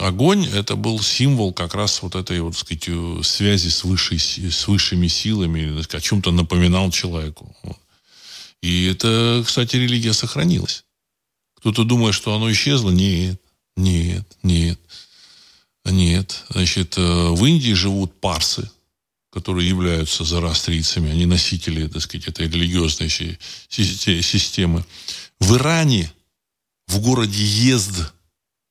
огонь, 0.00 0.46
это 0.46 0.74
был 0.74 1.00
символ 1.00 1.52
как 1.52 1.74
раз 1.74 2.02
вот 2.02 2.16
этой 2.16 2.40
вот, 2.40 2.56
сказать, 2.56 2.88
э, 2.88 3.20
связи 3.22 3.68
с, 3.68 3.84
высшей, 3.84 4.18
с 4.18 4.66
высшими 4.66 5.06
силами, 5.06 5.80
о 5.80 6.00
чем-то 6.00 6.32
напоминал 6.32 6.90
человеку. 6.90 7.54
И 8.60 8.86
это, 8.86 9.42
кстати, 9.46 9.76
религия 9.76 10.12
сохранилась. 10.12 10.84
Кто-то 11.54 11.84
думает, 11.84 12.14
что 12.14 12.34
оно 12.34 12.50
исчезло. 12.50 12.90
Нет, 12.90 13.40
нет, 13.76 14.26
нет. 14.42 14.80
Нет. 15.84 16.44
Значит, 16.50 16.98
э, 16.98 17.28
в 17.30 17.44
Индии 17.44 17.72
живут 17.72 18.20
парсы, 18.20 18.68
которые 19.30 19.68
являются 19.68 20.24
зороастрийцами. 20.24 21.10
Они 21.10 21.24
носители, 21.24 21.86
так 21.86 22.02
сказать, 22.02 22.28
этой 22.28 22.48
религиозной 22.48 23.08
системы. 23.68 24.84
В 25.38 25.54
Иране, 25.56 26.12
в 26.86 27.00
городе 27.00 27.42
Езд, 27.42 28.12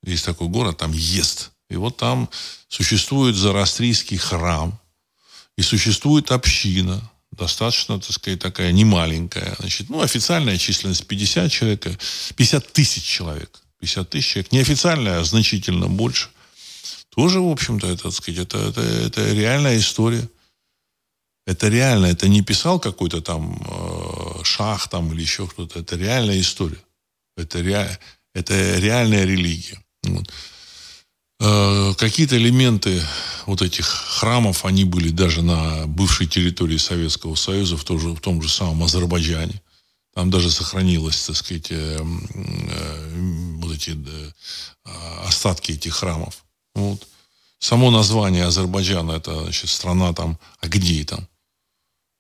есть 0.04 0.26
такой 0.26 0.48
город, 0.48 0.78
там 0.78 0.92
Ест. 0.92 1.52
И 1.70 1.76
вот 1.76 1.98
там 1.98 2.30
существует 2.68 3.36
зороастрийский 3.36 4.18
храм, 4.18 4.80
и 5.58 5.62
существует 5.62 6.32
община, 6.32 7.02
достаточно, 7.32 8.00
так 8.00 8.12
сказать, 8.12 8.40
такая 8.40 8.72
немаленькая. 8.72 9.56
Значит, 9.60 9.90
ну, 9.90 10.02
официальная 10.02 10.58
численность 10.58 11.06
50 11.06 11.52
человек, 11.52 11.86
50 12.36 12.74
тысяч 12.74 13.04
человек. 13.04 13.62
50 13.80 14.10
тысяч 14.10 14.28
человек. 14.28 14.52
Неофициальная, 14.52 15.20
а 15.20 15.24
значительно 15.24 15.88
больше. 15.88 16.30
Тоже, 17.10 17.40
в 17.40 17.50
общем-то, 17.50 17.88
это, 17.88 18.04
так 18.04 18.14
сказать, 18.14 18.40
это, 18.40 18.58
это, 18.58 18.82
это 18.82 19.34
реальная 19.34 19.78
история. 19.78 20.28
Это 21.46 21.68
реально. 21.68 22.06
Это 22.08 22.28
не 22.28 22.42
писал 22.42 22.80
какой-то 22.80 23.22
там 23.22 23.60
э, 23.60 24.44
шах 24.44 24.88
там 24.88 25.12
или 25.12 25.22
еще 25.22 25.48
кто-то. 25.48 25.80
Это 25.80 25.96
реальная 25.96 26.40
история. 26.40 26.82
Это, 27.36 27.60
ре, 27.60 28.00
это 28.34 28.80
реальная 28.80 29.26
религия. 29.26 29.84
Вот. 30.04 30.32
Э, 31.42 31.94
какие-то 31.98 32.38
элементы 32.38 33.02
вот 33.46 33.62
этих 33.62 33.86
храмов, 33.86 34.66
они 34.66 34.84
были 34.84 35.10
даже 35.10 35.42
на 35.42 35.88
бывшей 35.88 36.28
территории 36.28 36.78
Советского 36.78 37.36
Союза, 37.36 37.78
в 37.78 37.84
том 37.86 38.00
же, 38.00 38.10
в 38.10 38.20
том 38.20 38.42
же 38.42 38.50
самом 38.50 38.84
Азербайджане. 38.84 39.62
Там 40.14 40.30
даже 40.30 40.52
сохранилось, 40.52 41.26
так 41.26 41.38
сказать, 41.38 41.68
э, 41.72 41.98
э, 42.00 43.56
вот 43.62 43.74
эти 43.74 43.98
остатки 45.26 45.74
этих 45.74 45.94
храмов. 45.94 46.44
Вот. 46.76 47.08
Само 47.60 47.92
название 47.92 48.46
Азербайджана, 48.46 49.14
это 49.14 49.44
значит, 49.44 49.70
страна 49.70 50.14
там, 50.14 50.38
а 50.60 50.68
где 50.68 51.04
там? 51.06 51.28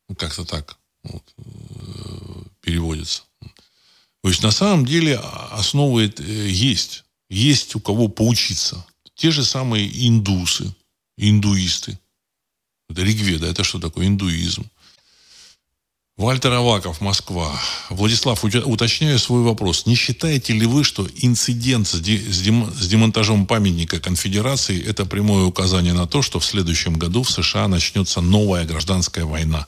Ну, 0.08 0.16
как-то 0.16 0.46
так 0.46 0.78
вот, 1.04 1.24
переводится. 2.62 3.24
То 4.22 4.30
есть 4.30 4.44
на 4.44 4.52
самом 4.52 4.86
деле 4.86 5.18
основы 5.52 6.14
есть 6.20 7.04
есть 7.30 7.76
у 7.76 7.80
кого 7.80 8.08
поучиться. 8.08 8.86
Те 9.16 9.32
же 9.32 9.44
самые 9.44 9.88
индусы. 10.08 10.74
индуисты. 11.18 12.00
Это 12.90 13.04
Ригведа, 13.04 13.48
это 13.48 13.64
что 13.64 13.80
такое 13.80 14.08
индуизм? 14.08 14.66
Вальтер 16.20 16.52
Аваков, 16.52 17.00
Москва. 17.00 17.58
Владислав, 17.90 18.44
уточняю 18.44 19.18
свой 19.20 19.42
вопрос. 19.42 19.86
Не 19.86 19.96
считаете 19.96 20.52
ли 20.52 20.66
вы, 20.66 20.84
что 20.84 21.08
инцидент 21.16 21.88
с, 21.88 22.00
дем, 22.02 22.74
с 22.74 22.88
демонтажом 22.88 23.46
памятника 23.46 24.02
конфедерации– 24.02 24.84
это 24.86 25.06
прямое 25.06 25.46
указание 25.46 25.94
на 25.94 26.08
то, 26.08 26.22
что 26.22 26.40
в 26.40 26.46
следующем 26.46 26.96
году 26.96 27.24
в 27.24 27.32
США 27.32 27.70
начнется 27.70 28.20
новая 28.20 28.66
гражданская 28.66 29.24
война? 29.24 29.66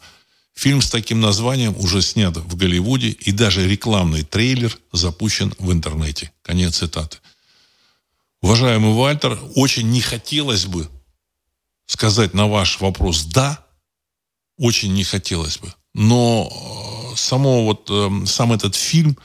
Фильм 0.53 0.82
с 0.82 0.89
таким 0.89 1.22
названием 1.22 1.74
уже 1.78 2.01
снят 2.01 2.36
в 2.36 2.55
Голливуде, 2.57 3.12
и 3.12 3.32
даже 3.32 3.66
рекламный 3.66 4.24
трейлер 4.24 4.78
запущен 4.91 5.53
в 5.57 5.72
интернете. 5.72 6.34
Конец 6.41 6.80
цитаты. 6.80 7.20
Уважаемый 8.41 8.93
Вальтер, 8.93 9.39
очень 9.55 9.89
не 9.89 10.01
хотелось 10.01 10.65
бы 10.65 10.89
сказать 11.85 12.33
на 12.33 12.47
ваш 12.47 12.79
вопрос 12.79 13.23
«да», 13.23 13.65
очень 14.57 14.93
не 14.93 15.03
хотелось 15.03 15.57
бы. 15.57 15.73
Но 15.93 17.11
э, 17.11 17.15
само 17.17 17.65
вот, 17.65 17.89
эм, 17.89 18.25
сам 18.25 18.53
этот 18.53 18.75
фильм, 18.75 19.17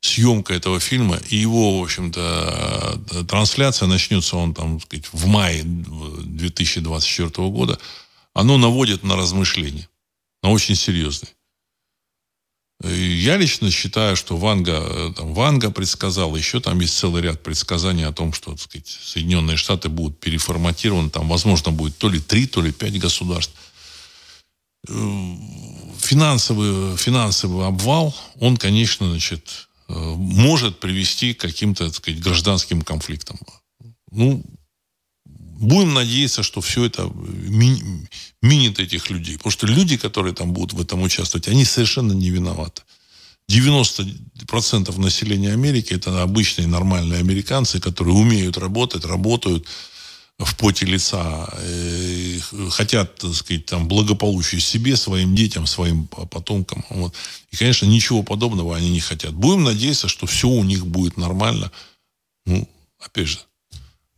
съемка 0.00 0.54
этого 0.54 0.78
фильма 0.80 1.16
и 1.30 1.36
его, 1.36 1.80
в 1.80 1.82
общем-то, 1.82 3.00
э, 3.10 3.24
трансляция 3.24 3.88
начнется 3.88 4.36
он 4.36 4.54
там, 4.54 4.80
сказать, 4.80 5.06
в 5.12 5.26
мае 5.26 5.62
2024 5.64 7.48
года, 7.48 7.78
оно 8.32 8.58
наводит 8.58 9.02
на 9.02 9.16
размышления, 9.16 9.88
на 10.42 10.50
очень 10.50 10.74
серьезные. 10.74 11.32
Я 12.82 13.36
лично 13.36 13.70
считаю, 13.70 14.16
что 14.16 14.36
Ванга, 14.36 14.82
э, 14.84 15.12
там, 15.16 15.32
Ванга 15.32 15.70
предсказал, 15.70 16.36
еще 16.36 16.60
там 16.60 16.80
есть 16.80 16.96
целый 16.96 17.22
ряд 17.22 17.42
предсказаний 17.42 18.04
о 18.04 18.12
том, 18.12 18.32
что 18.32 18.50
так 18.52 18.60
сказать, 18.60 18.88
Соединенные 18.88 19.56
Штаты 19.56 19.88
будут 19.88 20.18
переформатированы, 20.20 21.08
там, 21.08 21.28
возможно, 21.28 21.70
будет 21.70 21.96
то 21.96 22.08
ли 22.08 22.20
три, 22.20 22.46
то 22.46 22.60
ли 22.60 22.72
пять 22.72 22.98
государств 22.98 23.54
финансовый, 26.04 26.96
финансовый 26.96 27.66
обвал, 27.66 28.14
он, 28.40 28.56
конечно, 28.56 29.08
значит, 29.08 29.68
э, 29.88 29.92
может 29.94 30.80
привести 30.80 31.34
к 31.34 31.40
каким-то, 31.40 31.86
так 31.86 31.94
сказать, 31.94 32.20
гражданским 32.20 32.82
конфликтам. 32.82 33.38
Ну, 34.10 34.44
будем 35.64 35.94
надеяться, 35.94 36.42
что 36.42 36.60
все 36.60 36.84
это 36.84 37.10
ми- 37.14 38.08
минит 38.42 38.78
этих 38.78 39.10
людей. 39.10 39.36
Потому 39.36 39.52
что 39.52 39.66
люди, 39.66 39.96
которые 39.96 40.34
там 40.34 40.52
будут 40.52 40.72
в 40.72 40.80
этом 40.80 41.02
участвовать, 41.02 41.48
они 41.48 41.64
совершенно 41.64 42.12
не 42.12 42.30
виноваты. 42.30 42.82
90% 43.48 44.98
населения 44.98 45.52
Америки 45.52 45.94
это 45.94 46.22
обычные 46.22 46.66
нормальные 46.66 47.20
американцы, 47.20 47.78
которые 47.80 48.14
умеют 48.14 48.56
работать, 48.56 49.04
работают, 49.04 49.66
в 50.38 50.56
поте 50.56 50.86
лица, 50.86 51.48
э, 51.52 52.40
хотят, 52.70 53.16
так 53.16 53.34
сказать, 53.34 53.66
там, 53.66 53.86
благополучия 53.86 54.58
себе, 54.60 54.96
своим 54.96 55.34
детям, 55.36 55.66
своим 55.66 56.06
потомкам. 56.06 56.84
Вот. 56.90 57.14
И, 57.52 57.56
конечно, 57.56 57.86
ничего 57.86 58.22
подобного 58.22 58.76
они 58.76 58.90
не 58.90 59.00
хотят. 59.00 59.32
Будем 59.32 59.62
надеяться, 59.62 60.08
что 60.08 60.26
все 60.26 60.48
у 60.48 60.64
них 60.64 60.86
будет 60.86 61.16
нормально. 61.16 61.70
Ну, 62.46 62.68
опять 62.98 63.28
же, 63.28 63.38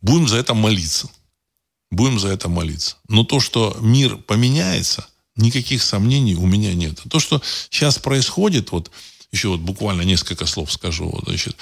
будем 0.01 0.27
за 0.27 0.37
это 0.37 0.55
молиться. 0.55 1.07
Будем 1.91 2.19
за 2.19 2.29
это 2.29 2.49
молиться. 2.49 2.97
Но 3.07 3.23
то, 3.23 3.39
что 3.39 3.77
мир 3.79 4.17
поменяется, 4.17 5.07
никаких 5.35 5.81
сомнений 5.83 6.35
у 6.35 6.45
меня 6.45 6.73
нет. 6.73 6.99
То, 7.09 7.19
что 7.19 7.41
сейчас 7.69 7.97
происходит, 7.99 8.71
вот 8.71 8.91
еще 9.31 9.49
вот 9.49 9.59
буквально 9.59 10.01
несколько 10.01 10.45
слов 10.45 10.71
скажу, 10.71 11.21
значит, 11.25 11.55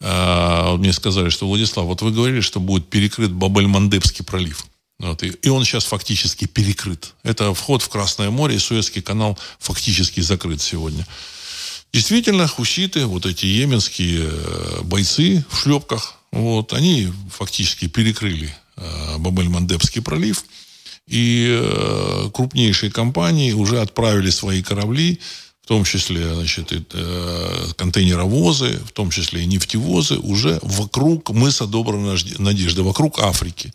а, 0.00 0.76
мне 0.76 0.92
сказали, 0.92 1.28
что 1.28 1.46
Владислав, 1.46 1.86
вот 1.86 2.02
вы 2.02 2.10
говорили, 2.10 2.40
что 2.40 2.60
будет 2.60 2.88
перекрыт 2.88 3.30
Бабель-Мандебский 3.30 4.24
пролив. 4.24 4.66
Вот, 4.98 5.22
и, 5.22 5.28
и 5.28 5.48
он 5.48 5.64
сейчас 5.64 5.84
фактически 5.84 6.46
перекрыт. 6.46 7.14
Это 7.22 7.54
вход 7.54 7.82
в 7.82 7.88
Красное 7.88 8.30
море, 8.30 8.56
и 8.56 8.58
Суэцкий 8.58 9.02
канал 9.02 9.38
фактически 9.58 10.20
закрыт 10.20 10.60
сегодня. 10.60 11.06
Действительно, 11.92 12.46
хуситы, 12.46 13.06
вот 13.06 13.26
эти 13.26 13.44
йеменские 13.46 14.28
э, 14.30 14.80
бойцы 14.82 15.44
в 15.50 15.58
шлепках, 15.58 16.14
вот, 16.30 16.72
они 16.72 17.12
фактически 17.30 17.88
перекрыли 17.88 18.46
э, 18.46 18.61
Бабель-Мандебский 19.18 20.02
пролив. 20.02 20.44
И 21.08 21.48
э, 21.50 22.30
крупнейшие 22.32 22.90
компании 22.90 23.52
уже 23.52 23.80
отправили 23.80 24.30
свои 24.30 24.62
корабли 24.62 25.20
в 25.62 25.68
том 25.68 25.84
числе 25.84 26.34
значит, 26.34 26.72
и, 26.72 26.82
э, 26.92 27.66
контейнеровозы, 27.76 28.80
в 28.84 28.90
том 28.90 29.10
числе 29.10 29.42
и 29.42 29.46
нефтевозы, 29.46 30.18
уже 30.18 30.58
вокруг 30.62 31.30
мыса 31.30 31.66
Доброй 31.66 32.00
Надежды, 32.38 32.82
вокруг 32.82 33.20
Африки. 33.20 33.72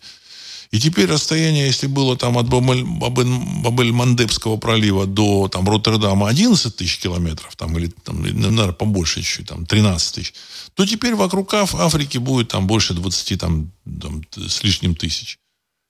И 0.71 0.79
теперь 0.79 1.05
расстояние, 1.05 1.67
если 1.67 1.85
было 1.87 2.17
там 2.17 2.37
от 2.37 2.47
Бабель-Мандебского 2.47 4.57
пролива 4.57 5.05
до 5.05 5.47
там, 5.47 5.69
Роттердама 5.69 6.27
11 6.27 6.75
тысяч 6.75 6.99
километров, 6.99 7.55
там, 7.55 7.77
или, 7.77 7.87
там, 8.03 8.21
наверное, 8.21 8.73
побольше 8.73 9.21
чуть-чуть, 9.21 9.47
там, 9.47 9.65
13 9.65 10.15
тысяч, 10.15 10.33
то 10.73 10.85
теперь 10.85 11.15
вокруг 11.15 11.53
Африки 11.53 12.17
будет 12.17 12.49
там 12.49 12.67
больше 12.67 12.93
20 12.93 13.39
там, 13.39 13.71
там, 14.01 14.23
с 14.35 14.63
лишним 14.63 14.95
тысяч 14.95 15.39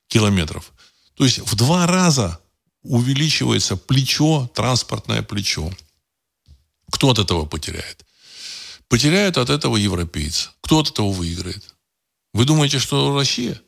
километров. 0.07 0.71
То 1.15 1.23
есть 1.23 1.39
в 1.39 1.55
два 1.55 1.87
раза 1.87 2.39
увеличивается 2.83 3.77
плечо, 3.77 4.47
транспортное 4.53 5.23
плечо. 5.23 5.71
Кто 6.91 7.09
от 7.09 7.17
этого 7.19 7.45
потеряет? 7.45 8.05
Потеряют 8.87 9.37
от 9.37 9.49
этого 9.49 9.75
европейцы. 9.75 10.49
Кто 10.61 10.79
от 10.79 10.91
этого 10.91 11.11
выиграет? 11.11 11.75
Вы 12.33 12.45
думаете, 12.45 12.79
что 12.79 13.13
Россия? 13.15 13.59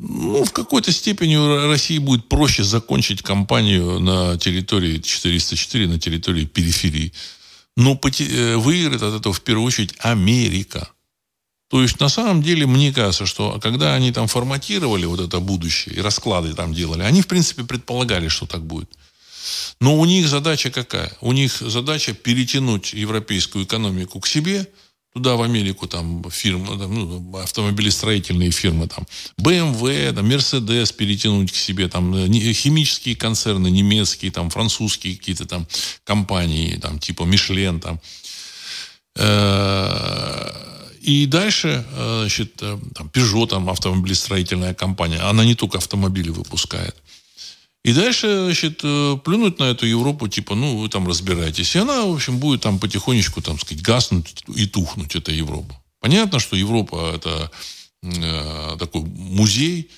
Ну, 0.00 0.44
в 0.44 0.52
какой-то 0.52 0.92
степени 0.92 1.34
России 1.68 1.98
будет 1.98 2.28
проще 2.28 2.62
закончить 2.62 3.22
кампанию 3.22 3.98
на 3.98 4.38
территории 4.38 4.98
404, 4.98 5.88
на 5.88 5.98
территории 5.98 6.44
периферии. 6.44 7.12
Но 7.76 7.98
э, 8.02 8.56
выиграет 8.56 9.02
от 9.02 9.14
этого 9.20 9.34
в 9.34 9.40
первую 9.40 9.66
очередь 9.66 9.94
Америка. 9.98 10.88
То 11.68 11.82
есть, 11.82 11.98
на 12.00 12.08
самом 12.08 12.42
деле, 12.42 12.64
мне 12.66 12.92
кажется, 12.92 13.26
что 13.26 13.58
когда 13.60 13.94
они 13.94 14.12
там 14.12 14.28
форматировали 14.28 15.04
вот 15.04 15.20
это 15.20 15.40
будущее 15.40 15.96
и 15.96 16.00
расклады 16.00 16.54
там 16.54 16.72
делали, 16.72 17.02
они, 17.02 17.20
в 17.20 17.26
принципе, 17.26 17.64
предполагали, 17.64 18.28
что 18.28 18.46
так 18.46 18.64
будет. 18.64 18.90
Но 19.80 19.96
у 19.98 20.04
них 20.04 20.28
задача 20.28 20.70
какая? 20.70 21.12
У 21.20 21.32
них 21.32 21.52
задача 21.60 22.14
перетянуть 22.14 22.92
европейскую 22.92 23.64
экономику 23.64 24.20
к 24.20 24.28
себе, 24.28 24.68
туда 25.18 25.34
в 25.36 25.42
Америку 25.42 25.86
там 25.86 26.22
фирмы, 26.30 26.78
там, 26.78 26.94
ну, 26.94 27.38
автомобилестроительные 27.38 28.50
фирмы, 28.50 28.86
там, 28.86 29.06
BMW, 29.36 30.12
там, 30.12 30.26
Mercedes 30.26 30.94
перетянуть 30.94 31.52
к 31.52 31.56
себе, 31.56 31.88
там, 31.88 32.14
э, 32.14 32.52
химические 32.52 33.16
концерны 33.16 33.68
немецкие, 33.70 34.30
там, 34.30 34.50
французские 34.50 35.16
какие-то 35.16 35.44
там 35.44 35.66
компании, 36.04 36.76
там, 36.76 36.98
типа 36.98 37.24
Мишлен, 37.24 37.80
там. 37.80 38.00
Э, 39.16 40.50
и 41.02 41.26
дальше, 41.26 41.84
э, 41.92 42.18
значит, 42.20 42.54
там, 42.54 43.10
Peugeot, 43.12 43.48
там, 43.48 43.68
автомобилестроительная 43.68 44.74
компания, 44.74 45.18
она 45.18 45.44
не 45.44 45.54
только 45.54 45.78
автомобили 45.78 46.30
выпускает. 46.30 46.94
И 47.84 47.92
дальше, 47.92 48.44
значит, 48.44 48.80
э, 48.82 49.16
плюнуть 49.24 49.58
на 49.58 49.64
эту 49.64 49.86
Европу, 49.86 50.28
типа, 50.28 50.54
ну, 50.54 50.78
вы 50.78 50.88
там 50.88 51.06
разбираетесь. 51.06 51.74
И 51.76 51.78
она, 51.78 52.04
в 52.04 52.14
общем, 52.14 52.38
будет 52.38 52.60
там 52.60 52.78
потихонечку, 52.78 53.40
там, 53.40 53.58
сказать, 53.58 53.82
гаснуть 53.82 54.44
и 54.54 54.66
тухнуть, 54.66 55.14
эта 55.14 55.32
Европа. 55.32 55.80
Понятно, 56.00 56.38
что 56.38 56.56
Европа 56.56 57.12
это 57.14 57.50
э, 58.02 58.76
такой 58.78 59.02
музей 59.02 59.90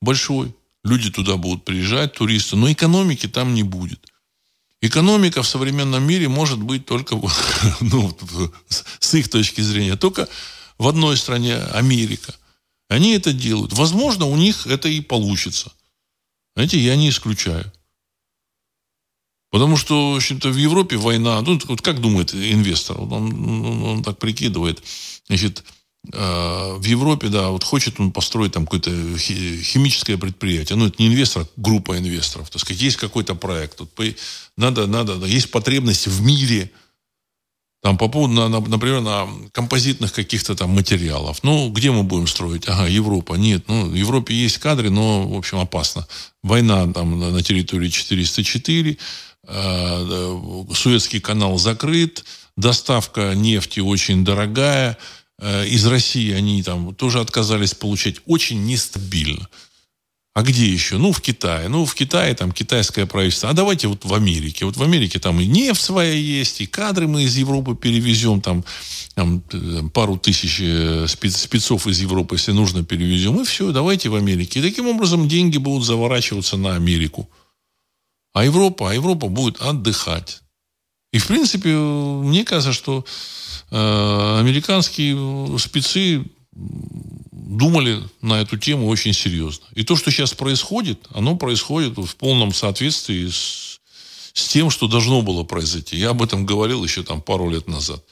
большой. 0.00 0.54
Люди 0.84 1.10
туда 1.10 1.36
будут 1.36 1.64
приезжать, 1.64 2.14
туристы, 2.14 2.56
но 2.56 2.70
экономики 2.70 3.28
там 3.28 3.54
не 3.54 3.62
будет. 3.62 4.06
Экономика 4.80 5.42
в 5.42 5.48
современном 5.48 6.04
мире 6.04 6.28
может 6.28 6.58
быть 6.58 6.86
только, 6.86 7.16
ну, 7.80 8.16
с 8.98 9.14
их 9.14 9.28
точки 9.28 9.60
зрения, 9.60 9.96
только 9.96 10.28
в 10.78 10.86
одной 10.86 11.16
стране, 11.16 11.56
Америка. 11.56 12.34
Они 12.88 13.12
это 13.12 13.32
делают. 13.32 13.72
Возможно, 13.72 14.26
у 14.26 14.36
них 14.36 14.66
это 14.66 14.88
и 14.88 15.00
получится. 15.00 15.72
Знаете, 16.58 16.80
я 16.80 16.96
не 16.96 17.08
исключаю. 17.08 17.72
Потому 19.52 19.76
что, 19.76 20.14
в 20.14 20.16
общем-то, 20.16 20.48
в 20.48 20.56
Европе 20.56 20.96
война, 20.96 21.40
ну, 21.42 21.56
вот 21.68 21.82
как 21.82 22.00
думает 22.00 22.34
инвестор, 22.34 23.00
он, 23.00 23.12
он, 23.12 23.82
он 23.84 24.02
так 24.02 24.18
прикидывает, 24.18 24.82
значит, 25.28 25.62
э, 26.12 26.18
в 26.76 26.82
Европе, 26.82 27.28
да, 27.28 27.50
вот 27.50 27.62
хочет 27.62 28.00
он 28.00 28.10
построить 28.10 28.54
там 28.54 28.64
какое-то 28.64 28.90
химическое 29.18 30.18
предприятие, 30.18 30.76
ну, 30.76 30.86
это 30.86 31.00
не 31.00 31.06
инвестор, 31.06 31.42
а 31.42 31.60
группа 31.60 31.96
инвесторов, 31.96 32.50
так 32.50 32.60
сказать, 32.60 32.82
есть 32.82 32.96
какой-то 32.96 33.36
проект, 33.36 33.78
вот, 33.78 33.90
надо, 34.56 34.88
надо, 34.88 35.24
есть 35.26 35.52
потребность 35.52 36.08
в 36.08 36.22
мире, 36.22 36.72
там 37.80 37.96
по 37.96 38.08
поводу, 38.08 38.34
на, 38.34 38.48
на, 38.48 38.60
например, 38.60 39.00
на 39.00 39.28
композитных 39.52 40.12
каких-то 40.12 40.54
там 40.54 40.70
материалов. 40.70 41.44
Ну, 41.44 41.70
где 41.70 41.90
мы 41.90 42.02
будем 42.02 42.26
строить? 42.26 42.68
Ага, 42.68 42.88
Европа. 42.88 43.34
Нет, 43.34 43.64
ну, 43.68 43.84
в 43.84 43.94
Европе 43.94 44.34
есть 44.34 44.58
кадры, 44.58 44.90
но, 44.90 45.28
в 45.28 45.36
общем, 45.36 45.58
опасно. 45.58 46.06
Война 46.42 46.92
там 46.92 47.18
на, 47.18 47.42
территории 47.42 47.88
404, 47.88 48.98
э, 49.46 50.64
Суэцкий 50.74 51.20
канал 51.20 51.58
закрыт, 51.58 52.24
доставка 52.56 53.34
нефти 53.34 53.78
очень 53.78 54.24
дорогая. 54.24 54.98
Э, 55.38 55.64
из 55.64 55.86
России 55.86 56.32
они 56.32 56.64
там 56.64 56.96
тоже 56.96 57.20
отказались 57.20 57.74
получать 57.74 58.16
очень 58.26 58.64
нестабильно. 58.64 59.48
А 60.38 60.42
где 60.42 60.72
еще? 60.72 60.98
Ну, 60.98 61.10
в 61.10 61.20
Китае. 61.20 61.68
Ну, 61.68 61.84
в 61.84 61.96
Китае 61.96 62.32
там 62.32 62.52
китайское 62.52 63.06
правительство. 63.06 63.50
А 63.50 63.54
давайте 63.54 63.88
вот 63.88 64.04
в 64.04 64.14
Америке. 64.14 64.66
Вот 64.66 64.76
в 64.76 64.82
Америке 64.84 65.18
там 65.18 65.40
и 65.40 65.46
нефть 65.46 65.82
своя 65.82 66.12
есть, 66.12 66.60
и 66.60 66.66
кадры 66.66 67.08
мы 67.08 67.24
из 67.24 67.36
Европы 67.36 67.74
перевезем, 67.74 68.40
там, 68.40 68.64
там 69.16 69.42
пару 69.92 70.16
тысяч 70.16 70.60
э, 70.60 71.06
спец, 71.08 71.38
спецов 71.38 71.88
из 71.88 72.00
Европы, 72.00 72.36
если 72.36 72.52
нужно, 72.52 72.84
перевезем. 72.84 73.40
И 73.40 73.44
все, 73.44 73.72
давайте 73.72 74.10
в 74.10 74.14
Америке. 74.14 74.60
И 74.60 74.62
таким 74.62 74.86
образом 74.86 75.26
деньги 75.26 75.58
будут 75.58 75.84
заворачиваться 75.84 76.56
на 76.56 76.76
Америку. 76.76 77.28
А 78.32 78.44
Европа, 78.44 78.92
а 78.92 78.94
Европа 78.94 79.26
будет 79.26 79.60
отдыхать. 79.60 80.42
И, 81.12 81.18
в 81.18 81.26
принципе, 81.26 81.74
мне 81.74 82.44
кажется, 82.44 82.72
что 82.72 83.04
э, 83.72 84.38
американские 84.38 85.58
спецы 85.58 86.24
думали 87.38 88.02
на 88.20 88.40
эту 88.40 88.58
тему 88.58 88.88
очень 88.88 89.12
серьезно. 89.12 89.64
И 89.74 89.84
то, 89.84 89.96
что 89.96 90.10
сейчас 90.10 90.34
происходит, 90.34 91.06
оно 91.10 91.36
происходит 91.36 91.96
в 91.96 92.16
полном 92.16 92.52
соответствии 92.52 93.28
с, 93.28 93.80
с 94.32 94.48
тем, 94.48 94.70
что 94.70 94.88
должно 94.88 95.22
было 95.22 95.44
произойти. 95.44 95.96
Я 95.96 96.10
об 96.10 96.22
этом 96.22 96.44
говорил 96.44 96.82
еще 96.84 97.02
там 97.02 97.22
пару 97.22 97.48
лет 97.48 97.68
назад. 97.68 98.04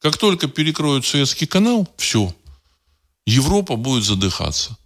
Как 0.00 0.18
только 0.18 0.46
перекроют 0.46 1.06
Советский 1.06 1.46
канал, 1.46 1.88
все, 1.96 2.34
Европа 3.26 3.76
будет 3.76 4.04
задыхаться. 4.04 4.76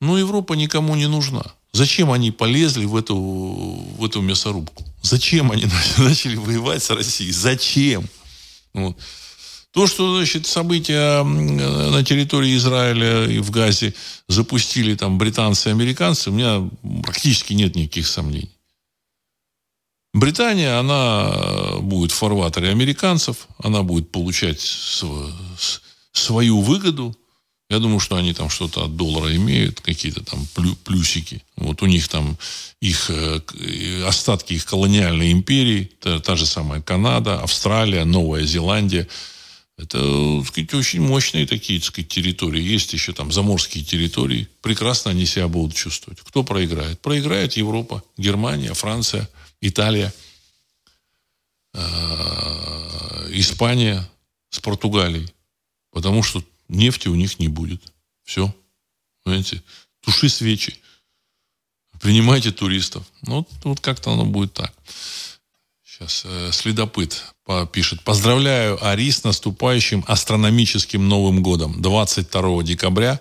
Но 0.00 0.18
Европа 0.18 0.54
никому 0.54 0.94
не 0.96 1.08
нужна. 1.08 1.44
Зачем 1.72 2.10
они 2.10 2.30
полезли 2.30 2.84
в 2.84 2.96
эту, 2.96 3.16
в 3.16 4.04
эту 4.04 4.20
мясорубку? 4.20 4.84
Зачем 5.02 5.52
они 5.52 5.66
начали 5.98 6.36
воевать 6.36 6.82
с 6.82 6.90
Россией? 6.90 7.32
Зачем? 7.32 8.08
Вот. 8.74 8.96
То, 9.78 9.86
что 9.86 10.16
значит, 10.16 10.44
события 10.44 11.22
на 11.22 12.02
территории 12.02 12.56
Израиля 12.56 13.26
и 13.26 13.38
в 13.38 13.52
Газе 13.52 13.94
запустили 14.26 14.96
там 14.96 15.18
британцы 15.18 15.68
и 15.68 15.70
американцы, 15.70 16.30
у 16.30 16.32
меня 16.32 16.68
практически 17.04 17.52
нет 17.52 17.76
никаких 17.76 18.08
сомнений. 18.08 18.50
Британия, 20.12 20.80
она 20.80 21.78
будет 21.80 22.10
в 22.10 22.16
фарватере 22.16 22.70
американцев, 22.70 23.46
она 23.62 23.84
будет 23.84 24.10
получать 24.10 24.60
свою 26.12 26.60
выгоду. 26.60 27.16
Я 27.70 27.78
думаю, 27.78 28.00
что 28.00 28.16
они 28.16 28.34
там 28.34 28.50
что-то 28.50 28.86
от 28.86 28.96
доллара 28.96 29.32
имеют, 29.36 29.80
какие-то 29.80 30.24
там 30.24 30.44
плюсики. 30.82 31.44
Вот 31.56 31.82
у 31.82 31.86
них 31.86 32.08
там 32.08 32.36
их 32.80 33.10
э, 33.10 34.02
остатки 34.04 34.54
их 34.54 34.64
колониальной 34.64 35.30
империи, 35.30 35.88
та, 36.00 36.18
та 36.18 36.34
же 36.34 36.46
самая 36.46 36.82
Канада, 36.82 37.40
Австралия, 37.40 38.04
Новая 38.04 38.44
Зеландия– 38.44 39.06
это, 39.78 39.98
так 40.40 40.48
сказать, 40.48 40.74
очень 40.74 41.00
мощные 41.00 41.46
такие, 41.46 41.78
так 41.78 41.86
сказать, 41.86 42.08
территории. 42.08 42.60
Есть 42.60 42.92
еще 42.92 43.12
там 43.12 43.30
заморские 43.30 43.84
территории. 43.84 44.48
Прекрасно 44.60 45.12
они 45.12 45.24
себя 45.24 45.46
будут 45.46 45.76
чувствовать. 45.76 46.20
Кто 46.20 46.42
проиграет? 46.42 47.00
Проиграет 47.00 47.52
Европа, 47.52 48.02
Германия, 48.16 48.74
Франция, 48.74 49.30
Италия, 49.60 50.12
э, 51.74 53.30
Испания 53.30 54.10
с 54.50 54.58
Португалией. 54.58 55.32
Потому 55.92 56.24
что 56.24 56.42
нефти 56.68 57.06
у 57.06 57.14
них 57.14 57.38
не 57.38 57.46
будет. 57.46 57.80
Все. 58.24 58.52
Понимаете? 59.22 59.62
Туши 60.00 60.28
свечи. 60.28 60.74
Принимайте 62.00 62.50
туристов. 62.50 63.06
Ну, 63.22 63.36
вот, 63.36 63.48
вот 63.62 63.80
как-то 63.80 64.10
оно 64.10 64.24
будет 64.24 64.54
так. 64.54 64.74
Сейчас 65.84 66.24
э, 66.24 66.50
следопыт 66.52 67.32
пишет. 67.72 68.02
Поздравляю 68.02 68.78
Ари 68.86 69.10
с 69.10 69.24
наступающим 69.24 70.04
астрономическим 70.06 71.08
Новым 71.08 71.42
годом. 71.42 71.80
22 71.80 72.62
декабря 72.62 73.20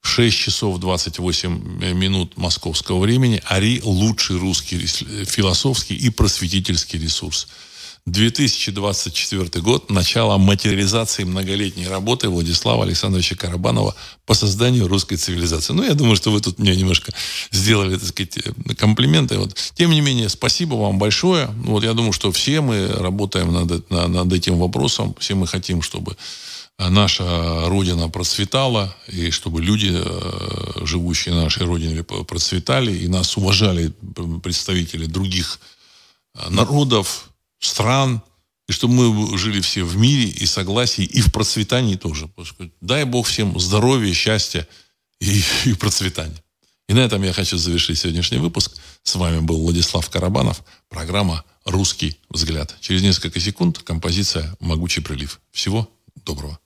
в 0.00 0.08
6 0.08 0.36
часов 0.36 0.78
28 0.78 1.94
минут 1.94 2.36
московского 2.36 3.00
времени 3.00 3.42
Ари– 3.46 3.80
лучший 3.84 4.38
русский 4.38 4.78
философский 5.24 5.96
и 5.96 6.10
просветительский 6.10 6.98
ресурс. 6.98 7.48
2024 8.06 9.62
год– 9.62 9.90
начало 9.90 10.36
материализации 10.36 11.24
многолетней 11.24 11.88
работы 11.88 12.28
Владислава 12.28 12.84
Александровича 12.84 13.34
Карабанова 13.34 13.94
по 14.26 14.34
созданию 14.34 14.88
русской 14.88 15.16
цивилизации. 15.16 15.72
Ну, 15.72 15.82
я 15.82 15.94
думаю, 15.94 16.14
что 16.16 16.30
вы 16.30 16.40
тут 16.40 16.58
мне 16.58 16.76
немножко 16.76 17.12
сделали, 17.50 17.96
так 17.96 18.06
сказать, 18.06 18.38
комплименты. 18.76 19.38
Вот. 19.38 19.54
Тем 19.74 19.90
не 19.90 20.02
менее, 20.02 20.28
спасибо 20.28 20.74
вам 20.74 20.98
большое. 20.98 21.46
Вот 21.64 21.82
я 21.82 21.94
думаю, 21.94 22.12
что 22.12 22.30
все 22.30 22.60
мы 22.60 22.88
работаем 22.88 23.52
над, 23.52 23.90
над 23.90 24.32
этим 24.32 24.58
вопросом. 24.58 25.14
Все 25.18 25.34
мы 25.34 25.46
хотим, 25.46 25.80
чтобы 25.80 26.14
наша 26.78 27.68
Родина 27.68 28.10
процветала, 28.10 28.94
и 29.08 29.30
чтобы 29.30 29.62
люди, 29.62 29.90
э, 29.94 30.84
живущие 30.84 31.34
на 31.34 31.44
нашей 31.44 31.64
Родине, 31.64 32.02
процветали, 32.02 32.92
и 32.92 33.08
нас 33.08 33.36
уважали 33.36 33.92
представители 34.42 35.06
других 35.06 35.58
э, 36.34 36.50
народов, 36.50 37.30
стран, 37.64 38.22
и 38.68 38.72
чтобы 38.72 38.94
мы 38.94 39.38
жили 39.38 39.60
все 39.60 39.84
в 39.84 39.96
мире 39.96 40.28
и 40.28 40.46
согласии, 40.46 41.04
и 41.04 41.20
в 41.20 41.32
процветании 41.32 41.96
тоже. 41.96 42.30
Дай 42.80 43.04
Бог 43.04 43.26
всем 43.26 43.58
здоровья, 43.58 44.12
счастья 44.14 44.66
и, 45.20 45.42
и 45.64 45.74
процветания. 45.74 46.42
И 46.88 46.94
на 46.94 47.00
этом 47.00 47.22
я 47.22 47.32
хочу 47.32 47.56
завершить 47.56 47.98
сегодняшний 47.98 48.38
выпуск. 48.38 48.76
С 49.02 49.14
вами 49.14 49.40
был 49.40 49.60
Владислав 49.60 50.08
Карабанов. 50.10 50.62
Программа 50.88 51.44
«Русский 51.64 52.18
взгляд». 52.28 52.74
Через 52.80 53.02
несколько 53.02 53.40
секунд 53.40 53.78
композиция 53.78 54.54
«Могучий 54.60 55.00
прилив». 55.00 55.40
Всего 55.50 55.88
доброго. 56.24 56.58